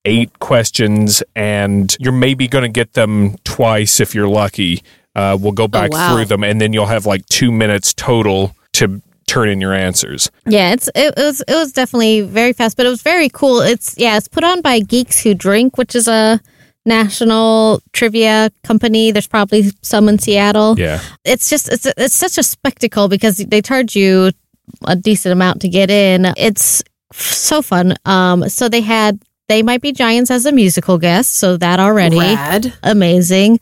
eight 0.05 0.39
questions 0.39 1.23
and 1.35 1.97
you're 1.99 2.13
maybe 2.13 2.47
going 2.47 2.63
to 2.63 2.69
get 2.69 2.93
them 2.93 3.37
twice 3.43 3.99
if 3.99 4.13
you're 4.13 4.27
lucky. 4.27 4.83
Uh, 5.15 5.37
we'll 5.39 5.51
go 5.51 5.67
back 5.67 5.91
wow. 5.91 6.13
through 6.13 6.25
them 6.25 6.43
and 6.43 6.59
then 6.61 6.73
you'll 6.73 6.85
have 6.85 7.05
like 7.05 7.25
two 7.27 7.51
minutes 7.51 7.93
total 7.93 8.55
to 8.73 9.01
turn 9.27 9.49
in 9.49 9.61
your 9.61 9.73
answers. 9.73 10.29
Yeah, 10.45 10.73
it's 10.73 10.89
it, 10.95 11.13
was 11.17 11.41
it 11.47 11.53
was 11.53 11.71
definitely 11.71 12.21
very 12.21 12.53
fast, 12.53 12.77
but 12.77 12.85
it 12.85 12.89
was 12.89 13.01
very 13.01 13.29
cool. 13.29 13.61
It's 13.61 13.95
yeah, 13.97 14.17
it's 14.17 14.27
put 14.27 14.43
on 14.43 14.61
by 14.61 14.79
Geeks 14.79 15.21
Who 15.21 15.33
Drink, 15.33 15.77
which 15.77 15.95
is 15.95 16.07
a 16.07 16.39
national 16.85 17.81
trivia 17.93 18.51
company. 18.63 19.11
There's 19.11 19.27
probably 19.27 19.71
some 19.81 20.07
in 20.07 20.19
Seattle. 20.19 20.77
Yeah. 20.77 21.01
It's 21.23 21.49
just 21.49 21.71
it's 21.71 21.85
it's 21.97 22.15
such 22.15 22.37
a 22.37 22.43
spectacle 22.43 23.07
because 23.07 23.37
they 23.37 23.61
charge 23.61 23.95
you 23.95 24.31
a 24.85 24.95
decent 24.95 25.33
amount 25.33 25.61
to 25.61 25.69
get 25.69 25.89
in. 25.89 26.25
It's 26.37 26.83
so 27.13 27.61
fun. 27.61 27.95
Um, 28.05 28.49
so 28.49 28.69
they 28.69 28.81
had 28.81 29.19
they 29.47 29.63
might 29.63 29.81
be 29.81 29.91
giants 29.91 30.31
as 30.31 30.45
a 30.45 30.51
musical 30.51 30.97
guest, 30.97 31.35
so 31.35 31.57
that 31.57 31.79
already 31.79 32.19
Rad. 32.19 32.73
amazing. 32.83 33.59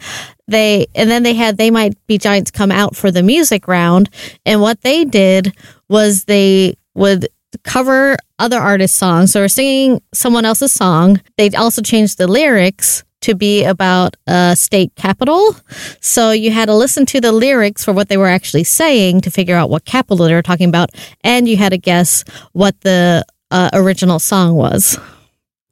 They 0.47 0.87
and 0.95 1.09
then 1.09 1.23
they 1.23 1.33
had 1.33 1.57
they 1.57 1.71
might 1.71 1.95
be 2.07 2.17
giants 2.17 2.51
come 2.51 2.71
out 2.71 2.95
for 2.95 3.11
the 3.11 3.23
music 3.23 3.67
round, 3.67 4.09
and 4.45 4.61
what 4.61 4.81
they 4.81 5.05
did 5.05 5.53
was 5.89 6.25
they 6.25 6.75
would 6.95 7.27
cover 7.63 8.17
other 8.39 8.59
artists' 8.59 8.97
songs. 8.97 9.31
So 9.31 9.41
we're 9.41 9.47
singing 9.47 10.01
someone 10.13 10.45
else's 10.45 10.71
song. 10.71 11.21
They 11.37 11.49
also 11.51 11.81
changed 11.81 12.17
the 12.17 12.27
lyrics 12.27 13.03
to 13.21 13.35
be 13.35 13.63
about 13.63 14.15
a 14.27 14.55
state 14.55 14.93
capital. 14.95 15.55
So 16.01 16.31
you 16.31 16.51
had 16.51 16.65
to 16.65 16.75
listen 16.75 17.05
to 17.07 17.21
the 17.21 17.31
lyrics 17.31 17.83
for 17.83 17.93
what 17.93 18.09
they 18.09 18.17
were 18.17 18.27
actually 18.27 18.65
saying 18.65 19.21
to 19.21 19.31
figure 19.31 19.55
out 19.55 19.69
what 19.69 19.85
capital 19.85 20.25
they 20.25 20.33
were 20.33 20.41
talking 20.41 20.67
about, 20.67 20.89
and 21.23 21.47
you 21.47 21.57
had 21.57 21.69
to 21.69 21.77
guess 21.77 22.23
what 22.51 22.79
the 22.81 23.23
uh, 23.51 23.69
original 23.73 24.19
song 24.19 24.55
was. 24.55 24.97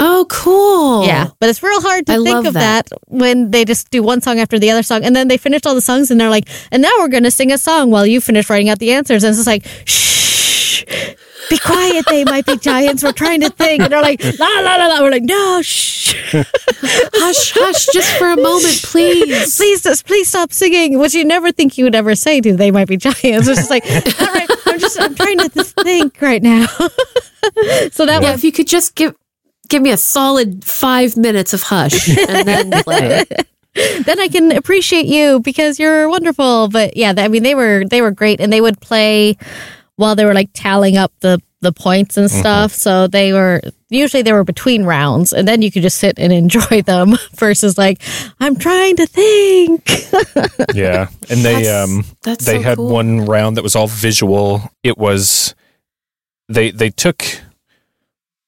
Oh, 0.04 0.26
cool. 0.30 1.06
Yeah, 1.06 1.28
but 1.40 1.50
it's 1.50 1.62
real 1.62 1.80
hard 1.80 2.08
to 2.08 2.14
I 2.14 2.18
think 2.24 2.46
of 2.48 2.54
that. 2.56 2.88
that. 2.88 2.98
when 3.08 3.52
they 3.52 3.64
just 3.66 3.92
do 3.92 4.02
one 4.02 4.20
song 4.20 4.40
after 4.40 4.58
the 4.58 4.72
other 4.72 4.82
song, 4.84 5.04
and 5.06 5.16
then 5.16 5.28
they 5.28 5.38
finish 5.38 5.62
all 5.66 5.76
the 5.76 5.82
songs, 5.82 6.10
and 6.10 6.20
they're 6.20 6.30
like, 6.30 6.50
"And 6.72 6.82
now 6.82 6.90
we're 7.00 7.08
going 7.08 7.24
to 7.24 7.32
sing 7.32 7.52
a 7.52 7.58
song 7.58 7.92
while 7.92 8.06
you 8.08 8.20
finish 8.20 8.50
writing 8.50 8.70
out 8.70 8.80
the 8.80 8.92
answers." 8.94 9.24
And 9.24 9.30
it's 9.30 9.38
just 9.38 9.48
like, 9.48 9.64
"Shh, 9.86 10.84
be 11.52 11.58
quiet. 11.60 12.06
They 12.10 12.24
might 12.26 12.46
be 12.48 12.58
giants. 12.58 13.04
We're 13.04 13.12
trying 13.14 13.42
to 13.42 13.50
think." 13.52 13.84
And 13.84 13.92
they're 13.94 14.02
like, 14.02 14.24
"La 14.40 14.48
la 14.62 14.76
la 14.78 14.88
la." 14.88 15.02
We're 15.02 15.12
like, 15.12 15.24
"No, 15.24 15.62
shh, 15.62 16.16
Hush, 16.34 17.52
hush, 17.56 17.86
just 17.94 18.10
for 18.18 18.32
a 18.32 18.36
moment, 18.38 18.82
please. 18.84 19.56
please, 19.56 19.84
just 19.84 20.08
please 20.08 20.28
stop 20.28 20.52
singing." 20.52 20.98
Which 20.98 21.14
you 21.14 21.24
never 21.26 21.52
think 21.52 21.78
you 21.78 21.84
would 21.86 21.96
ever 21.96 22.16
say 22.16 22.42
to 22.42 22.56
"They 22.56 22.72
might 22.72 22.88
be 22.88 22.98
giants." 22.98 23.22
It's 23.48 23.60
just 23.60 23.70
like, 23.70 23.86
"All 23.86 24.34
right, 24.34 24.50
I'm 24.66 24.80
just 24.80 25.00
I'm 25.00 25.14
trying 25.14 25.38
to 25.38 25.50
think 25.50 26.20
right 26.22 26.42
now." 26.42 26.66
so 27.92 28.06
that 28.06 28.22
Yeah, 28.22 28.32
was 28.32 28.40
if 28.40 28.44
you 28.44 28.52
could 28.52 28.68
just 28.68 28.96
give 28.96 29.14
give 29.72 29.82
me 29.82 29.90
a 29.90 29.98
solid 29.98 30.64
five 30.64 31.18
minutes 31.18 31.54
of 31.54 31.64
hush 31.64 32.08
and 32.10 32.48
then 32.48 32.72
play. 32.84 33.24
then 34.06 34.20
I 34.20 34.28
can 34.28 34.52
appreciate 34.52 35.08
you 35.08 35.40
because 35.40 35.80
you're 35.80 36.10
wonderful. 36.10 36.68
But 36.68 36.96
yeah, 36.98 37.14
I 37.18 37.28
mean, 37.30 37.42
they 37.44 37.56
were 37.56 37.86
they 37.90 38.02
were 38.02 38.12
great, 38.12 38.40
and 38.40 38.52
they 38.54 38.62
would 38.62 38.80
play 38.82 39.38
while 39.96 40.16
they 40.16 40.26
were 40.26 40.34
like 40.36 40.50
tallying 40.54 40.98
up 40.98 41.12
the 41.22 41.40
the 41.62 41.72
points 41.72 42.18
and 42.18 42.30
stuff. 42.30 42.72
So 42.74 43.08
they 43.08 43.34
were 43.34 43.62
usually 43.90 44.24
they 44.24 44.34
were 44.34 44.44
between 44.44 44.84
rounds, 44.84 45.32
and 45.32 45.48
then 45.48 45.62
you 45.62 45.72
could 45.72 45.84
just 45.84 45.98
sit 46.00 46.20
and 46.20 46.34
enjoy 46.34 46.82
them 46.86 47.14
versus 47.36 47.78
like 47.78 48.02
I'm 48.40 48.56
trying 48.58 48.96
to 48.98 49.06
think. 49.08 49.90
Yeah. 50.76 51.08
And 51.30 51.42
they 51.44 51.64
That's- 51.64 51.84
um 51.90 52.04
that's 52.24 52.46
they 52.46 52.58
so 52.58 52.62
had 52.62 52.78
cool. 52.78 52.90
one 52.90 53.26
round 53.26 53.58
that 53.58 53.64
was 53.64 53.76
all 53.76 53.88
visual. 53.88 54.62
It 54.84 54.98
was 54.98 55.54
they 56.50 56.72
they 56.72 56.90
took 56.90 57.24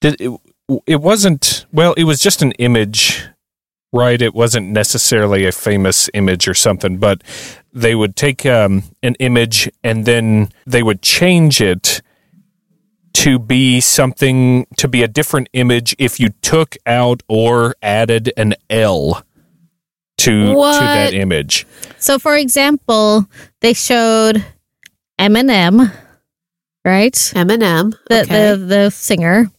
did 0.01 0.19
it, 0.21 0.31
it 0.85 1.01
wasn't 1.01 1.65
well, 1.71 1.93
it 1.93 2.05
was 2.05 2.19
just 2.19 2.41
an 2.41 2.51
image, 2.53 3.27
right? 3.91 4.21
It 4.21 4.33
wasn't 4.33 4.69
necessarily 4.69 5.45
a 5.45 5.51
famous 5.51 6.09
image 6.13 6.47
or 6.47 6.53
something, 6.53 6.97
but 6.97 7.21
they 7.71 7.95
would 7.95 8.15
take 8.15 8.45
um, 8.45 8.83
an 9.01 9.15
image 9.15 9.69
and 9.83 10.05
then 10.05 10.49
they 10.65 10.83
would 10.83 11.01
change 11.01 11.61
it 11.61 12.01
to 13.13 13.37
be 13.39 13.79
something 13.79 14.65
to 14.77 14.87
be 14.87 15.03
a 15.03 15.07
different 15.07 15.47
image 15.53 15.95
if 15.99 16.19
you 16.19 16.29
took 16.41 16.75
out 16.85 17.21
or 17.27 17.75
added 17.81 18.33
an 18.37 18.55
L 18.69 19.23
to 20.17 20.47
to 20.47 20.79
that 20.79 21.13
image. 21.13 21.65
so, 21.99 22.19
for 22.19 22.35
example, 22.35 23.27
they 23.61 23.73
showed 23.73 24.43
Eminem, 25.19 25.91
right? 26.83 27.13
Eminem. 27.13 27.95
the 28.09 28.21
okay. 28.21 28.51
the 28.51 28.57
the 28.57 28.89
singer, 28.89 29.51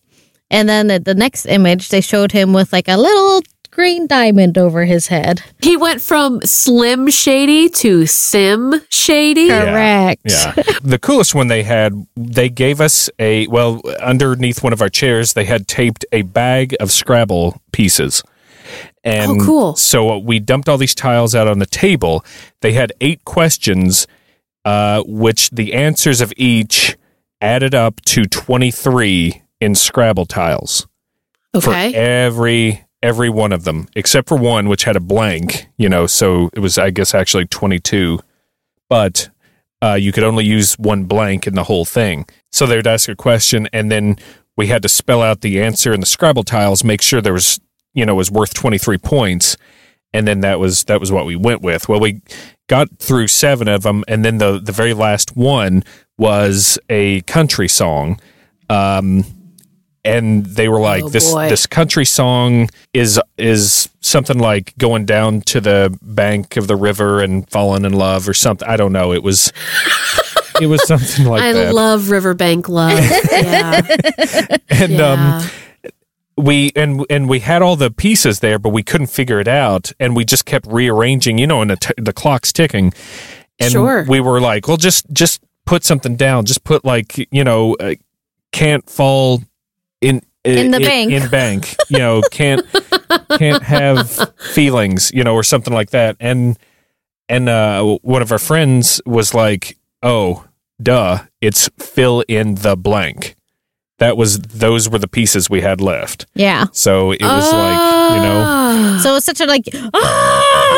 and 0.51 0.69
then 0.69 0.87
the, 0.87 0.99
the 0.99 1.15
next 1.15 1.47
image 1.47 1.89
they 1.89 2.01
showed 2.01 2.33
him 2.33 2.53
with 2.53 2.73
like 2.73 2.89
a 2.89 2.97
little 2.97 3.43
green 3.71 4.07
diamond 4.07 4.57
over 4.57 4.85
his 4.85 5.09
head. 5.09 5.43
he 5.61 5.77
went 5.77 6.01
from 6.01 6.41
Slim 6.43 7.11
Shady 7.11 7.69
to 7.69 8.07
Sim 8.07 8.75
Shady. 8.89 9.43
Yeah. 9.43 9.65
Correct. 9.65 10.23
Yeah. 10.25 10.53
the 10.83 10.99
coolest 10.99 11.35
one 11.35 11.49
they 11.49 11.65
had, 11.65 11.93
they 12.15 12.49
gave 12.49 12.81
us 12.81 13.11
a, 13.19 13.49
well, 13.49 13.81
underneath 14.01 14.63
one 14.63 14.73
of 14.73 14.81
our 14.81 14.89
chairs, 14.89 15.33
they 15.33 15.45
had 15.45 15.67
taped 15.67 16.05
a 16.13 16.23
bag 16.23 16.77
of 16.79 16.93
Scrabble 16.93 17.61
pieces. 17.73 18.23
And 19.03 19.41
Oh, 19.43 19.45
cool. 19.45 19.77
So 19.77 20.19
we 20.19 20.39
dumped 20.39 20.69
all 20.69 20.79
these 20.79 20.95
tiles 20.95 21.35
out 21.35 21.49
on 21.49 21.59
the 21.59 21.67
table. 21.67 22.25
They 22.61 22.73
had 22.75 22.93
eight 23.01 23.25
questions, 23.25 24.07
uh, 24.65 25.03
which 25.05 25.51
the 25.51 25.75
answers 25.75 26.21
of 26.21 26.33
each 26.37 26.97
added 27.41 27.75
up 27.75 28.01
to 28.03 28.25
23 28.25 29.43
in 29.65 29.75
Scrabble 29.75 30.27
tiles 30.27 30.87
for 31.61 31.73
every 31.95 32.85
every 33.03 33.29
one 33.29 33.53
of 33.53 33.65
them 33.65 33.87
except 33.95 34.29
for 34.29 34.37
one 34.37 34.69
which 34.69 34.85
had 34.85 34.97
a 34.97 35.01
blank 35.01 35.67
you 35.77 35.89
know 35.89 36.07
so 36.07 36.49
it 36.55 36.59
was 36.59 36.79
i 36.79 36.89
guess 36.89 37.15
actually 37.15 37.45
22 37.45 38.19
but 38.89 39.29
uh, 39.85 39.95
you 39.95 40.13
could 40.13 40.25
only 40.25 40.45
use 40.45 40.79
one 40.79 41.05
blank 41.05 41.47
in 41.47 41.55
the 41.55 41.65
whole 41.65 41.85
thing. 41.85 42.27
So 42.51 42.65
they 42.65 42.77
would 42.77 42.87
ask 42.87 43.09
a 43.09 43.15
question 43.15 43.69
and 43.73 43.91
then 43.91 44.17
we 44.57 44.69
had 44.69 44.83
to 44.83 44.89
spell 44.89 45.21
out 45.21 45.43
the 45.43 45.61
answer 45.61 45.93
in 45.93 46.01
the 46.01 46.07
scrabble 46.07 46.45
tiles 46.45 46.85
make 46.85 47.03
sure 47.03 47.21
there 47.21 47.33
was 47.33 47.61
you 47.93 48.07
know 48.07 48.15
was 48.15 48.31
worth 48.31 48.55
23 48.55 48.99
points. 48.99 49.57
And 50.13 50.29
then 50.29 50.41
that 50.41 50.61
was 50.61 50.85
that 50.85 51.01
was 51.01 51.13
what 51.13 51.27
we 51.27 51.37
went 51.37 51.61
with. 51.61 51.89
Well 51.89 52.01
we 52.01 52.23
got 52.67 52.99
through 52.99 53.29
seven 53.29 53.69
of 53.69 53.83
them 53.83 54.05
and 54.09 54.25
then 54.25 54.39
the 54.39 54.59
the 54.59 54.73
very 54.73 54.95
last 54.95 55.37
one 55.37 55.85
was 56.17 56.79
a 56.89 57.21
country 57.23 57.69
song. 57.69 58.21
Um 58.71 59.25
and 60.05 60.45
they 60.45 60.69
were 60.69 60.81
like 60.81 61.05
Oh, 61.05 61.09
this 61.09 61.33
boy. 61.33 61.49
this 61.49 61.67
country 61.67 62.05
song 62.05 62.69
is 62.93 63.21
is 63.39 63.89
something 64.01 64.39
like 64.39 64.75
going 64.79 65.05
down 65.07 65.41
to 65.43 65.61
the 65.61 65.97
bank 66.03 66.57
of 66.57 66.67
the 66.67 66.77
river 66.77 67.21
and 67.23 67.49
falling 67.51 67.85
in 67.85 67.93
love 67.95 68.29
or 68.29 68.35
something 68.35 68.69
i 68.69 68.77
don't 68.77 68.93
know 68.93 69.13
it 69.13 69.23
was 69.23 69.53
it 70.61 70.67
was 70.67 70.87
something 70.87 71.25
like 71.27 71.43
I 71.43 71.53
that 71.53 71.75
love 71.75 72.11
Riverbank 72.11 72.69
Love. 72.69 72.99
yeah. 73.33 73.81
and 74.71 75.01
um 75.01 75.49
we 76.37 76.73
and 76.77 77.05
and 77.11 77.29
we 77.29 77.41
had 77.41 77.63
all 77.63 77.77
the 77.77 77.91
pieces 77.91 78.41
there 78.41 78.59
but 78.59 78.71
we 78.71 78.83
couldn't 78.83 79.07
figure 79.07 79.41
it 79.41 79.49
out 79.49 79.93
and 80.01 80.15
we 80.17 80.25
just 80.25 80.45
kept 80.45 80.67
rearranging 80.67 81.39
you 81.39 81.47
know 81.47 81.63
and 81.63 81.71
the, 81.71 81.77
t- 81.77 81.95
the 81.97 82.13
clock's 82.13 82.53
ticking 82.53 82.93
and 83.61 83.73
Sure. 83.73 84.05
we 84.09 84.21
were 84.21 84.41
like 84.41 84.67
well 84.69 84.77
just 84.77 85.07
just 85.13 85.41
put 85.65 85.85
something 85.85 86.17
down 86.17 86.45
just 86.45 86.65
put 86.65 86.85
like 86.85 87.17
you 87.33 87.45
know 87.45 87.75
uh, 87.81 87.95
can't 88.53 88.89
fall 88.91 89.43
in 90.01 90.21
In 90.45 90.71
the 90.71 90.81
bank. 90.81 91.11
in 91.13 91.29
bank 91.31 91.77
you 91.89 91.99
know 91.99 92.23
can't 92.31 92.65
can't 93.39 93.63
have 93.63 94.11
feelings 94.53 95.11
you 95.15 95.25
know 95.25 95.35
or 95.35 95.43
something 95.43 95.73
like 95.73 95.91
that 95.91 96.17
and 96.21 96.59
and 97.29 97.49
uh 97.49 97.83
one 98.03 98.21
of 98.23 98.31
our 98.33 98.39
friends 98.39 99.01
was 99.07 99.33
like 99.35 99.79
oh 100.03 100.45
duh 100.83 101.19
it's 101.41 101.69
fill 101.79 102.23
in 102.29 102.57
the 102.57 102.77
blank 102.77 103.37
that 103.99 104.17
was 104.17 104.39
those 104.41 104.91
were 104.91 104.99
the 104.99 105.09
pieces 105.09 105.49
we 105.49 105.61
had 105.63 105.81
left 105.81 106.27
Yeah. 106.35 106.67
so 106.73 107.13
it 107.13 107.23
was 107.23 107.53
like 107.53 108.17
you 108.17 108.23
know 108.23 108.43
Ah. 108.47 109.01
So 109.03 109.17
it's 109.17 109.25
such 109.27 109.41
a 109.41 109.47
like, 109.47 109.65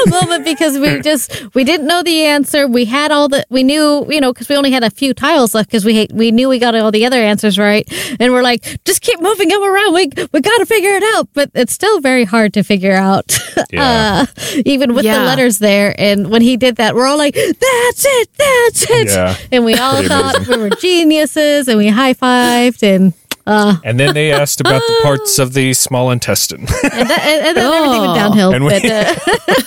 ah! 0.06 0.10
moment 0.20 0.44
because 0.44 0.78
we 0.78 1.00
just 1.10 1.54
we 1.54 1.64
didn't 1.64 1.86
know 1.86 2.02
the 2.02 2.22
answer. 2.24 2.66
We 2.66 2.84
had 2.84 3.10
all 3.12 3.28
the 3.28 3.44
we 3.50 3.62
knew 3.62 4.06
you 4.08 4.20
know 4.20 4.32
because 4.32 4.48
we 4.48 4.56
only 4.56 4.70
had 4.70 4.82
a 4.84 4.90
few 4.90 5.14
tiles 5.14 5.54
left 5.54 5.68
because 5.70 5.84
we 5.84 6.06
we 6.12 6.30
knew 6.30 6.48
we 6.48 6.58
got 6.58 6.74
all 6.74 6.90
the 6.90 7.04
other 7.06 7.20
answers 7.20 7.58
right, 7.58 7.86
and 8.20 8.32
we're 8.32 8.42
like 8.42 8.62
just 8.84 9.00
keep 9.02 9.20
moving 9.20 9.48
them 9.48 9.62
around. 9.62 9.94
We 9.94 10.10
we 10.32 10.40
got 10.40 10.58
to 10.58 10.66
figure 10.66 10.90
it 10.94 11.02
out, 11.16 11.28
but 11.34 11.50
it's 11.54 11.72
still 11.72 12.00
very 12.00 12.24
hard 12.24 12.52
to 12.54 12.62
figure 12.62 12.94
out. 12.94 13.38
Yeah. 13.72 14.26
uh, 14.28 14.50
even 14.66 14.94
with 14.94 15.04
the 15.04 15.10
letters 15.10 15.58
there, 15.58 15.94
and 15.98 16.30
when 16.30 16.42
he 16.42 16.56
did 16.58 16.76
that, 16.76 16.94
we're 16.94 17.06
all 17.06 17.16
like, 17.16 17.34
"That's 17.34 18.04
it, 18.06 18.28
that's 18.36 18.90
it," 18.90 19.08
Yeah. 19.08 19.34
and 19.50 19.64
we 19.64 19.74
all 19.74 19.94
Pretty 19.94 20.08
thought 20.08 20.36
amazing. 20.36 20.54
we 20.60 20.68
were 20.68 20.76
geniuses, 20.76 21.66
and 21.66 21.78
we 21.78 21.88
high 21.88 22.12
fived, 22.14 22.82
and 22.82 23.12
uh, 23.46 23.76
And 23.84 23.98
then 24.00 24.14
they 24.14 24.32
asked 24.32 24.60
about 24.60 24.80
the 24.80 25.00
parts 25.02 25.38
of 25.38 25.52
the 25.54 25.72
small 25.74 26.10
intestine. 26.10 26.60
and, 26.60 26.68
that, 26.68 27.20
and, 27.24 27.46
and 27.46 27.56
then 27.56 27.72
everything 27.72 28.00
went 28.00 28.10
Oh. 28.10 28.14
downhill. 28.14 28.52
And 28.54 28.64
we- 28.64 28.70
but 28.70 28.84
uh, 28.84 29.14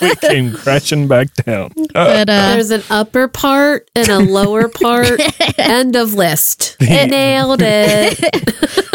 we 0.02 0.14
came 0.16 0.52
crashing 0.52 1.08
back 1.08 1.32
down. 1.34 1.72
but 1.94 2.28
uh, 2.28 2.54
There's 2.54 2.70
an 2.70 2.82
upper 2.90 3.28
part 3.28 3.90
and 3.94 4.08
a 4.08 4.18
lower 4.18 4.68
part. 4.68 5.20
End 5.58 5.96
of 5.96 6.14
list. 6.14 6.76
Nailed 6.80 7.60
it. 7.62 8.18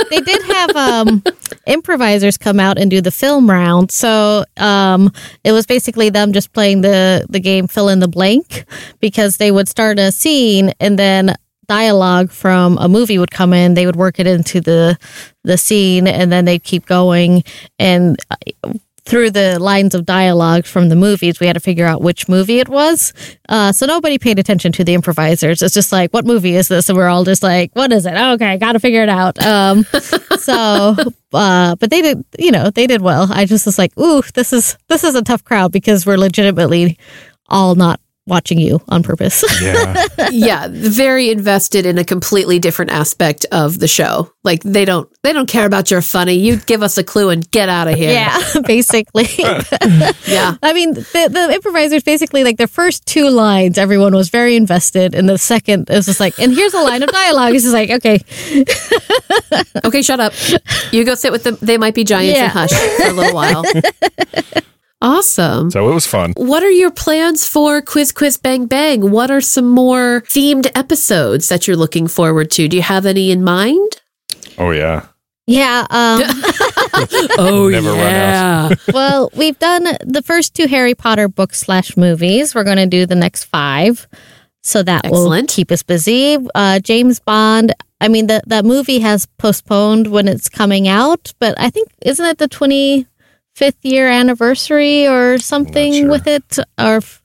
they 0.09 0.19
did 0.21 0.41
have 0.43 0.75
um, 0.75 1.23
improvisers 1.65 2.37
come 2.37 2.59
out 2.59 2.77
and 2.77 2.89
do 2.91 3.01
the 3.01 3.11
film 3.11 3.49
round. 3.49 3.91
So 3.91 4.45
um, 4.57 5.11
it 5.43 5.51
was 5.51 5.65
basically 5.65 6.09
them 6.09 6.31
just 6.33 6.53
playing 6.53 6.81
the, 6.81 7.25
the 7.29 7.39
game 7.39 7.67
fill 7.67 7.89
in 7.89 7.99
the 7.99 8.07
blank 8.07 8.65
because 8.99 9.37
they 9.37 9.51
would 9.51 9.67
start 9.67 9.99
a 9.99 10.11
scene 10.11 10.71
and 10.79 10.97
then 10.99 11.35
dialogue 11.67 12.31
from 12.31 12.77
a 12.79 12.87
movie 12.89 13.17
would 13.17 13.31
come 13.31 13.53
in. 13.53 13.73
They 13.73 13.85
would 13.85 13.95
work 13.95 14.19
it 14.19 14.27
into 14.27 14.61
the 14.61 14.97
the 15.43 15.57
scene 15.57 16.07
and 16.07 16.31
then 16.31 16.45
they'd 16.45 16.63
keep 16.63 16.85
going 16.85 17.43
and. 17.79 18.17
uh, 18.31 18.73
Through 19.07 19.31
the 19.37 19.59
lines 19.59 19.93
of 19.93 20.03
dialogue 20.03 20.65
from 20.65 20.89
the 20.89 20.95
movies, 20.95 21.39
we 21.39 21.45
had 21.45 21.53
to 21.53 21.59
figure 21.59 21.85
out 21.85 22.01
which 22.01 22.27
movie 22.27 22.57
it 22.57 22.67
was. 22.67 23.13
Uh, 23.47 23.71
so 23.71 23.85
nobody 23.85 24.17
paid 24.17 24.39
attention 24.39 24.71
to 24.71 24.83
the 24.83 24.95
improvisers. 24.95 25.61
It's 25.61 25.75
just 25.75 25.91
like, 25.91 26.09
what 26.11 26.25
movie 26.25 26.55
is 26.55 26.69
this? 26.69 26.89
And 26.89 26.97
we're 26.97 27.07
all 27.07 27.23
just 27.23 27.43
like, 27.43 27.69
what 27.75 27.91
is 27.93 28.07
it? 28.07 28.15
Okay, 28.17 28.57
got 28.57 28.71
to 28.73 28.79
figure 28.79 29.03
it 29.03 29.09
out. 29.09 29.37
Um, 29.45 29.83
so, 30.39 30.95
uh, 31.33 31.75
but 31.75 31.89
they 31.91 32.01
did, 32.01 32.25
you 32.39 32.49
know, 32.51 32.71
they 32.71 32.87
did 32.87 33.01
well. 33.01 33.27
I 33.31 33.45
just 33.45 33.67
was 33.67 33.77
like, 33.77 33.95
ooh, 33.99 34.23
this 34.33 34.51
is 34.51 34.75
this 34.89 35.03
is 35.03 35.13
a 35.13 35.21
tough 35.21 35.43
crowd 35.43 35.71
because 35.71 36.03
we're 36.07 36.17
legitimately 36.17 36.97
all 37.47 37.75
not 37.75 37.99
watching 38.27 38.59
you 38.59 38.81
on 38.89 39.03
purpose. 39.03 39.43
Yeah. 39.61 40.07
yeah, 40.31 40.67
very 40.69 41.29
invested 41.29 41.85
in 41.85 41.97
a 41.97 42.03
completely 42.03 42.59
different 42.59 42.91
aspect 42.91 43.45
of 43.51 43.79
the 43.79 43.87
show. 43.87 44.31
Like 44.43 44.61
they 44.63 44.85
don't 44.85 45.09
they 45.23 45.33
don't 45.33 45.47
care 45.47 45.65
about 45.65 45.89
your 45.91 46.01
funny. 46.01 46.33
You 46.33 46.57
give 46.57 46.83
us 46.83 46.97
a 46.97 47.03
clue 47.03 47.29
and 47.29 47.49
get 47.51 47.69
out 47.69 47.87
of 47.87 47.95
here. 47.95 48.11
yeah, 48.11 48.37
basically. 48.65 49.27
Yeah. 50.27 50.55
I 50.61 50.73
mean, 50.73 50.93
the, 50.93 51.29
the 51.31 51.53
improvisers 51.53 52.03
basically 52.03 52.43
like 52.43 52.57
the 52.57 52.67
first 52.67 53.05
two 53.05 53.29
lines, 53.29 53.77
everyone 53.77 54.13
was 54.13 54.29
very 54.29 54.55
invested, 54.55 55.13
and 55.15 55.29
the 55.29 55.37
second 55.37 55.89
is 55.89 56.05
just 56.05 56.19
like, 56.19 56.37
and 56.39 56.53
here's 56.53 56.73
a 56.73 56.81
line 56.81 57.03
of 57.03 57.09
dialogue. 57.11 57.53
It's 57.53 57.63
just 57.63 57.73
like, 57.73 57.89
okay, 57.91 58.19
Okay, 59.85 60.01
shut 60.01 60.19
up. 60.19 60.33
You 60.91 61.03
go 61.05 61.15
sit 61.15 61.31
with 61.31 61.43
them. 61.43 61.57
They 61.61 61.77
might 61.77 61.93
be 61.95 62.03
giants 62.03 62.35
Yeah. 62.37 62.43
and 62.45 62.51
hush 62.51 62.71
for 62.97 63.09
a 63.09 63.13
little 63.13 63.33
while. 63.35 63.63
Awesome. 65.01 65.71
So 65.71 65.89
it 65.89 65.93
was 65.93 66.07
fun. 66.07 66.33
What 66.37 66.63
are 66.63 66.71
your 66.71 66.91
plans 66.91 67.45
for 67.47 67.81
Quiz 67.81 68.11
Quiz 68.11 68.37
Bang 68.37 68.65
Bang? 68.65 69.11
What 69.11 69.29
are 69.29 69.41
some 69.41 69.69
more 69.69 70.21
themed 70.27 70.71
episodes 70.75 71.49
that 71.49 71.67
you're 71.67 71.75
looking 71.75 72.07
forward 72.07 72.49
to? 72.51 72.67
Do 72.67 72.77
you 72.77 72.83
have 72.83 73.05
any 73.05 73.29
in 73.31 73.43
mind? 73.43 74.01
Oh, 74.57 74.71
yeah. 74.71 75.05
yeah. 75.47 75.85
Um, 75.89 76.21
Oh, 77.37 77.67
Never 77.69 77.89
run 77.91 78.15
out. 78.15 78.77
well, 78.93 79.29
we've 79.35 79.59
done 79.59 79.83
the 80.05 80.21
first 80.23 80.55
two 80.55 80.67
Harry 80.67 80.95
Potter 80.95 81.27
books 81.27 81.59
slash 81.59 81.97
movies. 81.97 82.55
We're 82.55 82.63
going 82.63 82.77
to 82.77 82.85
do 82.87 83.05
the 83.05 83.15
next 83.15 83.43
five. 83.45 84.07
So 84.63 84.81
that 84.81 85.03
will 85.11 85.17
Excellent. 85.25 85.49
keep 85.49 85.71
us 85.71 85.83
busy. 85.83 86.37
Uh, 86.55 86.79
James 86.79 87.19
Bond. 87.19 87.73
I 88.01 88.07
mean, 88.07 88.27
the, 88.27 88.41
that 88.47 88.65
movie 88.65 88.99
has 88.99 89.25
postponed 89.37 90.07
when 90.07 90.27
it's 90.27 90.49
coming 90.49 90.87
out, 90.87 91.33
but 91.39 91.53
I 91.59 91.69
think, 91.69 91.89
isn't 92.01 92.25
it 92.25 92.37
the 92.39 92.47
25th 93.55 93.75
year 93.83 94.07
anniversary 94.09 95.07
or 95.07 95.37
something 95.37 95.93
sure. 95.93 96.09
with 96.09 96.27
it? 96.27 96.57
Or 96.77 96.97
f- 96.97 97.21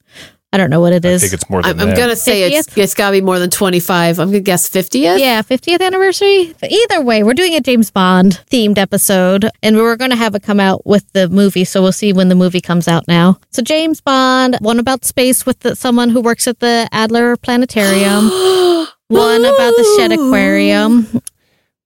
I 0.52 0.56
don't 0.56 0.70
know 0.70 0.80
what 0.80 0.92
it 0.92 1.06
I 1.06 1.16
think 1.18 1.32
it's 1.32 1.48
more 1.48 1.62
than 1.62 1.78
I'm, 1.78 1.88
I'm 1.90 1.96
gonna 1.96 2.16
say 2.16 2.52
it's 2.52 2.76
it's 2.76 2.94
gotta 2.94 3.12
be 3.12 3.20
more 3.20 3.38
than 3.38 3.50
25. 3.50 4.18
I'm 4.18 4.28
gonna 4.28 4.40
guess 4.40 4.68
50th. 4.68 5.20
Yeah, 5.20 5.42
50th 5.42 5.80
anniversary. 5.80 6.54
But 6.60 6.72
either 6.72 7.02
way, 7.02 7.22
we're 7.22 7.34
doing 7.34 7.54
a 7.54 7.60
James 7.60 7.92
Bond 7.92 8.42
themed 8.50 8.76
episode, 8.76 9.48
and 9.62 9.76
we 9.76 9.82
were 9.82 9.96
going 9.96 10.10
to 10.10 10.16
have 10.16 10.34
it 10.34 10.42
come 10.42 10.58
out 10.58 10.84
with 10.84 11.10
the 11.12 11.28
movie, 11.28 11.64
so 11.64 11.82
we'll 11.82 11.92
see 11.92 12.12
when 12.12 12.30
the 12.30 12.34
movie 12.34 12.60
comes 12.60 12.88
out 12.88 13.06
now. 13.06 13.38
So, 13.50 13.62
James 13.62 14.00
Bond, 14.00 14.56
one 14.60 14.80
about 14.80 15.04
space 15.04 15.46
with 15.46 15.60
the, 15.60 15.76
someone 15.76 16.08
who 16.08 16.20
works 16.20 16.48
at 16.48 16.58
the 16.58 16.88
Adler 16.90 17.36
Planetarium, 17.36 18.24
one 19.06 19.44
about 19.44 19.76
the 19.76 19.94
Shedd 19.96 20.10
Aquarium. 20.10 21.22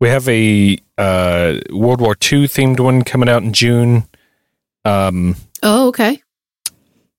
We 0.00 0.08
have 0.08 0.26
a 0.26 0.78
uh, 0.96 1.58
World 1.70 2.00
War 2.00 2.12
II 2.12 2.48
themed 2.48 2.80
one 2.80 3.02
coming 3.02 3.28
out 3.28 3.42
in 3.42 3.52
June. 3.52 4.04
Um, 4.84 5.36
Oh, 5.62 5.88
okay. 5.88 6.20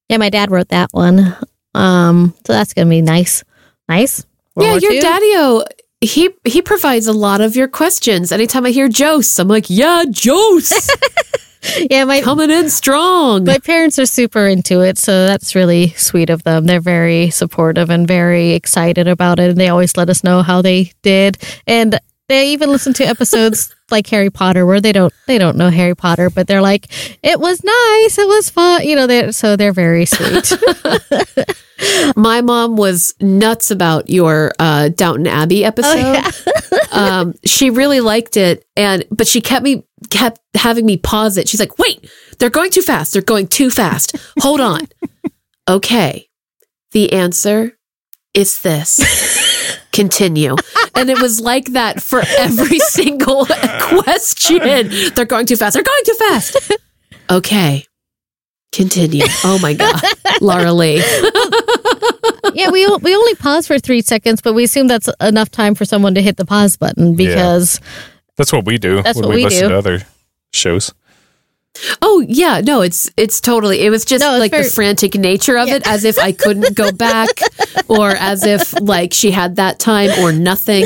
Yeah, 0.10 0.18
my 0.18 0.30
dad 0.30 0.52
wrote 0.52 0.70
that 0.70 0.90
one. 0.92 1.36
Um, 1.74 2.34
so 2.46 2.54
that's 2.54 2.74
going 2.74 2.88
to 2.88 2.90
be 2.90 3.02
nice. 3.02 3.44
Nice. 3.90 4.26
World 4.56 4.68
yeah, 4.68 4.72
War 4.74 4.80
your 4.80 4.94
II. 4.94 5.00
daddy-o, 5.02 5.64
he 6.02 6.30
he 6.46 6.62
provides 6.62 7.08
a 7.08 7.14
lot 7.14 7.42
of 7.42 7.56
your 7.56 7.68
questions. 7.68 8.32
Anytime 8.32 8.66
I 8.66 8.70
hear 8.70 8.90
Jose, 8.96 9.42
I'm 9.42 9.48
like, 9.48 9.66
yeah, 9.70 10.04
Jose, 10.24 10.76
Yeah, 11.90 12.04
my 12.06 12.22
coming 12.22 12.52
in 12.52 12.70
strong. 12.70 13.44
My 13.46 13.58
parents 13.58 13.98
are 13.98 14.06
super 14.06 14.46
into 14.46 14.82
it, 14.82 15.00
so 15.00 15.26
that's 15.26 15.56
really 15.56 15.90
sweet 15.98 16.30
of 16.30 16.44
them. 16.44 16.66
They're 16.66 16.80
very 16.80 17.32
supportive 17.32 17.90
and 17.90 18.08
very 18.08 18.52
excited 18.52 19.08
about 19.08 19.40
it, 19.40 19.50
and 19.50 19.60
they 19.60 19.70
always 19.70 19.98
let 19.98 20.10
us 20.10 20.24
know 20.24 20.44
how 20.44 20.62
they 20.62 20.92
did. 21.02 21.40
And 21.66 22.00
they 22.28 22.52
even 22.52 22.70
listen 22.70 22.94
to 22.94 23.06
episodes 23.06 23.74
like 23.92 24.08
Harry 24.08 24.30
Potter 24.30 24.66
where 24.66 24.82
they 24.82 24.92
don't 24.92 25.14
they 25.28 25.38
don't 25.38 25.58
know 25.58 25.70
Harry 25.70 25.96
Potter, 25.96 26.30
but 26.30 26.48
they're 26.48 26.62
like, 26.62 26.88
"It 27.24 27.40
was 27.40 27.64
nice, 27.64 28.18
it 28.18 28.28
was 28.28 28.50
fun," 28.50 28.84
you 28.84 28.96
know. 28.96 29.08
They 29.08 29.32
so 29.32 29.56
they're 29.56 29.74
very 29.74 30.06
sweet. 30.06 30.54
My 32.16 32.42
mom 32.42 32.78
was 32.78 33.14
nuts 33.20 33.70
about 33.70 34.10
your 34.10 34.54
uh, 34.60 34.90
Downton 34.90 35.28
Abbey 35.28 35.66
episode. 35.66 36.24
um, 36.92 37.34
she 37.46 37.70
really 37.70 38.00
liked 38.00 38.38
it, 38.38 38.66
and 38.76 39.06
but 39.12 39.28
she 39.28 39.42
kept 39.42 39.64
me 39.64 39.84
kept 40.10 40.40
having 40.56 40.86
me 40.86 40.98
pause 40.98 41.38
it. 41.38 41.48
She's 41.48 41.60
like, 41.60 41.78
"Wait, 41.78 42.10
they're 42.40 42.50
going 42.50 42.72
too 42.72 42.82
fast. 42.82 43.14
They're 43.14 43.22
going 43.22 43.48
too 43.48 43.70
fast. 43.70 44.16
Hold 44.40 44.62
on." 44.62 44.88
okay, 45.70 46.28
the 46.92 47.14
answer 47.14 47.78
is 48.34 48.62
this. 48.62 49.00
Continue, 49.96 50.56
and 50.94 51.10
it 51.10 51.22
was 51.22 51.40
like 51.40 51.72
that 51.72 52.02
for 52.04 52.22
every 52.38 52.80
single 52.90 53.46
question. 53.46 54.90
They're 55.16 55.26
going 55.26 55.46
too 55.46 55.56
fast. 55.56 55.74
They're 55.74 55.84
going 55.84 56.04
too 56.06 56.14
fast. 56.16 56.72
Okay. 57.30 57.86
Continue. 58.72 59.24
Oh 59.46 59.58
my 59.62 59.74
God. 59.74 59.96
Laura 60.42 60.74
Lee. 60.74 60.98
yeah, 62.54 62.70
we 62.72 62.86
we 63.02 63.16
only 63.16 63.36
pause 63.36 63.68
for 63.68 63.80
three 63.80 64.02
seconds, 64.02 64.42
but 64.42 64.54
we 64.54 64.66
assume 64.66 64.88
that's 64.88 65.10
enough 65.22 65.50
time 65.50 65.76
for 65.76 65.86
someone 65.86 66.14
to 66.16 66.22
hit 66.22 66.36
the 66.36 66.46
pause 66.46 66.76
button 66.76 67.16
because 67.16 67.80
that's 68.36 68.52
what 68.52 68.66
we 68.66 68.78
do 68.78 69.02
That's 69.02 69.18
when 69.18 69.30
what 69.30 69.36
we, 69.36 69.36
we 69.38 69.44
listen 69.46 69.64
do. 69.64 69.70
to 69.70 69.78
other 69.78 70.00
shows. 70.52 70.94
Oh 72.02 72.24
yeah, 72.28 72.62
no, 72.62 72.82
it's 72.82 73.10
it's 73.18 73.42
totally. 73.42 73.82
It 73.86 73.90
was 73.90 74.06
just 74.06 74.22
No, 74.22 74.34
it's 74.36 74.40
like 74.40 74.52
very- 74.52 74.64
the 74.64 74.70
frantic 74.70 75.16
nature 75.16 75.58
of 75.58 75.68
it, 75.68 75.86
as 75.88 76.04
if 76.04 76.18
I 76.18 76.32
couldn't 76.32 76.76
go 76.76 76.92
back, 77.08 77.30
or 77.88 78.10
as 78.12 78.44
if 78.46 78.74
like 78.82 79.14
she 79.14 79.32
had 79.32 79.58
that 79.58 79.80
time 79.80 80.10
or 80.20 80.32
nothing. 80.32 80.86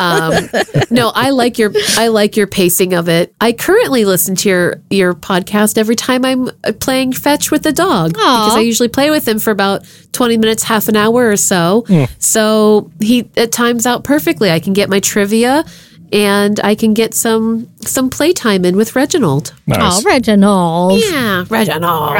Um, 0.00 0.48
no, 0.90 1.10
I 1.14 1.30
like 1.30 1.58
your 1.58 1.72
I 1.96 2.08
like 2.08 2.36
your 2.36 2.46
pacing 2.46 2.94
of 2.94 3.08
it. 3.08 3.34
I 3.40 3.52
currently 3.52 4.04
listen 4.04 4.34
to 4.36 4.48
your 4.48 4.82
your 4.90 5.14
podcast 5.14 5.78
every 5.78 5.96
time 5.96 6.24
I'm 6.24 6.48
uh, 6.64 6.72
playing 6.80 7.12
fetch 7.12 7.50
with 7.50 7.62
the 7.62 7.72
dog 7.72 8.12
because 8.12 8.56
I 8.56 8.60
usually 8.60 8.88
play 8.88 9.10
with 9.10 9.26
him 9.26 9.38
for 9.38 9.50
about 9.50 9.84
twenty 10.12 10.36
minutes, 10.36 10.62
half 10.64 10.88
an 10.88 10.96
hour 10.96 11.30
or 11.30 11.36
so. 11.36 11.84
So 12.18 12.90
he 13.00 13.28
it 13.36 13.52
times 13.52 13.86
out 13.86 14.04
perfectly. 14.04 14.50
I 14.50 14.60
can 14.60 14.72
get 14.72 14.88
my 14.90 15.00
trivia. 15.00 15.64
And 16.12 16.60
I 16.60 16.74
can 16.74 16.94
get 16.94 17.14
some 17.14 17.68
some 17.80 18.10
playtime 18.10 18.64
in 18.64 18.76
with 18.76 18.94
Reginald. 18.94 19.54
Nice. 19.66 19.80
oh, 19.80 20.02
Reginald. 20.02 21.00
Yeah, 21.00 21.44
Reginald. 21.48 22.16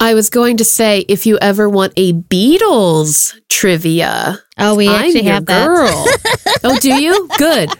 I 0.00 0.14
was 0.14 0.30
going 0.30 0.56
to 0.58 0.64
say 0.64 1.00
if 1.08 1.26
you 1.26 1.38
ever 1.38 1.68
want 1.68 1.92
a 1.96 2.12
Beatles 2.12 3.34
trivia, 3.48 4.38
Oh, 4.58 4.74
we 4.76 4.88
I'm 4.88 5.04
actually 5.04 5.24
your 5.24 5.34
have 5.34 5.46
that. 5.46 6.60
oh, 6.64 6.78
do 6.78 6.94
you? 6.94 7.28
Good, 7.38 7.70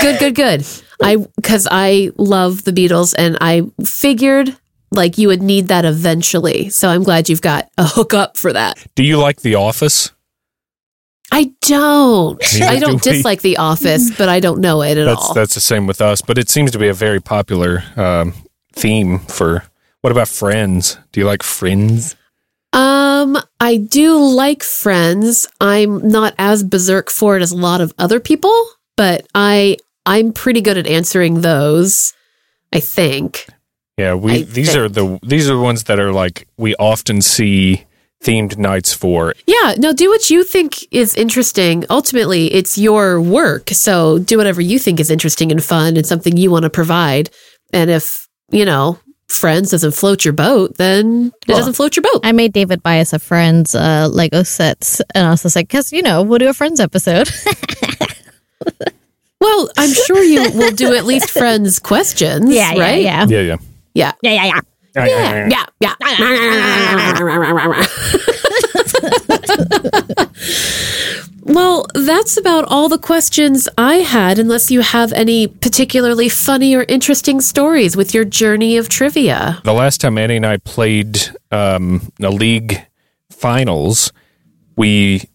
good, 0.00 0.18
good, 0.18 0.34
good. 0.34 0.66
I 1.02 1.16
because 1.36 1.66
I 1.70 2.10
love 2.16 2.64
the 2.64 2.72
Beatles, 2.72 3.14
and 3.18 3.36
I 3.40 3.62
figured 3.84 4.56
like 4.92 5.18
you 5.18 5.28
would 5.28 5.42
need 5.42 5.68
that 5.68 5.84
eventually. 5.84 6.70
So 6.70 6.88
I'm 6.88 7.02
glad 7.02 7.28
you've 7.28 7.42
got 7.42 7.68
a 7.76 7.86
hookup 7.86 8.36
for 8.36 8.52
that. 8.52 8.78
Do 8.94 9.02
you 9.02 9.18
like 9.18 9.40
The 9.40 9.56
Office? 9.56 10.12
I 11.32 11.52
don't. 11.62 12.40
Neither 12.58 12.64
I 12.66 12.78
don't 12.78 13.02
do 13.02 13.10
dislike 13.12 13.42
The 13.42 13.56
Office, 13.56 14.10
but 14.16 14.28
I 14.28 14.40
don't 14.40 14.60
know 14.60 14.82
it 14.82 14.96
at 14.98 15.04
That's 15.06 15.20
all. 15.28 15.34
that's 15.34 15.54
the 15.54 15.60
same 15.60 15.86
with 15.86 16.00
us, 16.00 16.20
but 16.22 16.38
it 16.38 16.48
seems 16.48 16.70
to 16.72 16.78
be 16.78 16.88
a 16.88 16.94
very 16.94 17.20
popular 17.20 17.82
um, 17.96 18.32
theme 18.72 19.18
for 19.20 19.64
What 20.02 20.12
about 20.12 20.28
Friends? 20.28 20.98
Do 21.12 21.20
you 21.20 21.26
like 21.26 21.42
Friends? 21.42 22.14
Um, 22.72 23.38
I 23.60 23.76
do 23.78 24.18
like 24.18 24.62
Friends. 24.62 25.48
I'm 25.60 26.06
not 26.08 26.34
as 26.38 26.62
berserk 26.62 27.10
for 27.10 27.36
it 27.36 27.42
as 27.42 27.52
a 27.52 27.56
lot 27.56 27.80
of 27.80 27.92
other 27.98 28.20
people, 28.20 28.54
but 28.96 29.26
I 29.34 29.78
I'm 30.04 30.32
pretty 30.32 30.60
good 30.60 30.76
at 30.78 30.86
answering 30.86 31.40
those. 31.40 32.12
I 32.72 32.80
think. 32.80 33.46
Yeah, 33.96 34.14
we 34.14 34.32
I 34.32 34.42
these 34.42 34.72
think- 34.72 34.78
are 34.78 34.88
the 34.88 35.18
these 35.22 35.48
are 35.48 35.54
the 35.54 35.60
ones 35.62 35.84
that 35.84 35.98
are 35.98 36.12
like 36.12 36.46
we 36.58 36.74
often 36.76 37.22
see 37.22 37.85
themed 38.22 38.56
nights 38.58 38.92
for. 38.92 39.34
Yeah, 39.46 39.74
no, 39.78 39.92
do 39.92 40.08
what 40.10 40.30
you 40.30 40.42
think 40.44 40.86
is 40.92 41.14
interesting. 41.14 41.84
Ultimately, 41.90 42.52
it's 42.52 42.76
your 42.78 43.20
work. 43.20 43.70
So 43.70 44.18
do 44.18 44.36
whatever 44.38 44.60
you 44.60 44.78
think 44.78 45.00
is 45.00 45.10
interesting 45.10 45.50
and 45.52 45.62
fun 45.62 45.96
and 45.96 46.06
something 46.06 46.36
you 46.36 46.50
want 46.50 46.64
to 46.64 46.70
provide. 46.70 47.30
And 47.72 47.90
if, 47.90 48.26
you 48.50 48.64
know, 48.64 48.98
friends 49.28 49.70
doesn't 49.70 49.92
float 49.92 50.24
your 50.24 50.32
boat, 50.34 50.76
then 50.76 51.32
it 51.42 51.48
Well, 51.48 51.58
doesn't 51.58 51.74
float 51.74 51.96
your 51.96 52.02
boat. 52.02 52.20
I 52.24 52.32
made 52.32 52.52
David 52.52 52.82
buy 52.82 53.00
us 53.00 53.12
a 53.12 53.18
friend's 53.18 53.74
uh, 53.74 54.08
Lego 54.10 54.42
sets, 54.44 55.00
and 55.14 55.26
I 55.26 55.30
was 55.30 55.42
just 55.42 55.56
like, 55.56 55.68
because 55.68 55.92
you 55.92 56.02
know, 56.02 56.22
we'll 56.22 56.38
do 56.38 56.48
a 56.48 56.54
Friends 56.54 56.80
episode. 56.80 57.28
Well, 59.38 59.70
I'm 59.76 59.92
sure 59.92 60.22
you 60.22 60.50
will 60.52 60.72
do 60.72 60.94
at 60.96 61.04
least 61.04 61.30
friends 61.30 61.78
questions. 61.92 62.52
yeah, 62.52 62.72
yeah, 62.72 62.80
right? 62.80 63.02
yeah, 63.02 63.26
Yeah, 63.28 63.40
yeah. 63.40 63.56
Yeah. 63.94 64.12
yeah, 64.22 64.44
yeah, 64.46 64.60
yeah. 65.04 65.48
Yeah, 65.48 65.64
yeah, 65.80 65.94
yeah. 66.00 66.26
well, 71.42 71.86
that's 71.94 72.36
about 72.36 72.64
all 72.68 72.88
the 72.88 72.98
questions 72.98 73.68
I 73.76 73.96
had, 73.96 74.38
unless 74.38 74.70
you 74.70 74.80
have 74.80 75.12
any 75.12 75.46
particularly 75.46 76.28
funny 76.28 76.74
or 76.74 76.84
interesting 76.84 77.40
stories 77.40 77.96
with 77.96 78.14
your 78.14 78.24
journey 78.24 78.76
of 78.76 78.88
trivia. 78.88 79.60
The 79.64 79.74
last 79.74 80.00
time 80.00 80.16
Annie 80.18 80.36
and 80.36 80.46
I 80.46 80.56
played 80.58 81.20
um, 81.50 82.12
a 82.20 82.30
league 82.30 82.80
finals, 83.30 84.12
we 84.76 85.28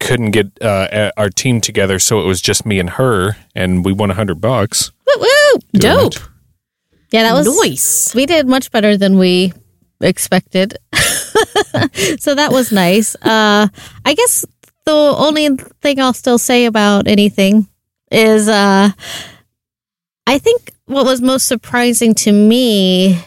couldn't 0.00 0.32
get 0.32 0.62
uh, 0.62 1.12
our 1.16 1.30
team 1.30 1.60
together, 1.60 1.98
so 1.98 2.20
it 2.20 2.26
was 2.26 2.40
just 2.40 2.66
me 2.66 2.78
and 2.78 2.90
her, 2.90 3.36
and 3.54 3.84
we 3.84 3.92
won 3.92 4.10
a 4.10 4.14
hundred 4.14 4.40
bucks. 4.40 4.92
Woo, 5.06 5.14
woo. 5.20 5.60
Dope. 5.74 6.14
it. 6.16 6.22
Yeah, 7.14 7.22
that 7.22 7.34
was 7.34 7.46
nice. 7.62 8.12
We 8.14 8.26
did 8.26 8.48
much 8.48 8.72
better 8.72 8.96
than 8.96 9.18
we 9.18 9.52
expected. 10.00 10.76
so 12.18 12.34
that 12.34 12.48
was 12.50 12.72
nice. 12.72 13.14
Uh, 13.22 13.68
I 14.04 14.14
guess 14.14 14.44
the 14.84 14.92
only 14.92 15.48
thing 15.80 16.00
I'll 16.00 16.12
still 16.12 16.38
say 16.38 16.66
about 16.66 17.06
anything 17.06 17.68
is 18.10 18.48
uh, 18.48 18.90
I 20.26 20.38
think 20.38 20.72
what 20.86 21.06
was 21.06 21.20
most 21.20 21.46
surprising 21.46 22.14
to 22.26 22.32
me 22.32 23.18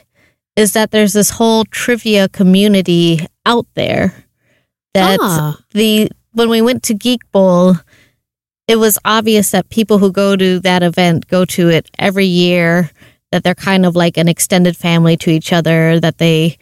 is 0.57 0.73
that 0.73 0.91
there's 0.91 1.13
this 1.13 1.29
whole 1.29 1.63
trivia 1.65 2.27
community 2.27 3.25
out 3.45 3.67
there 3.75 4.13
that 4.93 5.19
Ah. 5.21 5.57
the 5.71 6.09
when 6.33 6.49
we 6.49 6.61
went 6.61 6.83
to 6.83 6.93
Geek 6.93 7.21
Bowl, 7.31 7.75
it 8.67 8.75
was 8.75 8.99
obvious 9.05 9.51
that 9.51 9.69
people 9.69 9.97
who 9.97 10.11
go 10.11 10.35
to 10.35 10.59
that 10.59 10.83
event 10.83 11.27
go 11.27 11.45
to 11.45 11.69
it 11.69 11.89
every 11.97 12.25
year. 12.25 12.91
That 13.31 13.43
they're 13.43 13.55
kind 13.55 13.85
of 13.85 13.95
like 13.95 14.17
an 14.17 14.27
extended 14.27 14.77
family 14.77 15.17
to 15.17 15.29
each 15.29 15.51
other. 15.51 15.99
That 15.99 16.17
they 16.17 16.57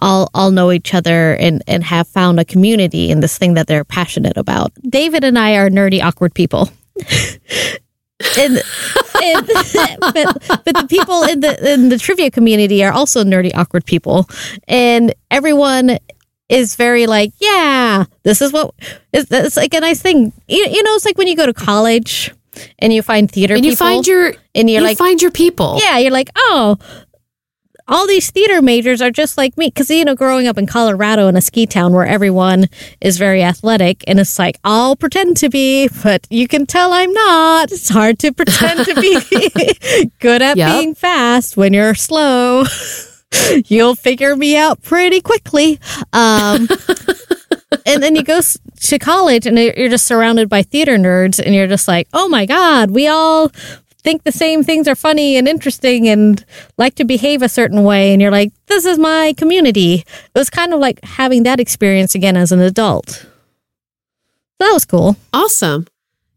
all 0.00 0.30
all 0.34 0.50
know 0.50 0.72
each 0.72 0.94
other 0.94 1.34
and 1.34 1.62
and 1.66 1.82
have 1.84 2.06
found 2.06 2.38
a 2.38 2.44
community 2.44 3.10
in 3.10 3.20
this 3.20 3.38
thing 3.38 3.54
that 3.54 3.66
they're 3.66 3.84
passionate 3.84 4.36
about. 4.36 4.72
David 4.88 5.24
and 5.24 5.38
I 5.38 5.56
are 5.56 5.70
nerdy, 5.70 6.02
awkward 6.02 6.34
people. 6.34 6.68
and, 8.38 8.58
and 9.22 9.46
but, 10.00 10.62
but 10.64 10.74
the 10.74 10.86
people 10.88 11.22
in 11.24 11.40
the 11.40 11.72
in 11.72 11.88
the 11.88 11.98
trivia 11.98 12.30
community 12.30 12.84
are 12.84 12.92
also 12.92 13.24
nerdy, 13.24 13.54
awkward 13.54 13.84
people, 13.84 14.28
and 14.68 15.14
everyone 15.30 15.98
is 16.48 16.76
very 16.76 17.06
like, 17.06 17.32
yeah, 17.38 18.04
this 18.22 18.40
is 18.40 18.52
what 18.52 18.74
it's, 19.12 19.30
it's 19.30 19.56
like 19.56 19.74
a 19.74 19.80
nice 19.80 20.00
thing. 20.00 20.32
You, 20.48 20.66
you 20.66 20.82
know, 20.82 20.94
it's 20.94 21.04
like 21.04 21.18
when 21.18 21.26
you 21.26 21.36
go 21.36 21.46
to 21.46 21.54
college 21.54 22.32
and 22.78 22.92
you 22.92 23.02
find 23.02 23.30
theater 23.30 23.54
And 23.54 23.64
you 23.64 23.76
find 23.76 24.06
your 24.06 24.34
and 24.54 24.68
you're 24.70 24.80
you 24.80 24.86
like, 24.86 24.98
find 24.98 25.20
your 25.22 25.30
people. 25.30 25.78
yeah, 25.82 25.98
you're 25.98 26.10
like, 26.12 26.30
oh, 26.36 26.76
all 27.88 28.06
these 28.08 28.30
theater 28.32 28.60
majors 28.62 29.00
are 29.00 29.12
just 29.12 29.38
like 29.38 29.56
me. 29.56 29.68
Because, 29.68 29.88
you 29.90 30.04
know, 30.04 30.16
growing 30.16 30.48
up 30.48 30.58
in 30.58 30.66
Colorado 30.66 31.28
in 31.28 31.36
a 31.36 31.40
ski 31.40 31.66
town 31.66 31.92
where 31.92 32.04
everyone 32.06 32.66
is 33.00 33.16
very 33.16 33.44
athletic, 33.44 34.02
and 34.08 34.18
it's 34.18 34.38
like, 34.40 34.58
I'll 34.64 34.96
pretend 34.96 35.36
to 35.38 35.48
be, 35.48 35.88
but 36.02 36.26
you 36.28 36.48
can 36.48 36.66
tell 36.66 36.92
I'm 36.92 37.12
not. 37.12 37.70
It's 37.70 37.88
hard 37.88 38.18
to 38.20 38.32
pretend 38.32 38.84
to 38.86 38.94
be 39.00 40.10
good 40.18 40.42
at 40.42 40.56
Yep. 40.56 40.68
being 40.80 40.94
fast 40.96 41.56
when 41.56 41.72
you're 41.72 41.94
slow. 41.94 42.64
You'll 43.66 43.94
figure 43.94 44.34
me 44.34 44.56
out 44.56 44.82
pretty 44.82 45.20
quickly. 45.20 45.78
Um, 46.12 46.68
and 47.86 48.02
then 48.02 48.16
you 48.16 48.22
go 48.24 48.40
to 48.88 48.98
college 48.98 49.46
and 49.46 49.58
you're 49.58 49.88
just 49.88 50.06
surrounded 50.06 50.48
by 50.48 50.62
theater 50.62 50.96
nerds 50.96 51.38
and 51.38 51.54
you're 51.54 51.66
just 51.66 51.88
like, 51.88 52.08
oh 52.12 52.28
my 52.28 52.46
God, 52.46 52.90
we 52.90 53.08
all 53.08 53.48
think 54.06 54.22
the 54.22 54.32
same 54.32 54.62
things 54.62 54.86
are 54.86 54.94
funny 54.94 55.36
and 55.36 55.48
interesting 55.48 56.08
and 56.08 56.44
like 56.78 56.94
to 56.94 57.04
behave 57.04 57.42
a 57.42 57.48
certain 57.48 57.82
way. 57.82 58.12
And 58.12 58.22
you're 58.22 58.30
like, 58.30 58.52
this 58.66 58.84
is 58.84 58.98
my 58.98 59.34
community. 59.36 59.94
It 59.94 60.38
was 60.38 60.50
kind 60.50 60.72
of 60.72 60.78
like 60.78 61.04
having 61.04 61.42
that 61.42 61.58
experience 61.58 62.14
again 62.14 62.36
as 62.36 62.52
an 62.52 62.60
adult. 62.60 63.26
That 64.58 64.72
was 64.72 64.84
cool. 64.84 65.16
Awesome. 65.32 65.86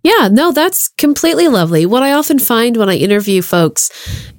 Yeah, 0.02 0.30
no, 0.32 0.52
that's 0.52 0.88
completely 0.98 1.48
lovely. 1.50 1.86
What 1.86 2.04
I 2.04 2.14
often 2.14 2.40
find 2.40 2.78
when 2.78 2.90
I 2.90 2.96
interview 2.96 3.42
folks 3.42 3.92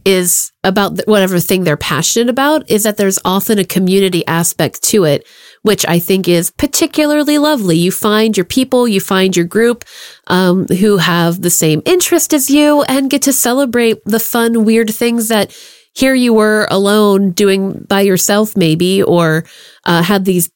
is 0.07 0.51
about 0.65 1.01
whatever 1.07 1.39
thing 1.39 1.65
they're 1.65 1.77
passionate 1.77 2.31
about 2.31 2.69
is 2.71 2.83
that 2.85 2.97
there's 2.97 3.19
often 3.25 3.59
a 3.59 3.65
community 3.65 4.27
aspect 4.27 4.83
to 4.85 5.05
it, 5.05 5.27
which 5.63 5.87
I 5.87 5.99
think 5.99 6.29
is 6.29 6.51
particularly 6.51 7.39
lovely. 7.39 7.77
You 7.77 7.93
find 7.93 8.37
your 8.37 8.45
people, 8.47 8.89
you 8.89 9.01
find 9.01 9.37
your 9.37 9.47
group 9.47 9.85
um, 10.27 10.67
who 10.67 10.97
have 10.97 11.43
the 11.43 11.51
same 11.51 11.83
interest 11.85 12.33
as 12.33 12.51
you 12.51 12.83
and 12.83 13.11
get 13.11 13.23
to 13.23 13.33
celebrate 13.33 14.03
the 14.05 14.21
fun, 14.21 14.65
weird 14.65 14.91
things 14.91 15.29
that 15.29 15.57
here 15.93 16.15
you 16.15 16.33
were 16.33 16.67
alone 16.71 17.33
doing 17.33 17.85
by 17.89 18.01
yourself, 18.01 18.57
maybe, 18.57 19.03
or 19.03 19.45
uh, 19.85 20.03
had 20.03 20.25
these 20.25 20.51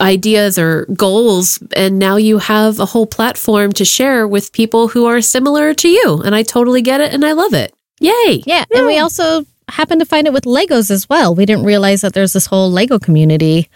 ideas 0.00 0.58
or 0.58 0.86
goals 0.96 1.62
and 1.76 1.98
now 1.98 2.16
you 2.16 2.38
have 2.38 2.80
a 2.80 2.86
whole 2.86 3.06
platform 3.06 3.70
to 3.70 3.84
share 3.84 4.26
with 4.26 4.52
people 4.52 4.88
who 4.88 5.04
are 5.04 5.20
similar 5.20 5.74
to 5.74 5.88
you 5.88 6.22
and 6.24 6.34
I 6.34 6.42
totally 6.42 6.80
get 6.80 7.02
it 7.02 7.12
and 7.12 7.22
I 7.24 7.32
love 7.32 7.52
it. 7.52 7.74
Yay. 8.00 8.42
Yeah. 8.46 8.64
And 8.74 8.86
we 8.86 8.98
also 8.98 9.44
happened 9.68 10.00
to 10.00 10.06
find 10.06 10.26
it 10.26 10.32
with 10.32 10.44
Legos 10.44 10.90
as 10.90 11.08
well. 11.08 11.34
We 11.34 11.44
didn't 11.44 11.64
realize 11.64 12.00
that 12.00 12.14
there's 12.14 12.32
this 12.32 12.46
whole 12.46 12.70
Lego 12.72 12.98
community. 12.98 13.68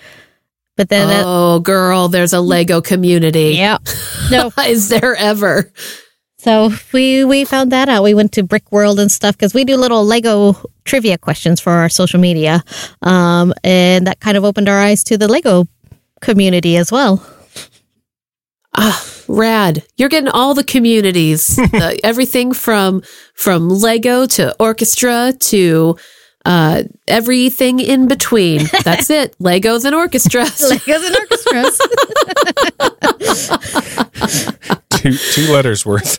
But 0.77 0.89
then, 0.89 1.09
it- 1.11 1.23
Oh 1.25 1.61
girl, 1.61 2.09
there's 2.09 2.33
a 2.33 2.41
Lego 2.41 2.81
community. 2.81 3.55
yeah. 3.57 3.79
No, 4.31 4.51
Is 4.67 4.89
there 4.89 5.15
ever? 5.17 5.71
So 6.39 6.71
we 6.93 7.25
we 7.25 7.45
found 7.47 7.73
that 7.73 7.89
out. 7.89 8.03
We 8.03 8.13
went 8.13 8.33
to 8.33 8.43
Brick 8.43 8.71
World 8.71 8.99
and 9.01 9.11
stuff 9.11 9.35
because 9.37 9.55
we 9.55 9.65
do 9.65 9.77
little 9.77 10.05
Lego 10.05 10.55
trivia 10.85 11.17
questions 11.17 11.59
for 11.61 11.73
our 11.73 11.89
social 11.89 12.21
media, 12.21 12.63
um, 13.01 13.55
and 13.65 14.07
that 14.07 14.21
kind 14.21 14.37
of 14.37 14.45
opened 14.45 14.69
our 14.69 14.79
eyes 14.79 15.03
to 15.05 15.17
the 15.17 15.27
Lego 15.29 15.67
community 16.21 16.77
as 16.77 16.93
well. 16.93 17.25
Ah, 18.77 19.03
rad. 19.29 19.85
You're 19.97 20.09
getting 20.09 20.29
all 20.29 20.53
the 20.55 20.65
communities. 20.65 21.59
uh, 21.75 21.95
everything 22.03 22.53
from 22.53 23.03
from 23.35 23.69
Lego 23.71 24.27
to 24.27 24.55
orchestra 24.61 25.33
to 25.39 25.97
uh 26.45 26.83
everything 27.09 27.81
in 27.81 28.09
between. 28.09 28.63
That's 28.85 29.11
it. 29.11 29.39
Legos 29.39 29.85
and 29.85 29.95
orchestras. 29.95 30.61
Legos 30.71 31.07
and 31.07 31.17
orchestras. 31.17 31.81
Two 34.91 35.17
two 35.17 35.53
letters 35.53 35.85
worth. 35.85 36.19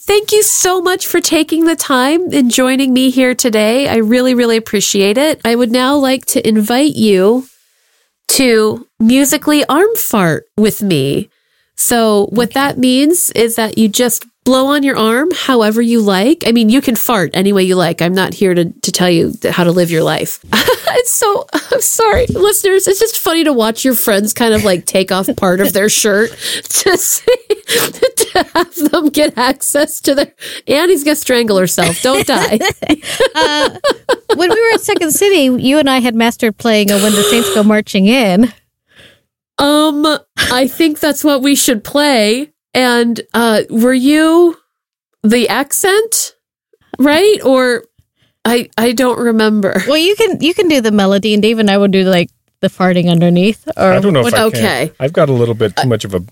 Thank 0.00 0.32
you 0.32 0.42
so 0.42 0.80
much 0.80 1.06
for 1.06 1.20
taking 1.20 1.64
the 1.64 1.76
time 1.76 2.32
and 2.32 2.50
joining 2.50 2.92
me 2.92 3.10
here 3.10 3.34
today. 3.34 3.88
I 3.88 3.96
really, 3.96 4.34
really 4.34 4.56
appreciate 4.56 5.18
it. 5.18 5.40
I 5.44 5.54
would 5.54 5.72
now 5.72 5.96
like 5.96 6.24
to 6.26 6.48
invite 6.48 6.94
you 6.94 7.46
to 8.28 8.86
musically 8.98 9.64
arm 9.66 9.94
fart 9.96 10.44
with 10.56 10.82
me. 10.82 11.28
So, 11.74 12.26
what 12.30 12.54
that 12.54 12.78
means 12.78 13.30
is 13.32 13.56
that 13.56 13.78
you 13.78 13.88
just 13.88 14.24
blow 14.46 14.68
on 14.68 14.84
your 14.84 14.96
arm 14.96 15.28
however 15.34 15.82
you 15.82 16.00
like. 16.00 16.44
I 16.46 16.52
mean, 16.52 16.70
you 16.70 16.80
can 16.80 16.94
fart 16.94 17.32
any 17.34 17.52
way 17.52 17.64
you 17.64 17.74
like. 17.74 18.00
I'm 18.00 18.14
not 18.14 18.32
here 18.32 18.54
to, 18.54 18.72
to 18.72 18.92
tell 18.92 19.10
you 19.10 19.34
how 19.50 19.64
to 19.64 19.72
live 19.72 19.90
your 19.90 20.04
life. 20.04 20.38
it's 20.52 21.12
so, 21.12 21.46
I'm 21.52 21.80
sorry, 21.80 22.26
listeners. 22.28 22.86
It's 22.86 23.00
just 23.00 23.18
funny 23.18 23.42
to 23.44 23.52
watch 23.52 23.84
your 23.84 23.96
friends 23.96 24.32
kind 24.32 24.54
of 24.54 24.64
like 24.64 24.86
take 24.86 25.10
off 25.10 25.28
part 25.36 25.60
of 25.60 25.72
their 25.72 25.88
shirt 25.88 26.30
to 26.62 26.96
see, 26.96 27.26
to 27.66 28.48
have 28.54 28.74
them 28.76 29.08
get 29.08 29.36
access 29.36 30.00
to 30.02 30.14
their. 30.14 30.32
Annie's 30.68 31.02
gonna 31.02 31.16
strangle 31.16 31.58
herself. 31.58 32.00
Don't 32.00 32.24
die. 32.24 32.60
uh, 33.34 33.76
when 34.36 34.48
we 34.48 34.60
were 34.60 34.74
at 34.74 34.80
Second 34.80 35.10
City, 35.10 35.60
you 35.60 35.78
and 35.78 35.90
I 35.90 35.98
had 35.98 36.14
mastered 36.14 36.56
playing 36.56 36.92
a 36.92 36.98
"When 36.98 37.12
the 37.12 37.22
Saints 37.24 37.52
Go 37.52 37.64
Marching 37.64 38.06
In." 38.06 38.52
Um, 39.58 40.06
I 40.36 40.68
think 40.68 41.00
that's 41.00 41.24
what 41.24 41.42
we 41.42 41.56
should 41.56 41.82
play. 41.82 42.52
And 42.76 43.20
uh 43.34 43.62
were 43.68 43.94
you 43.94 44.56
the 45.24 45.48
accent? 45.48 46.36
right? 46.98 47.38
Or 47.44 47.84
I 48.44 48.68
I 48.76 48.92
don't 48.92 49.18
remember. 49.18 49.82
Well, 49.86 49.96
you 49.96 50.16
can 50.16 50.40
you 50.40 50.54
can 50.54 50.68
do 50.68 50.80
the 50.80 50.90
melody, 50.90 51.34
and 51.34 51.42
Dave 51.42 51.58
and 51.58 51.70
I 51.70 51.78
will 51.78 51.88
do 51.88 52.04
like 52.04 52.30
the 52.60 52.68
farting 52.68 53.10
underneath. 53.10 53.66
Or 53.76 53.92
I 53.92 54.00
don't 54.00 54.12
know 54.12 54.26
if 54.26 54.34
I 54.34 54.44
okay. 54.44 54.86
can. 54.88 54.96
I've 55.00 55.12
got 55.12 55.28
a 55.28 55.32
little 55.32 55.54
bit 55.54 55.76
too 55.76 55.88
much 55.88 56.04
of 56.04 56.14
a 56.14 56.24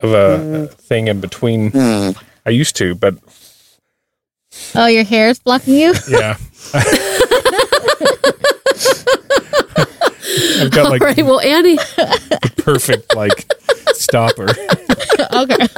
of 0.00 0.12
a 0.12 0.66
thing 0.68 1.08
in 1.08 1.20
between. 1.20 1.72
I 1.76 2.50
used 2.50 2.76
to, 2.76 2.94
but 2.94 3.14
oh, 4.74 4.86
your 4.86 5.04
hair 5.04 5.28
is 5.28 5.38
blocking 5.38 5.74
you. 5.74 5.94
yeah. 6.08 6.36
I've 10.58 10.70
got 10.70 10.86
All 10.86 10.90
like 10.90 11.02
right. 11.02 11.24
Well, 11.24 11.40
Annie. 11.40 11.78
perfect 12.58 13.14
like 13.14 13.46
stopper. 13.92 14.48
okay. 15.32 15.66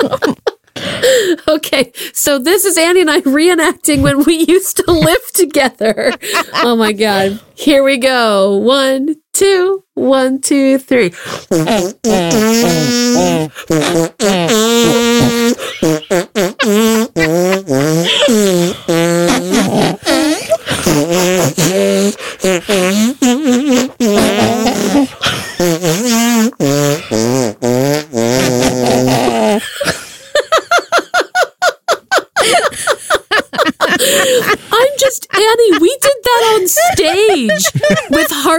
Okay, 1.49 1.91
so 2.12 2.39
this 2.39 2.64
is 2.64 2.78
Annie 2.78 3.01
and 3.01 3.11
I 3.11 3.20
reenacting 3.22 4.03
when 4.03 4.22
we 4.22 4.45
used 4.47 4.76
to 4.76 4.93
live 4.93 5.26
together. 5.32 6.12
Oh 6.55 6.76
my 6.76 6.93
god. 6.93 7.41
Here 7.57 7.82
we 7.82 7.97
go. 7.97 8.57
One, 8.57 9.16
two, 9.32 9.82
one, 9.95 10.41
two, 10.41 10.78
three. 10.78 11.12
I'm 34.01 34.89
just 34.99 35.26
Annie. 35.34 35.78
We 35.80 35.99
did 36.01 36.16
that 36.22 36.43
on 36.55 36.68
stage 36.68 37.64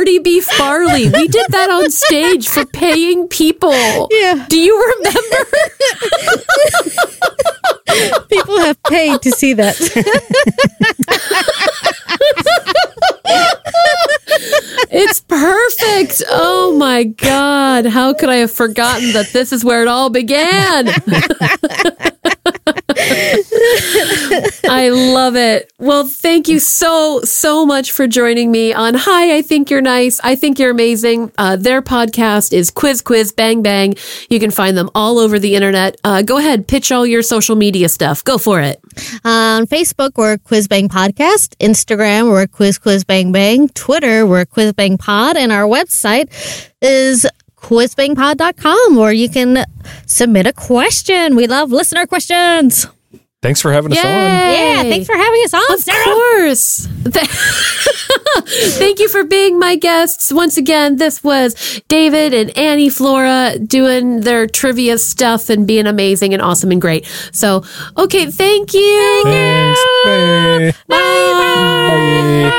Hardy 0.10 0.24
Beef 0.24 0.48
Barley. 0.58 1.08
We 1.08 1.28
did 1.28 1.52
that 1.52 1.70
on 1.70 1.92
stage 1.92 2.48
for 2.48 2.66
paying 2.66 3.28
people. 3.28 4.08
Yeah. 4.10 4.44
Do 4.50 4.60
you 4.60 4.76
remember? 4.98 5.38
People 8.30 8.58
have 8.58 8.82
paid 8.84 9.22
to 9.22 9.30
see 9.30 9.54
that. 9.54 9.76
It's 14.92 15.20
perfect. 15.20 16.24
Oh 16.30 16.76
my 16.76 17.04
God. 17.04 17.86
How 17.86 18.14
could 18.14 18.30
I 18.30 18.38
have 18.38 18.52
forgotten 18.52 19.14
that 19.14 19.28
this 19.32 19.54
is 19.54 19.64
where 19.64 19.84
it 19.84 19.88
all 19.88 20.10
began? 20.10 20.88
I 24.64 24.90
love 24.90 25.36
it. 25.36 25.72
Well, 25.78 26.06
thank 26.06 26.48
you 26.48 26.60
so, 26.60 27.22
so 27.22 27.66
much 27.66 27.92
for 27.92 28.08
joining 28.08 28.52
me 28.52 28.74
on 28.74 28.94
Hi, 28.96 29.38
I 29.38 29.42
Think 29.42 29.70
You're 29.70 29.82
Nice. 29.82 30.20
I 30.24 30.36
think 30.36 30.60
you're 30.60 30.72
amazing. 30.72 31.32
Uh, 31.38 31.56
their 31.56 31.82
podcast 31.82 32.54
is 32.54 32.72
Quiz 32.72 33.02
Quiz 33.02 33.32
Bang 33.32 33.62
Bang. 33.62 33.96
You 34.30 34.40
can 34.40 34.52
find 34.52 34.78
them 34.78 34.90
all 34.96 35.20
over 35.20 35.40
the 35.40 35.56
internet. 35.56 35.98
Uh, 36.04 36.22
go 36.22 36.38
ahead, 36.38 36.68
pitch 36.68 36.92
all 36.92 37.06
your 37.06 37.22
social 37.22 37.56
media 37.56 37.90
stuff. 37.90 38.24
Go 38.24 38.38
for 38.38 38.62
it. 38.62 38.80
On 39.24 39.66
Facebook, 39.66 40.12
we're 40.16 40.38
Quiz 40.38 40.68
Bang 40.68 40.90
Podcast. 40.90 41.56
Instagram, 41.58 42.30
we're 42.30 42.48
Quiz 42.48 42.78
Quiz 42.78 43.04
Bang 43.04 43.32
Bang. 43.32 43.70
Twitter, 43.70 44.26
we're 44.26 44.46
Quiz 44.46 44.74
Bang 44.74 44.98
Pod. 44.98 45.38
And 45.38 45.52
our 45.52 45.68
website 45.68 46.30
is 46.82 47.26
quizbangpod.com 47.58 48.96
where 48.96 49.12
you 49.12 49.30
can 49.30 49.66
submit 50.06 50.48
a 50.48 50.54
question. 50.54 51.36
We 51.36 51.48
love 51.48 51.72
listener 51.72 52.06
questions. 52.06 52.88
Thanks 53.42 53.62
for 53.62 53.72
having 53.72 53.94
us 53.94 53.98
on. 54.00 54.04
Yeah, 54.04 54.82
thanks 54.84 55.08
for 55.08 55.16
having 55.16 55.42
us 55.46 55.54
on, 55.54 55.64
Of 55.74 55.80
Sarah. 55.80 56.04
course. 56.04 56.88
Thank 58.78 59.00
you 59.00 59.08
for 59.08 59.24
being 59.24 59.58
my 59.58 59.76
guests. 59.78 60.34
Once 60.34 60.58
again, 60.58 60.98
this 60.98 61.24
was 61.24 61.82
David 61.88 62.34
and 62.34 62.56
Annie 62.58 62.90
Flora 62.90 63.58
doing 63.58 64.22
their 64.22 64.46
trivia 64.46 64.98
stuff 64.98 65.50
and 65.50 65.66
being 65.66 65.88
amazing 65.88 66.34
and 66.34 66.42
awesome 66.42 66.72
and 66.72 66.82
great. 66.82 67.06
So, 67.32 67.64
okay, 67.98 68.26
thank 68.30 68.74
you. 68.74 69.22
Thanks. 69.24 70.74
Bye. 70.88 70.98
Bye. 70.98 72.50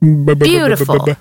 Bye. 0.00 0.34
Beautiful. 0.34 1.16